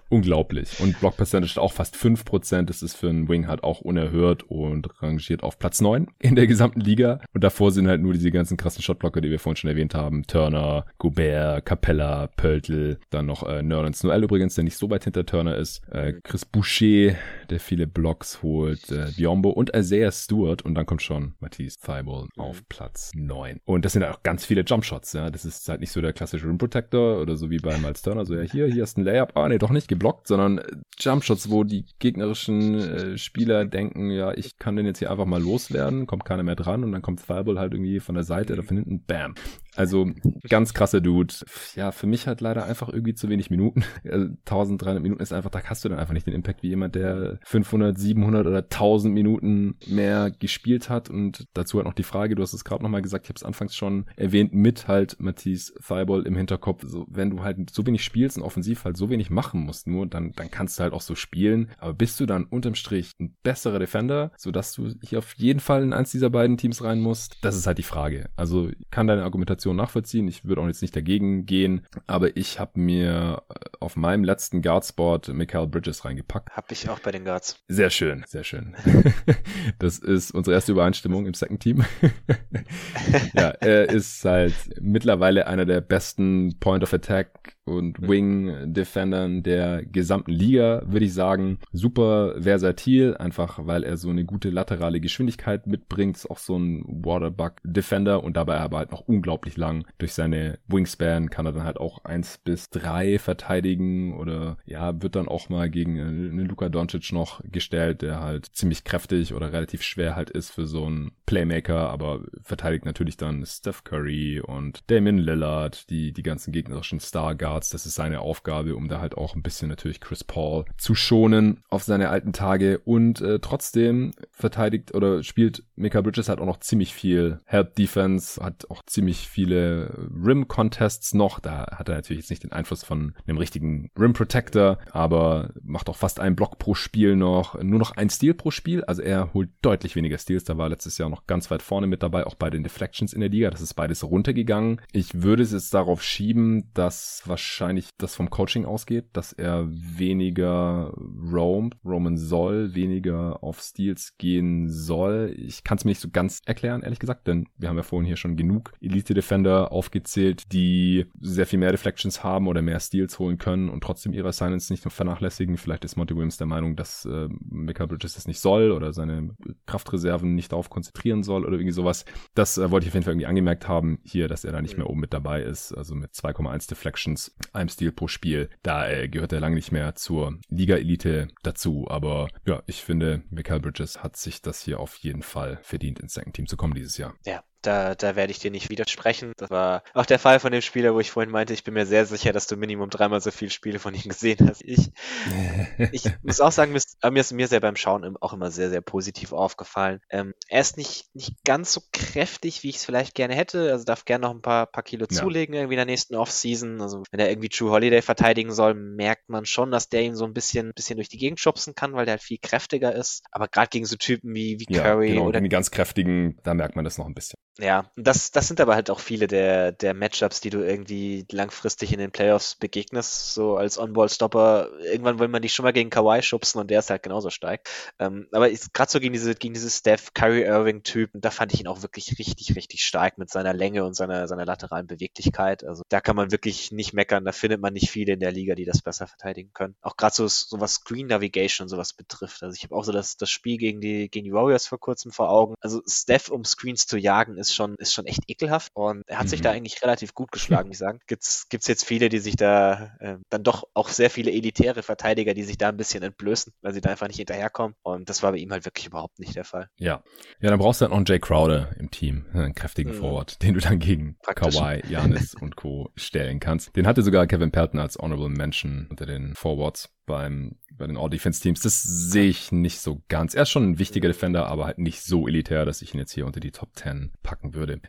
[0.09, 0.79] Unglaublich.
[0.79, 4.43] Und Block Percentage auch fast 5 Prozent, das ist für einen Wing halt auch unerhört
[4.43, 7.21] und rangiert auf Platz 9 in der gesamten Liga.
[7.33, 10.23] Und davor sind halt nur diese ganzen krassen Shotblocker, die wir vorhin schon erwähnt haben.
[10.27, 15.25] Turner, Gobert, Capella, Pöltl, dann noch äh, Nerlens Noel übrigens, der nicht so weit hinter
[15.25, 15.81] Turner ist.
[15.91, 17.15] Äh, Chris Boucher,
[17.49, 18.91] der viele Blocks holt.
[18.91, 20.63] Äh, Biombo und Isaiah Stewart.
[20.63, 23.59] Und dann kommt schon Matisse Thibault auf Platz 9.
[23.65, 25.13] Und das sind auch ganz viele Jumpshots.
[25.13, 28.01] Ja, das ist halt nicht so der klassische Rim Protector oder so wie bei Miles
[28.01, 28.25] Turner.
[28.25, 29.35] So, ja, hier, hier ist ein Layup.
[29.35, 30.63] Ah, nee, doch nicht geblockt, sondern äh,
[30.99, 35.41] Jumpshots, wo die gegnerischen äh, Spieler denken, ja, ich kann den jetzt hier einfach mal
[35.41, 38.63] loswerden, kommt keiner mehr dran und dann kommt Thibault halt irgendwie von der Seite oder
[38.63, 39.35] von hinten, bam.
[39.75, 40.09] Also
[40.49, 41.33] ganz krasser Dude.
[41.75, 43.83] Ja, für mich halt leider einfach irgendwie zu wenig Minuten.
[44.03, 46.95] 1300 also, Minuten ist einfach, da hast du dann einfach nicht den Impact wie jemand,
[46.95, 51.09] der 500, 700 oder 1000 Minuten mehr gespielt hat.
[51.09, 53.43] Und dazu halt noch die Frage, du hast es gerade nochmal gesagt, ich habe es
[53.43, 56.83] anfangs schon erwähnt, mit halt Matisse Thibault im Hinterkopf.
[56.85, 60.05] So, wenn du halt so wenig spielst und offensiv halt so wenig machen musst, nur
[60.05, 61.71] dann, dann kannst du halt auch so spielen.
[61.77, 65.83] Aber bist du dann unterm Strich ein besserer Defender, sodass du hier auf jeden Fall
[65.83, 67.37] in eins dieser beiden Teams rein musst?
[67.41, 68.29] Das ist halt die Frage.
[68.35, 70.27] Also kann deine Argumentation Argumentation nachvollziehen.
[70.27, 74.61] Ich würde auch jetzt nicht dagegen gehen, aber ich habe mir äh, auf meinem letzten
[74.61, 76.49] Guard-Spot Michael Bridges reingepackt.
[76.55, 77.63] Hab ich auch bei den Guards.
[77.67, 78.75] Sehr schön, sehr schön.
[79.79, 81.85] das ist unsere erste Übereinstimmung im Second Team.
[83.33, 88.07] ja, er ist halt mittlerweile einer der besten Point of Attack und mhm.
[88.07, 91.59] Wing Defendern der gesamten Liga, würde ich sagen.
[91.71, 96.17] Super versatil, einfach weil er so eine gute laterale Geschwindigkeit mitbringt.
[96.17, 99.85] Ist auch so ein Waterbug Defender und dabei aber halt noch unglaublich lang.
[99.97, 105.15] Durch seine Wingspan kann er dann halt auch eins bis drei verteidigen oder ja, wird
[105.15, 109.83] dann auch mal gegen einen Luka Doncic noch gestellt, der halt ziemlich kräftig oder relativ
[109.83, 115.17] schwer halt ist für so einen Playmaker, aber verteidigt natürlich dann Steph Curry und Damien
[115.17, 117.69] Lillard, die, die ganzen gegnerischen Star Guards.
[117.69, 121.63] Das ist seine Aufgabe, um da halt auch ein bisschen natürlich Chris Paul zu schonen
[121.69, 122.79] auf seine alten Tage.
[122.79, 128.43] Und äh, trotzdem verteidigt oder spielt Mika Bridges halt auch noch ziemlich viel Help Defense,
[128.43, 131.39] hat auch ziemlich viele Rim Contests noch.
[131.39, 135.89] Da hat er natürlich jetzt nicht den Einfluss von einem richtigen Rim Protector, aber macht
[135.89, 138.83] auch fast einen Block pro Spiel noch, nur noch ein Steal pro Spiel.
[138.85, 140.43] Also er holt deutlich weniger Steals.
[140.43, 143.19] Da war letztes Jahr noch ganz weit vorne mit dabei, auch bei den Deflections in
[143.19, 143.51] der Liga.
[143.51, 144.81] Das ist beides runtergegangen.
[144.91, 149.67] Ich würde es jetzt darauf schieben, dass wahrscheinlich wahrscheinlich das vom Coaching ausgeht, dass er
[149.69, 150.93] weniger
[151.31, 155.35] roamt, roamen soll, weniger auf Steals gehen soll.
[155.37, 158.07] Ich kann es mir nicht so ganz erklären, ehrlich gesagt, denn wir haben ja vorhin
[158.07, 163.37] hier schon genug Elite-Defender aufgezählt, die sehr viel mehr Deflections haben oder mehr Steals holen
[163.37, 165.57] können und trotzdem ihre Assignments nicht vernachlässigen.
[165.57, 169.35] Vielleicht ist Monty Williams der Meinung, dass äh, Mika Bridges das nicht soll oder seine
[169.65, 172.05] Kraftreserven nicht darauf konzentrieren soll oder irgendwie sowas.
[172.35, 174.77] Das äh, wollte ich auf jeden Fall irgendwie angemerkt haben hier, dass er da nicht
[174.77, 178.49] mehr oben mit dabei ist, also mit 2,1 Deflections einem Stil pro Spiel.
[178.61, 181.87] Da äh, gehört er lange nicht mehr zur Liga-Elite dazu.
[181.89, 186.13] Aber ja, ich finde, Michael Bridges hat sich das hier auf jeden Fall verdient, ins
[186.13, 187.15] Second Team zu kommen dieses Jahr.
[187.25, 189.33] Ja, da, da werde ich dir nicht widersprechen.
[189.37, 191.85] Das war auch der Fall von dem Spieler, wo ich vorhin meinte, ich bin mir
[191.85, 194.63] sehr sicher, dass du Minimum dreimal so viele Spiele von ihm gesehen hast.
[194.63, 194.91] Ich,
[195.91, 196.77] ich muss auch sagen, mir
[197.19, 199.99] ist, mir sehr beim Schauen auch immer sehr, sehr positiv aufgefallen.
[200.09, 203.71] Ähm, er ist nicht, nicht ganz so kräftig, wie ich es vielleicht gerne hätte.
[203.71, 205.17] Also darf gerne noch ein paar, paar Kilo ja.
[205.17, 206.81] zulegen irgendwie in der nächsten Offseason.
[206.81, 210.25] Also wenn er irgendwie True Holiday verteidigen soll, merkt man schon, dass der ihn so
[210.25, 213.23] ein bisschen, bisschen durch die Gegend schubsen kann, weil der halt viel kräftiger ist.
[213.31, 215.41] Aber gerade gegen so Typen wie, wie ja, Curry genau, oder.
[215.41, 217.37] Die ganz kräftigen, da merkt man das noch ein bisschen.
[217.59, 221.93] Ja, das, das sind aber halt auch viele der, der Matchups, die du irgendwie langfristig
[221.93, 224.71] in den Playoffs begegnest, so als On-Ball-Stopper.
[224.81, 227.69] Irgendwann will man dich schon mal gegen Kawhi schubsen und der ist halt genauso stark.
[227.99, 231.67] Ähm, aber gerade so gegen diese, gegen diese Steph Curry Irving-Typen, da fand ich ihn
[231.67, 235.63] auch wirklich richtig, richtig stark mit seiner Länge und seiner, seiner lateralen Beweglichkeit.
[235.63, 237.23] Also da kann man wirklich nicht meckern.
[237.23, 239.75] Da findet man nicht viele in der Liga, die das besser verteidigen können.
[239.83, 242.41] Auch gerade so, so was Screen Navigation und sowas betrifft.
[242.41, 245.11] Also ich habe auch so das, das Spiel gegen die, gegen die Warriors vor kurzem
[245.11, 245.53] vor Augen.
[245.61, 249.25] Also Steph, um Screens zu jagen, ist schon, ist schon echt ekelhaft und er hat
[249.25, 249.29] mhm.
[249.29, 249.57] sich da mhm.
[249.57, 250.99] eigentlich relativ gut geschlagen, ich sagen.
[251.07, 255.33] Gibt's, gibt's jetzt viele, die sich da, äh, dann doch auch sehr viele elitäre Verteidiger,
[255.33, 258.31] die sich da ein bisschen entblößen, weil sie da einfach nicht hinterherkommen und das war
[258.31, 259.69] bei ihm halt wirklich überhaupt nicht der Fall.
[259.77, 260.03] Ja.
[260.39, 262.99] Ja, dann brauchst du halt noch einen Jay Crowder im Team, einen kräftigen mhm.
[262.99, 264.17] Forward, den du dann gegen.
[264.23, 265.91] Kawhi, Janis und Co.
[265.95, 266.75] stellen kannst.
[266.75, 271.61] Den hatte sogar Kevin Pelton als Honorable Mention unter den Forwards beim, bei den All-Defense-Teams.
[271.61, 273.33] Das sehe ich nicht so ganz.
[273.33, 276.13] Er ist schon ein wichtiger Defender, aber halt nicht so elitär, dass ich ihn jetzt
[276.13, 277.81] hier unter die Top 10 packen würde.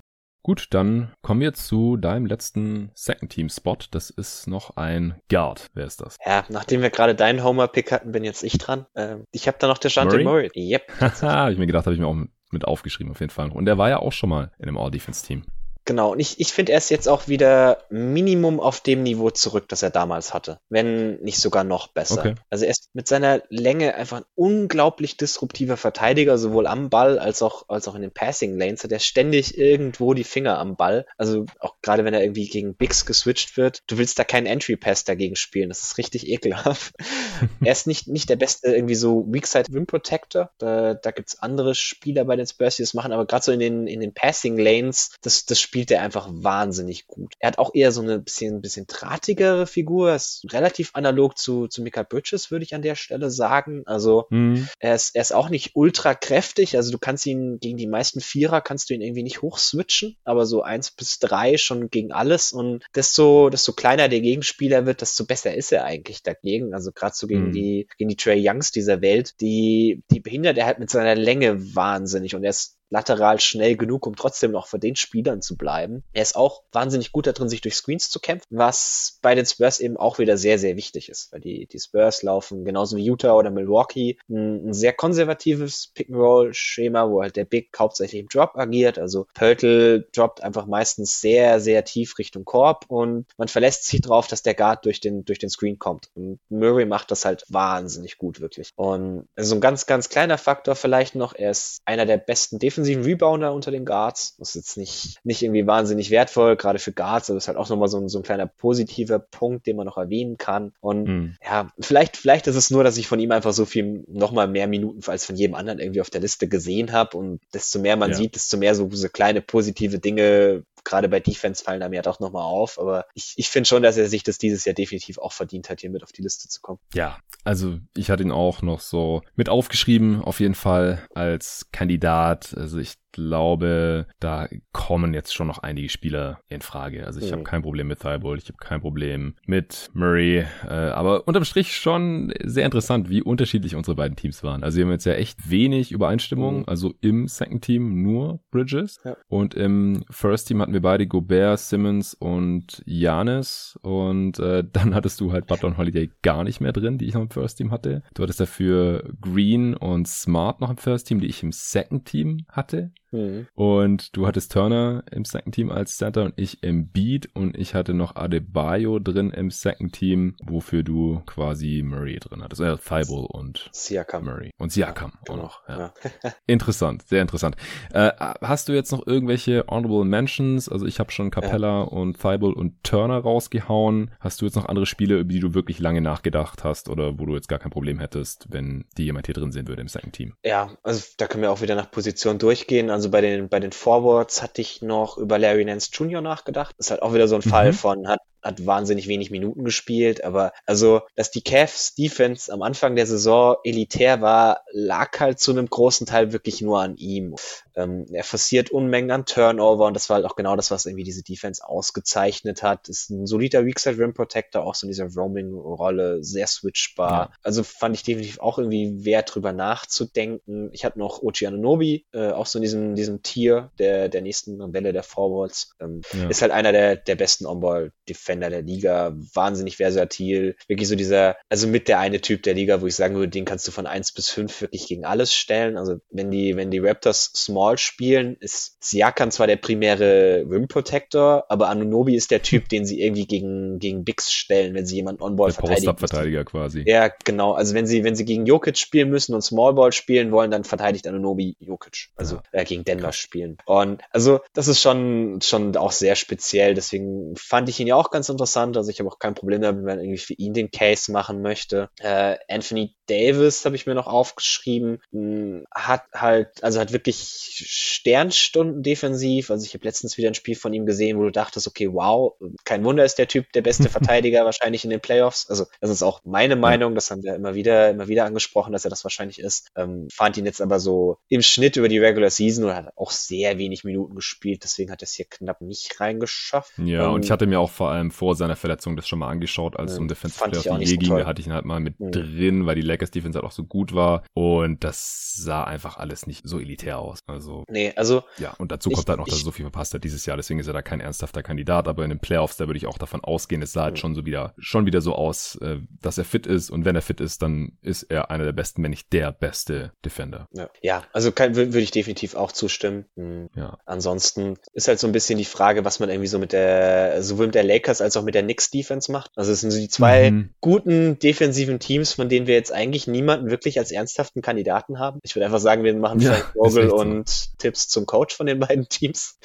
[0.42, 3.78] Gut, dann kommen wir zu deinem letzten Second-Team-Spot.
[3.90, 5.70] Das ist noch ein Guard.
[5.72, 6.18] Wer ist das?
[6.24, 8.84] Ja, nachdem wir gerade deinen Homer-Pick hatten, bin jetzt ich dran.
[8.94, 10.50] Ähm, ich habe da noch der Shante Murray.
[10.54, 10.72] Murray.
[10.72, 11.00] Yep.
[11.22, 12.18] habe ich mir gedacht, habe ich mir auch
[12.50, 13.50] mit aufgeschrieben auf jeden Fall.
[13.52, 15.44] Und der war ja auch schon mal in einem All-Defense-Team.
[15.86, 19.68] Genau, und ich, ich finde, er ist jetzt auch wieder Minimum auf dem Niveau zurück,
[19.68, 20.58] das er damals hatte.
[20.70, 22.20] Wenn nicht sogar noch besser.
[22.20, 22.34] Okay.
[22.48, 27.42] Also er ist mit seiner Länge einfach ein unglaublich disruptiver Verteidiger, sowohl am Ball als
[27.42, 28.82] auch, als auch in den Passing Lanes.
[28.82, 31.06] Hat er ständig irgendwo die Finger am Ball.
[31.18, 34.76] Also auch gerade wenn er irgendwie gegen Bigs geswitcht wird, du willst da keinen Entry
[34.76, 35.68] Pass dagegen spielen.
[35.68, 36.94] Das ist richtig ekelhaft.
[37.62, 40.50] er ist nicht, nicht der beste irgendwie so Weakside Rim Protector.
[40.56, 43.60] Da, da gibt's andere Spieler bei den Spurs, die das machen, aber gerade so in
[43.60, 47.34] den, in den Passing Lanes, das, das spielt er einfach wahnsinnig gut.
[47.40, 51.82] Er hat auch eher so eine bisschen, bisschen drahtigere Figur, ist relativ analog zu, zu
[51.82, 53.82] Mika Bridges, würde ich an der Stelle sagen.
[53.84, 54.68] Also mhm.
[54.78, 58.20] er, ist, er ist auch nicht ultra kräftig, also du kannst ihn gegen die meisten
[58.20, 62.52] Vierer kannst du ihn irgendwie nicht hochswitchen, aber so eins bis drei schon gegen alles
[62.52, 66.72] und desto, desto kleiner der Gegenspieler wird, desto besser ist er eigentlich dagegen.
[66.72, 67.52] Also gerade so gegen mhm.
[67.52, 71.74] die, gegen die Trey Youngs dieser Welt, die, die behindert er halt mit seiner Länge
[71.74, 76.04] wahnsinnig und er ist lateral schnell genug, um trotzdem noch vor den Spielern zu bleiben.
[76.12, 79.80] Er ist auch wahnsinnig gut darin, sich durch Screens zu kämpfen, was bei den Spurs
[79.80, 83.34] eben auch wieder sehr, sehr wichtig ist, weil die, die Spurs laufen genauso wie Utah
[83.34, 88.98] oder Milwaukee ein, ein sehr konservatives Pick-and-Roll-Schema, wo halt der Big hauptsächlich im Drop agiert.
[88.98, 94.26] Also Pöltl droppt einfach meistens sehr, sehr tief Richtung Korb und man verlässt sich darauf,
[94.26, 96.10] dass der Guard durch den, durch den Screen kommt.
[96.14, 98.70] Und Murray macht das halt wahnsinnig gut, wirklich.
[98.76, 103.04] Und so ein ganz, ganz kleiner Faktor vielleicht noch, er ist einer der besten defensiven
[103.04, 104.36] Rebounder unter den Guards.
[104.38, 107.68] Das ist jetzt nicht, nicht irgendwie wahnsinnig wertvoll, gerade für Guards, aber ist halt auch
[107.68, 110.72] nochmal so ein, so ein kleiner positiver Punkt, den man noch erwähnen kann.
[110.80, 111.36] Und mhm.
[111.44, 114.66] ja, vielleicht, vielleicht ist es nur, dass ich von ihm einfach so viel nochmal mehr
[114.66, 117.16] Minuten als von jedem anderen irgendwie auf der Liste gesehen habe.
[117.16, 118.16] Und desto mehr man ja.
[118.16, 122.20] sieht, desto mehr so, so kleine positive Dinge gerade bei Defense fallen einem ja doch
[122.20, 122.78] nochmal auf.
[122.78, 125.80] Aber ich, ich finde schon, dass er sich das dieses Jahr definitiv auch verdient hat,
[125.80, 126.78] hier mit auf die Liste zu kommen.
[126.92, 132.54] Ja, also ich hatte ihn auch noch so mit aufgeschrieben, auf jeden Fall als Kandidat.
[132.64, 137.06] Also ich glaube, da kommen jetzt schon noch einige Spieler in Frage.
[137.06, 137.36] Also ich mhm.
[137.36, 141.76] habe kein Problem mit Thibault, ich habe kein Problem mit Murray, äh, aber unterm Strich
[141.76, 144.64] schon sehr interessant, wie unterschiedlich unsere beiden Teams waren.
[144.64, 146.64] Also wir haben jetzt ja echt wenig Übereinstimmung, mhm.
[146.66, 149.16] also im Second Team nur Bridges ja.
[149.28, 155.20] und im First Team hatten wir beide Gobert, Simmons und Janis und äh, dann hattest
[155.20, 157.70] du halt Butler und Holiday gar nicht mehr drin, die ich noch im First Team
[157.70, 158.02] hatte.
[158.14, 162.44] Du hattest dafür Green und Smart noch im First Team, die ich im Second Team
[162.48, 162.90] hatte.
[163.14, 163.46] Mhm.
[163.54, 167.74] Und du hattest Turner im Second Team als Center und ich im Beat und ich
[167.74, 172.60] hatte noch Adebayo drin im Second Team, wofür du quasi Murray drin hattest.
[172.60, 174.24] Äh, Thibault und Siakam.
[174.24, 174.50] Murray.
[174.58, 175.42] Und Siakam ja, auch genau.
[175.42, 175.68] noch.
[175.68, 175.94] Ja.
[176.22, 176.32] ja.
[176.46, 177.56] interessant, sehr interessant.
[177.92, 180.68] Äh, hast du jetzt noch irgendwelche Honorable Mentions?
[180.68, 184.10] Also ich habe schon Capella und Thibault und Turner rausgehauen.
[184.18, 187.26] Hast du jetzt noch andere Spiele, über die du wirklich lange nachgedacht hast oder wo
[187.26, 190.14] du jetzt gar kein Problem hättest, wenn die jemand hier drin sehen würde im Second
[190.14, 190.34] Team?
[190.44, 192.90] Ja, also da können wir auch wieder nach Position durchgehen.
[192.90, 196.22] Also also bei den, bei den Forwards hatte ich noch über Larry Nance Jr.
[196.22, 196.74] nachgedacht.
[196.78, 197.50] Das ist halt auch wieder so ein mhm.
[197.50, 202.62] Fall von, hat hat wahnsinnig wenig Minuten gespielt, aber also, dass die Cavs Defense am
[202.62, 207.34] Anfang der Saison elitär war, lag halt zu einem großen Teil wirklich nur an ihm.
[207.76, 211.04] Ähm, er forciert Unmengen an Turnover und das war halt auch genau das, was irgendwie
[211.04, 212.88] diese Defense ausgezeichnet hat.
[212.88, 217.10] Ist ein solider Weakside Rim Protector, auch so in dieser Roaming-Rolle, sehr switchbar.
[217.10, 217.30] Ja.
[217.42, 220.70] Also fand ich definitiv auch irgendwie wert, drüber nachzudenken.
[220.72, 224.72] Ich hatte noch Ochi Anunobi, äh, auch so in diesem, diesem Tier der, der nächsten
[224.72, 225.74] Welle der Forwards.
[225.80, 226.28] Ähm, ja.
[226.28, 231.36] Ist halt einer der, der besten On-Ball-Defender Defender der Liga, wahnsinnig versatil, wirklich so dieser,
[231.48, 233.86] also mit der eine Typ der Liga, wo ich sagen würde, den kannst du von
[233.86, 235.76] eins bis fünf wirklich gegen alles stellen.
[235.76, 241.44] Also wenn die, wenn die Raptors Small spielen, ist Siakam zwar der primäre Rim Protector,
[241.48, 245.22] aber Anunobi ist der Typ, den sie irgendwie gegen, gegen Bigs stellen, wenn sie jemanden
[245.22, 245.96] On-Ball verteidigen.
[245.96, 246.82] Verteidiger quasi.
[246.86, 247.52] Ja, genau.
[247.52, 250.64] Also wenn sie, wenn sie gegen Jokic spielen müssen und Small Ball spielen wollen, dann
[250.64, 252.08] verteidigt Anunobi Jokic.
[252.16, 252.60] Also ja.
[252.60, 253.58] äh, gegen Denver spielen.
[253.66, 256.74] Und also das ist schon, schon auch sehr speziell.
[256.74, 258.76] Deswegen fand ich ihn ja auch ganz ganz interessant.
[258.76, 261.42] Also ich habe auch kein Problem damit, wenn man irgendwie für ihn den Case machen
[261.42, 261.90] möchte.
[262.00, 268.82] Äh, Anthony Davis habe ich mir noch aufgeschrieben, hm, hat halt, also hat wirklich Sternstunden
[268.82, 269.50] defensiv.
[269.50, 272.34] Also ich habe letztens wieder ein Spiel von ihm gesehen, wo du dachtest, okay, wow,
[272.64, 275.48] kein Wunder ist der Typ der beste Verteidiger wahrscheinlich in den Playoffs.
[275.50, 278.84] Also das ist auch meine Meinung, das haben wir immer wieder, immer wieder angesprochen, dass
[278.84, 279.70] er das wahrscheinlich ist.
[279.76, 283.10] Ähm, fand ihn jetzt aber so im Schnitt über die Regular Season und hat auch
[283.10, 286.72] sehr wenig Minuten gespielt, deswegen hat er es hier knapp nicht reingeschafft.
[286.78, 289.28] Ja, ähm, und ich hatte mir auch vor allem vor seiner Verletzung das schon mal
[289.28, 291.64] angeschaut, als ja, um Defensive Player of the Year ging, da hatte ich ihn halt
[291.64, 292.12] mal mit mhm.
[292.12, 296.26] drin, weil die Lakers Defense halt auch so gut war und das sah einfach alles
[296.26, 297.20] nicht so elitär aus.
[297.26, 299.94] Also Nee, also ja, und dazu kommt ich, halt noch, dass er so viel verpasst
[299.94, 302.66] hat dieses Jahr, deswegen ist er da kein ernsthafter Kandidat, aber in den Playoffs, da
[302.66, 303.98] würde ich auch davon ausgehen, es sah halt mhm.
[303.98, 307.02] schon so wieder schon wieder so aus, äh, dass er fit ist und wenn er
[307.02, 310.48] fit ist, dann ist er einer der besten, wenn nicht der beste Defender.
[310.52, 313.06] Ja, ja also würde ich definitiv auch zustimmen.
[313.16, 313.50] Mhm.
[313.54, 313.78] Ja.
[313.84, 317.46] Ansonsten ist halt so ein bisschen die Frage, was man irgendwie so mit der sowohl
[317.46, 319.30] mit der Lakers als auch mit der Knicks Defense macht.
[319.36, 320.50] Also es sind so die zwei mhm.
[320.60, 325.20] guten defensiven Teams, von denen wir jetzt eigentlich niemanden wirklich als ernsthaften Kandidaten haben.
[325.22, 327.58] Ich würde einfach sagen, wir machen ja, Frank Vogel und.
[327.58, 329.38] Tipps zum Coach von den beiden Teams.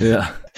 [0.00, 0.34] Ja.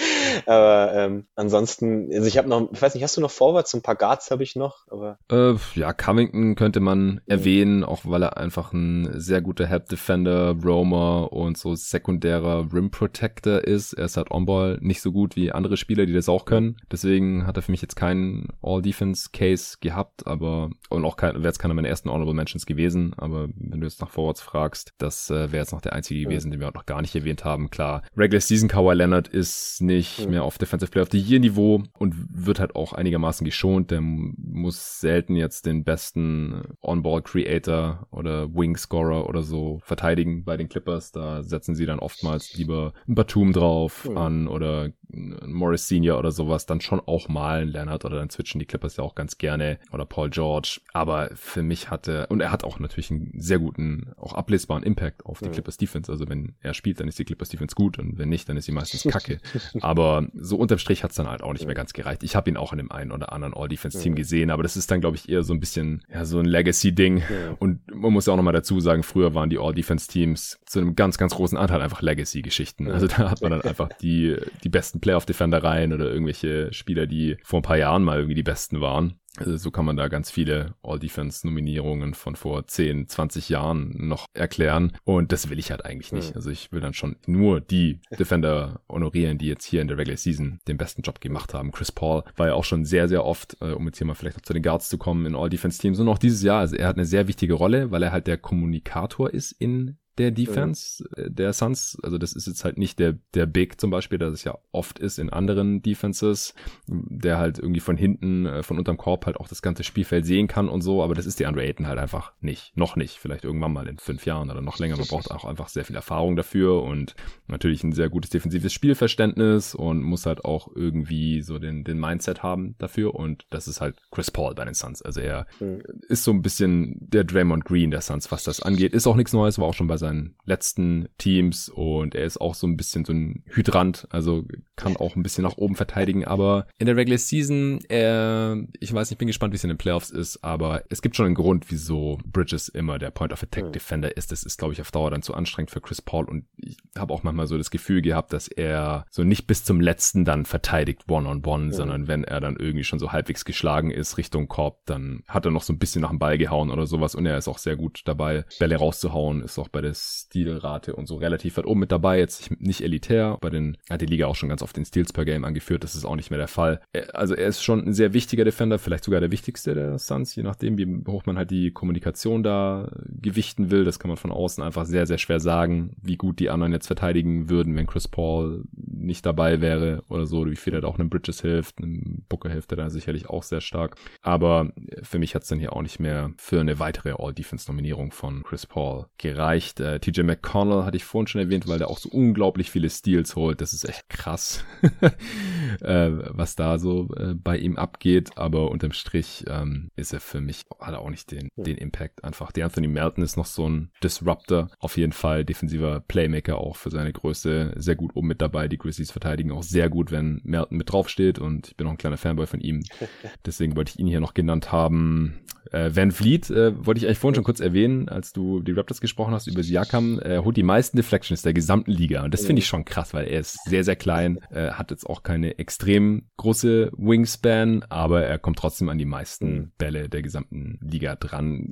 [0.45, 3.73] aber ähm, ansonsten, also ich habe noch, ich weiß nicht, hast du noch Forwards?
[3.73, 5.17] Ein paar Guards habe ich noch, aber.
[5.31, 7.21] Äh, ja, Covington könnte man mhm.
[7.27, 12.91] erwähnen, auch weil er einfach ein sehr guter Help Defender, Roamer und so sekundärer Rim
[12.91, 13.93] Protector ist.
[13.93, 16.77] Er ist halt On-Ball nicht so gut wie andere Spieler, die das auch können.
[16.91, 21.73] Deswegen hat er für mich jetzt keinen All-Defense-Case gehabt, aber und auch wäre jetzt keiner
[21.73, 23.13] meiner ersten Honorable Mentions gewesen.
[23.17, 26.51] Aber wenn du jetzt nach Forwards fragst, das äh, wäre jetzt noch der einzige gewesen,
[26.51, 27.69] den wir auch noch gar nicht erwähnt haben.
[27.69, 31.83] Klar, Regular Season Kawhi Leonard ist nicht mehr auf Defensive Player of the Year Niveau
[31.99, 33.91] und wird halt auch einigermaßen geschont.
[33.91, 40.57] Der muss selten jetzt den besten On-Ball Creator oder Wing Scorer oder so verteidigen bei
[40.57, 41.11] den Clippers.
[41.11, 46.65] Da setzen sie dann oftmals lieber ein Batum drauf an oder Morris Senior oder sowas.
[46.65, 49.79] Dann schon auch mal ein Leonard oder dann switchen die Clippers ja auch ganz gerne
[49.91, 50.81] oder Paul George.
[50.93, 55.25] Aber für mich hatte, und er hat auch natürlich einen sehr guten, auch ablesbaren Impact
[55.25, 55.53] auf die mhm.
[55.53, 56.11] Clippers Defense.
[56.11, 58.65] Also wenn er spielt, dann ist die Clippers Defense gut und wenn nicht, dann ist
[58.65, 59.39] sie meistens kacke.
[59.81, 62.23] aber so unterm Strich hat's dann halt auch nicht mehr ganz gereicht.
[62.23, 65.01] Ich habe ihn auch in dem einen oder anderen All-Defense-Team gesehen, aber das ist dann,
[65.01, 67.23] glaube ich, eher so ein bisschen, ja, so ein Legacy-Ding.
[67.59, 71.17] Und man muss ja auch nochmal dazu sagen, früher waren die All-Defense-Teams zu einem ganz,
[71.17, 72.89] ganz großen Anteil einfach Legacy-Geschichten.
[72.91, 77.35] Also da hat man dann einfach die, die besten Playoff-Defender rein oder irgendwelche Spieler, die
[77.43, 79.19] vor ein paar Jahren mal irgendwie die besten waren.
[79.37, 84.93] Also so kann man da ganz viele All-Defense-Nominierungen von vor 10, 20 Jahren noch erklären.
[85.03, 86.29] Und das will ich halt eigentlich nicht.
[86.29, 86.35] Mhm.
[86.35, 90.17] Also ich will dann schon nur die Defender honorieren, die jetzt hier in der Regular
[90.17, 91.71] Season den besten Job gemacht haben.
[91.71, 94.37] Chris Paul war ja auch schon sehr, sehr oft, äh, um jetzt hier mal vielleicht
[94.37, 95.99] auch zu den Guards zu kommen, in All-Defense-Teams.
[95.99, 98.37] Und auch dieses Jahr, also er hat eine sehr wichtige Rolle, weil er halt der
[98.37, 101.03] Kommunikator ist in der Defense.
[101.15, 101.97] Äh, der Suns.
[102.03, 104.99] Also das ist jetzt halt nicht der, der Big zum Beispiel, der es ja oft
[104.99, 106.53] ist in anderen Defenses,
[106.87, 110.47] der halt irgendwie von hinten, äh, von unterm Korb halt auch das ganze Spielfeld sehen
[110.47, 112.75] kann und so, aber das ist die Andre Ayton halt einfach nicht.
[112.77, 113.17] Noch nicht.
[113.17, 114.97] Vielleicht irgendwann mal in fünf Jahren oder noch länger.
[114.97, 117.15] Man braucht auch einfach sehr viel Erfahrung dafür und
[117.47, 122.43] natürlich ein sehr gutes defensives Spielverständnis und muss halt auch irgendwie so den, den Mindset
[122.43, 125.01] haben dafür und das ist halt Chris Paul bei den Suns.
[125.01, 125.81] Also er mhm.
[126.07, 128.93] ist so ein bisschen der Draymond Green der Suns, was das angeht.
[128.93, 132.53] Ist auch nichts Neues, war auch schon bei seinen letzten Teams und er ist auch
[132.53, 136.67] so ein bisschen so ein Hydrant, also kann auch ein bisschen nach oben verteidigen, aber
[136.77, 140.09] in der Regular Season, äh, ich weiß nicht, bin gespannt, wie es in den Playoffs
[140.09, 144.15] ist, aber es gibt schon einen Grund, wieso Bridges immer der Point of Attack Defender
[144.17, 144.31] ist.
[144.31, 147.13] Das ist, glaube ich, auf Dauer dann zu anstrengend für Chris Paul und ich habe
[147.13, 151.03] auch manchmal so das Gefühl gehabt, dass er so nicht bis zum letzten dann verteidigt
[151.09, 154.85] One-on-One, -on -one, sondern wenn er dann irgendwie schon so halbwegs geschlagen ist Richtung Korb,
[154.85, 157.37] dann hat er noch so ein bisschen nach dem Ball gehauen oder sowas und er
[157.37, 161.57] ist auch sehr gut dabei, Bälle rauszuhauen, ist auch bei der Stilrate und so relativ
[161.57, 162.19] weit oben mit dabei.
[162.19, 163.37] Jetzt nicht elitär.
[163.41, 165.83] Bei den hat die Liga auch schon ganz oft den Steals per Game angeführt.
[165.83, 166.81] Das ist auch nicht mehr der Fall.
[167.13, 170.43] Also er ist schon ein sehr wichtiger Defender, vielleicht sogar der wichtigste der Suns, je
[170.43, 173.83] nachdem, wie hoch man halt die Kommunikation da gewichten will.
[173.83, 176.87] Das kann man von außen einfach sehr, sehr schwer sagen, wie gut die anderen jetzt
[176.87, 180.99] verteidigen würden, wenn Chris Paul nicht dabei wäre oder so, wie viel er da auch
[180.99, 183.95] einem Bridges hilft, einem Booker hilft er da sicherlich auch sehr stark.
[184.21, 184.71] Aber
[185.01, 188.65] für mich hat es dann hier auch nicht mehr für eine weitere All-Defense-Nominierung von Chris
[188.65, 189.79] Paul gereicht.
[189.83, 193.35] Äh, TJ McConnell hatte ich vorhin schon erwähnt, weil der auch so unglaublich viele Steals
[193.35, 193.61] holt.
[193.61, 194.63] Das ist echt krass,
[195.81, 198.37] äh, was da so äh, bei ihm abgeht.
[198.37, 202.23] Aber unterm Strich ähm, ist er für mich, hat er auch nicht den, den Impact
[202.23, 202.51] einfach.
[202.51, 204.69] Der Anthony Melton ist noch so ein Disruptor.
[204.79, 207.73] Auf jeden Fall defensiver Playmaker auch für seine Größe.
[207.75, 208.67] Sehr gut oben mit dabei.
[208.67, 211.39] Die Grizzlies verteidigen auch sehr gut, wenn Melton mit draufsteht.
[211.39, 212.83] Und ich bin auch ein kleiner Fanboy von ihm.
[213.45, 215.39] Deswegen wollte ich ihn hier noch genannt haben.
[215.73, 219.01] Äh, Van Vliet äh, wollte ich eigentlich vorhin schon kurz erwähnen, als du die Raptors
[219.01, 220.19] gesprochen hast über Siakam.
[220.19, 223.27] Er holt die meisten Deflections der gesamten Liga und das finde ich schon krass, weil
[223.27, 228.37] er ist sehr, sehr klein, äh, hat jetzt auch keine extrem große Wingspan, aber er
[228.37, 229.71] kommt trotzdem an die meisten mhm.
[229.77, 231.71] Bälle der gesamten Liga dran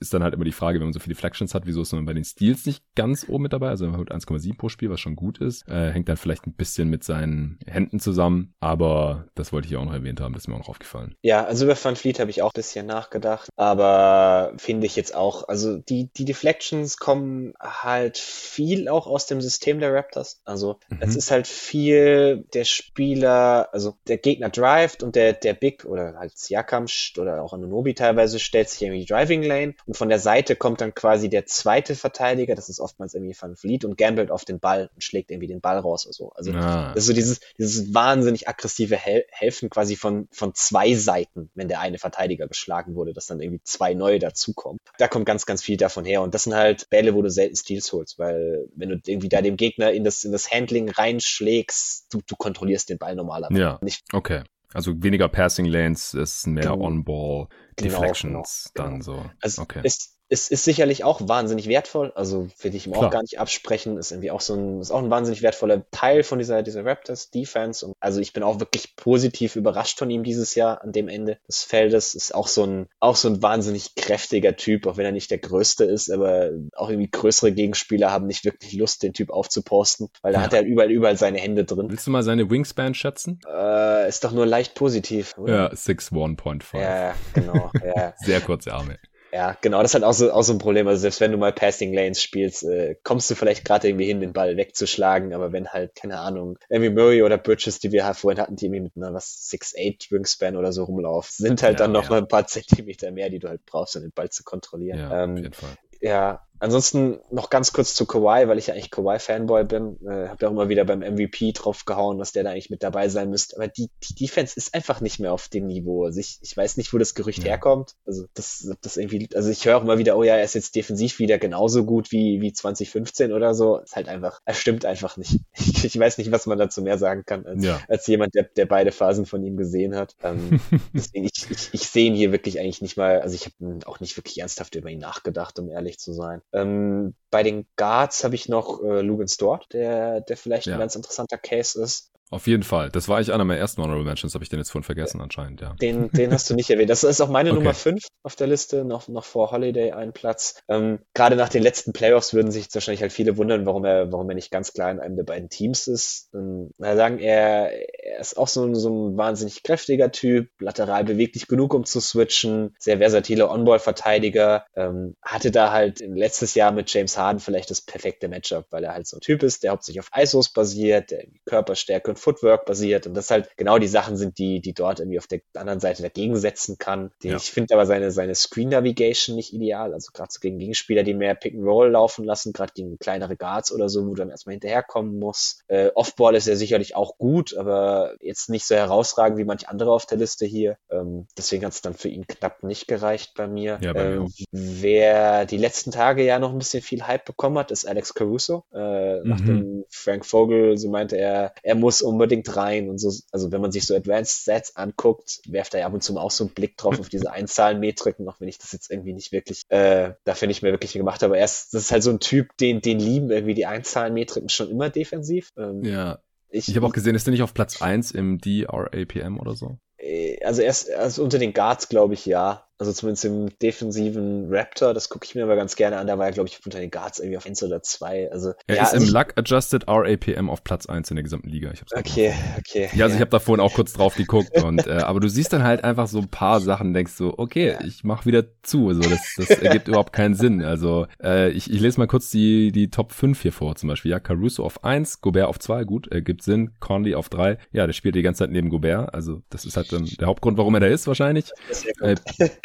[0.00, 2.06] ist dann halt immer die Frage, wenn man so viele Flexions hat, wieso ist man
[2.06, 3.68] bei den Steals nicht ganz oben mit dabei?
[3.68, 5.68] Also man holt 1,7 pro Spiel, was schon gut ist.
[5.68, 9.84] Äh, hängt dann vielleicht ein bisschen mit seinen Händen zusammen, aber das wollte ich auch
[9.84, 11.14] noch erwähnt haben, das ist mir auch noch aufgefallen.
[11.22, 15.14] Ja, also über Van Fleet habe ich auch ein bisschen nachgedacht, aber finde ich jetzt
[15.14, 20.40] auch, also die, die Deflections kommen halt viel auch aus dem System der Raptors.
[20.44, 20.98] Also mhm.
[21.00, 26.14] es ist halt viel der Spieler, also der Gegner drived und der, der Big oder
[26.18, 26.86] halt Siakam
[27.18, 30.80] oder auch Anunobi teilweise stellt sich irgendwie die Driving Lane und von der Seite kommt
[30.80, 34.60] dann quasi der zweite Verteidiger, das ist oftmals irgendwie Van Vliet und gambelt auf den
[34.60, 36.32] Ball und schlägt irgendwie den Ball raus oder so.
[36.34, 36.92] Also ah.
[36.94, 41.68] das ist so dieses, dieses wahnsinnig aggressive Hel Helfen quasi von, von zwei Seiten, wenn
[41.68, 44.78] der eine Verteidiger geschlagen wurde, dass dann irgendwie zwei neue dazukommen.
[44.98, 47.56] Da kommt ganz, ganz viel davon her und das sind halt Bälle, wo du selten
[47.56, 52.06] Steals holst, weil wenn du irgendwie da dem Gegner in das, in das Handling reinschlägst,
[52.12, 53.78] du, du kontrollierst den Ball normalerweise ja.
[53.82, 54.02] nicht.
[54.12, 54.42] Okay.
[54.72, 56.80] Also weniger Passing Lanes, es ist mehr genau.
[56.80, 58.96] On-Ball genau, Deflections genau, genau.
[58.96, 59.30] dann so.
[59.40, 59.80] Also okay.
[59.82, 62.12] ist es ist sicherlich auch wahnsinnig wertvoll.
[62.14, 63.06] Also will ich ihm Klar.
[63.06, 63.98] auch gar nicht absprechen.
[63.98, 67.30] Ist irgendwie auch so ein, ist auch ein wahnsinnig wertvoller Teil von dieser, dieser Raptors
[67.30, 67.84] Defense.
[67.84, 71.38] Und also ich bin auch wirklich positiv überrascht von ihm dieses Jahr an dem Ende
[71.48, 72.14] des Feldes.
[72.14, 75.38] Ist auch so ein, auch so ein wahnsinnig kräftiger Typ, auch wenn er nicht der
[75.38, 80.32] größte ist, aber auch irgendwie größere Gegenspieler haben nicht wirklich Lust, den Typ aufzuposten, weil
[80.32, 80.44] da ja.
[80.44, 81.90] hat er halt überall, überall seine Hände drin.
[81.90, 83.40] Willst du mal seine Wingspan schätzen?
[83.52, 85.54] Äh, ist doch nur leicht positiv, oder?
[85.54, 86.80] Ja, 6'1.5.
[86.80, 87.72] Ja, genau.
[87.84, 88.14] Ja.
[88.24, 88.98] Sehr kurze Arme.
[89.32, 90.88] Ja, genau, das ist halt auch so, auch so ein Problem.
[90.88, 94.20] Also selbst wenn du mal Passing Lanes spielst, äh, kommst du vielleicht gerade irgendwie hin,
[94.20, 98.16] den Ball wegzuschlagen, aber wenn halt, keine Ahnung, irgendwie Murray oder Bridges, die wir halt
[98.16, 101.86] vorhin hatten, die irgendwie mit einer was 6'8 Wingspan oder so rumlaufen, sind halt ja,
[101.86, 102.10] dann noch ja.
[102.10, 104.98] mal ein paar Zentimeter mehr, die du halt brauchst, um den Ball zu kontrollieren.
[104.98, 105.76] Ja, ähm, auf jeden Fall.
[106.00, 109.98] Ja, Ansonsten noch ganz kurz zu Kawhi, weil ich ja eigentlich Kawhi-Fanboy bin.
[110.06, 113.08] Äh, hab ja auch immer wieder beim MVP draufgehauen, dass der da eigentlich mit dabei
[113.08, 113.56] sein müsste.
[113.56, 116.04] Aber die, die Defense ist einfach nicht mehr auf dem Niveau.
[116.04, 117.46] Also ich, ich weiß nicht, wo das Gerücht ja.
[117.46, 117.94] herkommt.
[118.04, 120.76] Also das, das irgendwie, also ich höre auch immer wieder, oh ja, er ist jetzt
[120.76, 123.78] defensiv wieder genauso gut wie, wie 2015 oder so.
[123.78, 125.40] Ist halt einfach, er stimmt einfach nicht.
[125.80, 127.80] Ich, ich weiß nicht, was man dazu mehr sagen kann, als, ja.
[127.88, 130.14] als jemand, der, der beide Phasen von ihm gesehen hat.
[130.22, 130.60] Ähm,
[130.92, 134.00] deswegen, ich, ich, ich sehe ihn hier wirklich eigentlich nicht mal, also ich habe auch
[134.00, 136.42] nicht wirklich ernsthaft über ihn nachgedacht, um ehrlich zu sein.
[136.52, 140.74] Ähm, bei den Guards habe ich noch äh, Lugans dort, der, der vielleicht ja.
[140.74, 142.10] ein ganz interessanter Case ist.
[142.30, 142.90] Auf jeden Fall.
[142.90, 145.60] Das war eigentlich einer meiner ersten Honorable Mentions, habe ich den jetzt vorhin vergessen anscheinend,
[145.60, 145.74] ja.
[145.80, 146.88] Den, den hast du nicht erwähnt.
[146.88, 147.58] Das ist auch meine okay.
[147.58, 150.62] Nummer 5 auf der Liste, noch, noch vor Holiday einen Platz.
[150.68, 154.28] Ähm, Gerade nach den letzten Playoffs würden sich wahrscheinlich halt viele wundern, warum er, warum
[154.28, 156.30] er nicht ganz klar in einem der beiden Teams ist.
[156.32, 161.48] Ähm, sagen, er, er ist auch so ein, so ein wahnsinnig kräftiger Typ, lateral beweglich
[161.48, 167.18] genug, um zu switchen, sehr versatiler On-Ball-Verteidiger, ähm, hatte da halt letztes Jahr mit James
[167.18, 170.10] Harden vielleicht das perfekte Matchup, weil er halt so ein Typ ist, der hauptsächlich auf
[170.16, 174.60] ISOs basiert, der Körperstärke und Footwork basiert und das halt genau die Sachen sind, die,
[174.60, 177.10] die dort irgendwie auf der anderen Seite dagegen setzen kann.
[177.22, 177.36] ja.
[177.36, 181.14] Ich finde aber seine, seine Screen Navigation nicht ideal, also gerade so gegen Gegenspieler, die
[181.14, 184.30] mehr Pick and Roll laufen lassen, gerade gegen kleinere Guards oder so, wo du dann
[184.30, 185.60] erstmal hinterherkommen muss.
[185.68, 189.92] Äh, Offball ist ja sicherlich auch gut, aber jetzt nicht so herausragend wie manche andere
[189.92, 190.76] auf der Liste hier.
[190.90, 193.78] Ähm, deswegen hat es dann für ihn knapp nicht gereicht bei mir.
[193.80, 197.70] Ja, bei ähm, wer die letzten Tage ja noch ein bisschen viel Hype bekommen hat,
[197.70, 198.64] ist Alex Caruso.
[198.72, 199.28] Äh, mhm.
[199.28, 203.72] Nachdem Frank Vogel so meinte, er, er muss unbedingt rein und so, also wenn man
[203.72, 206.76] sich so Advanced Sets anguckt, werft er ja ab und zu auch so einen Blick
[206.76, 210.62] drauf auf diese Einzahlenmetriken, auch wenn ich das jetzt irgendwie nicht wirklich, äh, dafür nicht
[210.62, 211.32] mehr wirklich gemacht habe.
[211.32, 214.48] Aber er ist, das ist halt so ein Typ, den, den lieben irgendwie die Einzahlenmetriken
[214.48, 215.50] schon immer defensiv.
[215.56, 216.18] Ähm, ja.
[216.50, 219.78] Ich, ich habe auch gesehen, ist der nicht auf Platz 1 im DRAPM oder so?
[219.98, 222.66] Äh, also erst also unter den Guards, glaube ich, ja.
[222.80, 226.06] Also zumindest im defensiven Raptor, das gucke ich mir aber ganz gerne an.
[226.06, 228.32] Da war er, glaube ich, unter den Guards irgendwie auf 1 oder 2.
[228.32, 231.70] Also, er ja, ist also im Luck-Adjusted RAPM auf Platz 1 in der gesamten Liga.
[231.72, 232.88] Ich hab's okay, okay.
[232.94, 233.14] Ja, also ja.
[233.16, 234.56] ich habe da vorhin auch kurz drauf geguckt.
[234.62, 237.72] und äh, Aber du siehst dann halt einfach so ein paar Sachen, denkst so, okay,
[237.72, 237.84] ja.
[237.84, 238.88] ich mach wieder zu.
[238.88, 240.64] Also das, das ergibt überhaupt keinen Sinn.
[240.64, 243.76] Also äh, ich, ich lese mal kurz die, die Top 5 hier vor.
[243.76, 246.70] Zum Beispiel, ja, Caruso auf 1, Gobert auf 2, gut, äh, gibt Sinn.
[246.80, 247.58] Conley auf 3.
[247.72, 249.12] Ja, der spielt die ganze Zeit neben Gobert.
[249.12, 251.52] Also das ist halt dann der Hauptgrund, warum er da ist wahrscheinlich.
[252.00, 252.14] Äh,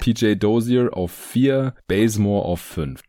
[0.06, 3.02] PJ Dozier auf 4, Bazemore auf 5.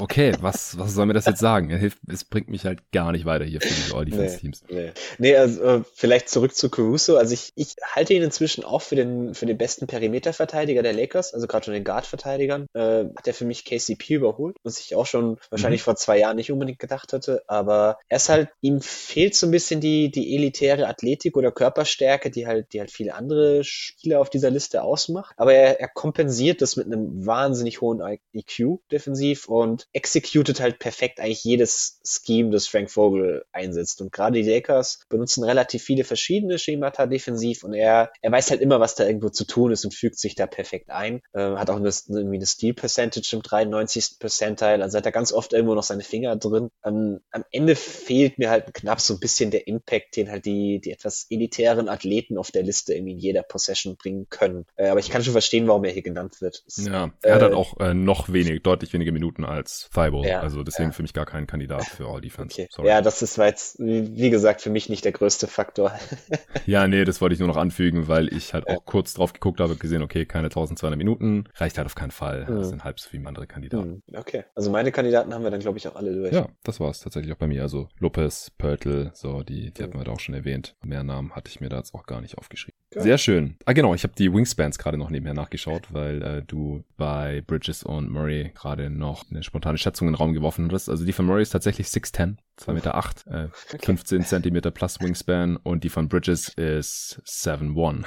[0.00, 1.68] Okay, was, was soll mir das jetzt sagen?
[1.70, 4.64] Er hilft, es bringt mich halt gar nicht weiter hier für diese All-Defense-Teams.
[4.68, 4.92] Nee, nee.
[5.18, 7.16] nee, also äh, vielleicht zurück zu Caruso.
[7.16, 11.34] Also ich, ich halte ihn inzwischen auch für den, für den besten Perimeter-Verteidiger der Lakers,
[11.34, 12.66] also gerade schon den Guard-Verteidigern.
[12.72, 15.84] Äh, hat er für mich KCP überholt, was ich auch schon wahrscheinlich mhm.
[15.84, 17.42] vor zwei Jahren nicht unbedingt gedacht hatte.
[17.46, 22.30] Aber er ist halt, ihm fehlt so ein bisschen die, die elitäre Athletik oder Körperstärke,
[22.30, 25.34] die halt, die halt viele andere Spieler auf dieser Liste ausmacht.
[25.36, 28.00] Aber er, er kompensiert das mit einem wahnsinnig hohen
[28.32, 34.00] IQ defensiv und executed halt perfekt eigentlich jedes Scheme, das Frank Vogel einsetzt.
[34.00, 38.60] Und gerade die Lakers benutzen relativ viele verschiedene Schemata defensiv und er, er weiß halt
[38.60, 41.20] immer, was da irgendwo zu tun ist und fügt sich da perfekt ein.
[41.32, 44.18] Äh, hat auch eine, irgendwie eine Steal Percentage im 93.
[44.18, 46.70] Percentile, also hat er ganz oft irgendwo noch seine Finger drin.
[46.84, 50.80] Ähm, am Ende fehlt mir halt knapp so ein bisschen der Impact, den halt die,
[50.80, 54.66] die etwas elitären Athleten auf der Liste irgendwie in jeder Possession bringen können.
[54.76, 56.64] Äh, aber ich kann schon verstehen, warum er hier genannt wird.
[56.76, 60.26] Ja, er äh, hat halt auch äh, noch wenig, deutlich weniger Minuten als Thibault.
[60.26, 60.94] Ja, also deswegen ja.
[60.94, 62.62] für mich gar kein Kandidat für All Defense.
[62.62, 62.86] Okay.
[62.86, 65.92] Ja, das ist jetzt, wie gesagt, für mich nicht der größte Faktor.
[66.66, 69.60] ja, nee, das wollte ich nur noch anfügen, weil ich halt auch kurz drauf geguckt
[69.60, 72.46] habe, gesehen, okay, keine 1200 Minuten, reicht halt auf keinen Fall.
[72.48, 72.56] Mhm.
[72.56, 74.02] Das sind halb so viele andere Kandidaten.
[74.06, 74.16] Mhm.
[74.16, 76.32] Okay, also meine Kandidaten haben wir dann, glaube ich, auch alle durch.
[76.32, 77.62] Ja, das war es tatsächlich auch bei mir.
[77.62, 79.86] Also Lopez, Pörtl, so, die, die mhm.
[79.86, 80.76] hatten wir da auch schon erwähnt.
[80.84, 82.78] Mehr Namen hatte ich mir da jetzt auch gar nicht aufgeschrieben.
[82.92, 83.04] Okay.
[83.04, 83.56] Sehr schön.
[83.66, 87.84] Ah, genau, ich habe die Wingspans gerade noch nebenher nachgeschaut, weil äh, du bei Bridges
[87.84, 90.88] und Murray gerade noch eine spontane Schätzung in den Raum geworfen hattest.
[90.88, 93.86] Also die von Murray ist tatsächlich 6'10, 2 Meter 8, äh, okay.
[93.86, 98.04] 15 Zentimeter plus Wingspan und die von Bridges ist 7'1.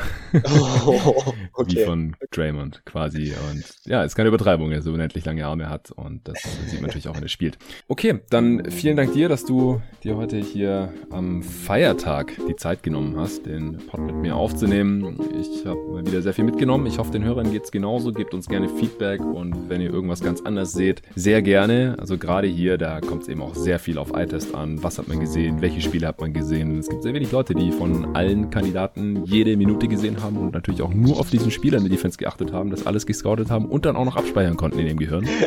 [0.85, 1.75] Oh, okay.
[1.75, 3.33] Wie von Draymond quasi.
[3.49, 6.87] Und ja, ist keine Übertreibung, er so unendlich lange Arme hat und das sieht man
[6.87, 7.57] natürlich auch, wenn er spielt.
[7.87, 13.17] Okay, dann vielen Dank dir, dass du dir heute hier am Feiertag die Zeit genommen
[13.17, 15.19] hast, den Pod mit mir aufzunehmen.
[15.39, 16.85] Ich habe wieder sehr viel mitgenommen.
[16.87, 18.11] Ich hoffe, den Hörern geht's genauso.
[18.11, 21.95] Gebt uns gerne Feedback und wenn ihr irgendwas ganz anders seht, sehr gerne.
[21.99, 24.81] Also gerade hier, da kommt es eben auch sehr viel auf Eye-Test an.
[24.83, 25.61] Was hat man gesehen?
[25.61, 26.79] Welche Spiele hat man gesehen?
[26.79, 30.81] Es gibt sehr wenig Leute, die von allen Kandidaten jede Minute gesehen haben und natürlich
[30.81, 33.85] auch nur auf diesen Spieler in der Defense geachtet haben, das alles gescoutet haben und
[33.85, 35.27] dann auch noch abspeichern konnten in dem Gehirn.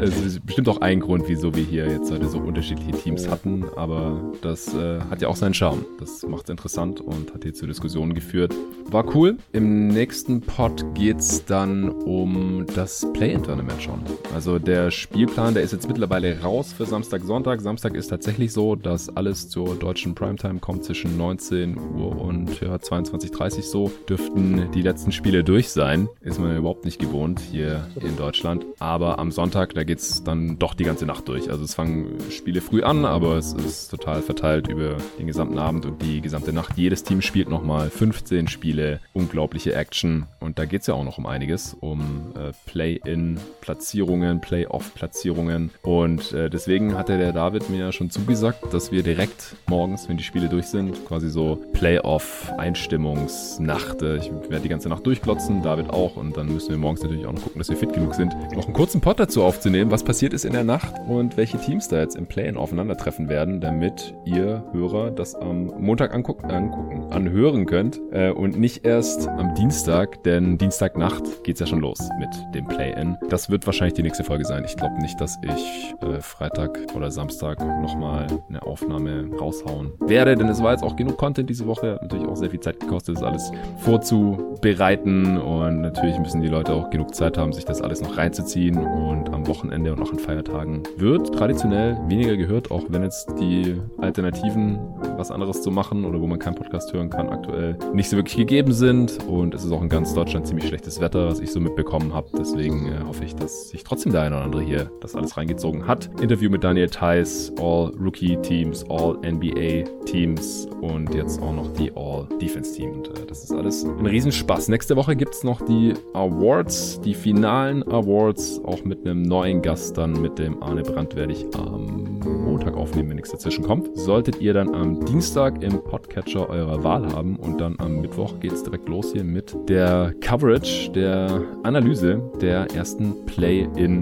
[0.00, 3.64] Es ist bestimmt auch ein Grund, wieso wir hier jetzt heute so unterschiedliche Teams hatten,
[3.74, 5.84] aber das äh, hat ja auch seinen Charme.
[5.98, 8.54] Das macht es interessant und hat hier zu Diskussionen geführt.
[8.90, 9.38] War cool.
[9.52, 14.00] Im nächsten Pod geht es dann um das Play-In-Tournament schon.
[14.32, 17.60] Also der Spielplan, der ist jetzt mittlerweile raus für Samstag, Sonntag.
[17.60, 22.76] Samstag ist tatsächlich so, dass alles zur deutschen Primetime kommt zwischen 19 Uhr und ja,
[22.76, 23.92] 22.30 Uhr so.
[24.08, 26.08] Dürften die letzten Spiele durch sein.
[26.22, 28.64] Ist man überhaupt nicht gewohnt hier in Deutschland.
[28.78, 31.50] Aber am Sonntag, da geht es dann doch die ganze Nacht durch.
[31.50, 35.84] Also es fangen Spiele früh an, aber es ist total verteilt über den gesamten Abend
[35.84, 36.78] und die gesamte Nacht.
[36.78, 40.26] Jedes Team spielt nochmal 15 Spiele, unglaubliche Action.
[40.40, 45.70] Und da geht es ja auch noch um einiges, um äh, Play-in-Platzierungen, Play-off-Platzierungen.
[45.82, 50.18] Und äh, deswegen hatte der David mir ja schon zugesagt, dass wir direkt morgens, wenn
[50.18, 54.02] die Spiele durch sind, quasi so Play-off-Einstimmungsnacht.
[54.02, 56.16] Äh, ich werde die ganze Nacht durchklotzen, David auch.
[56.16, 58.66] Und dann müssen wir morgens natürlich auch noch gucken, dass wir fit genug sind, noch
[58.66, 61.88] einen kurzen Pod dazu aufzunehmen nehmen, was passiert ist in der Nacht und welche Teams
[61.88, 67.66] da jetzt im Play-In aufeinandertreffen werden, damit ihr Hörer das am Montag angucken, angucken anhören
[67.66, 72.66] könnt äh, und nicht erst am Dienstag, denn Dienstagnacht geht's ja schon los mit dem
[72.66, 73.16] Play-In.
[73.28, 74.62] Das wird wahrscheinlich die nächste Folge sein.
[74.66, 80.48] Ich glaube nicht, dass ich äh, Freitag oder Samstag nochmal eine Aufnahme raushauen werde, denn
[80.48, 81.94] es war jetzt auch genug Content diese Woche.
[81.94, 86.74] Hat natürlich auch sehr viel Zeit gekostet, das alles vorzubereiten und natürlich müssen die Leute
[86.74, 90.18] auch genug Zeit haben, sich das alles noch reinzuziehen und am Wochenende und auch an
[90.18, 94.78] Feiertagen wird traditionell weniger gehört, auch wenn jetzt die Alternativen,
[95.16, 98.36] was anderes zu machen oder wo man keinen Podcast hören kann, aktuell nicht so wirklich
[98.36, 99.18] gegeben sind.
[99.26, 102.28] Und es ist auch in ganz Deutschland ziemlich schlechtes Wetter, was ich so mitbekommen habe.
[102.38, 105.86] Deswegen äh, hoffe ich, dass sich trotzdem der eine oder andere hier das alles reingezogen
[105.86, 106.10] hat.
[106.20, 111.92] Interview mit Daniel Theiss, All Rookie Teams, All NBA Teams und jetzt auch noch die
[111.94, 112.92] All Defense Team.
[112.92, 114.68] Und äh, das ist alles ein Riesenspaß.
[114.68, 119.96] Nächste Woche gibt es noch die Awards, die finalen Awards, auch mit einem neuen Gast
[119.96, 123.96] dann mit dem Arne Brandt werde ich am Montag aufnehmen, wenn nichts dazwischen kommt.
[123.96, 128.52] Solltet ihr dann am Dienstag im Podcatcher eurer Wahl haben und dann am Mittwoch geht
[128.52, 133.14] es direkt los hier mit der Coverage, der Analyse der ersten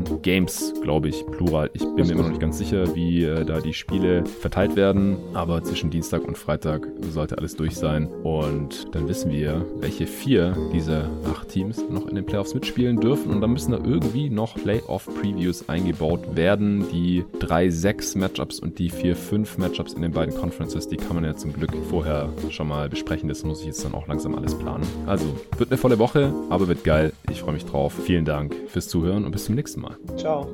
[0.07, 1.71] Play-in-Games, glaube ich, plural.
[1.73, 5.19] Ich bin mir immer noch nicht ganz sicher, wie äh, da die Spiele verteilt werden,
[5.35, 10.57] aber zwischen Dienstag und Freitag sollte alles durch sein und dann wissen wir, welche vier
[10.73, 14.55] dieser acht Teams noch in den Playoffs mitspielen dürfen und dann müssen da irgendwie noch
[14.55, 16.87] Playoff-Previews eingebaut werden.
[16.91, 21.35] Die 3-6 Matchups und die 4-5 Matchups in den beiden Conferences, die kann man ja
[21.37, 23.29] zum Glück vorher schon mal besprechen.
[23.29, 24.87] Das muss ich jetzt dann auch langsam alles planen.
[25.07, 25.27] Also,
[25.59, 27.13] wird eine volle Woche, aber wird geil.
[27.31, 27.95] Ich freue mich drauf.
[28.05, 29.96] Vielen Dank fürs Zuhören und bis zum nächsten Mal.
[30.17, 30.49] Ciao.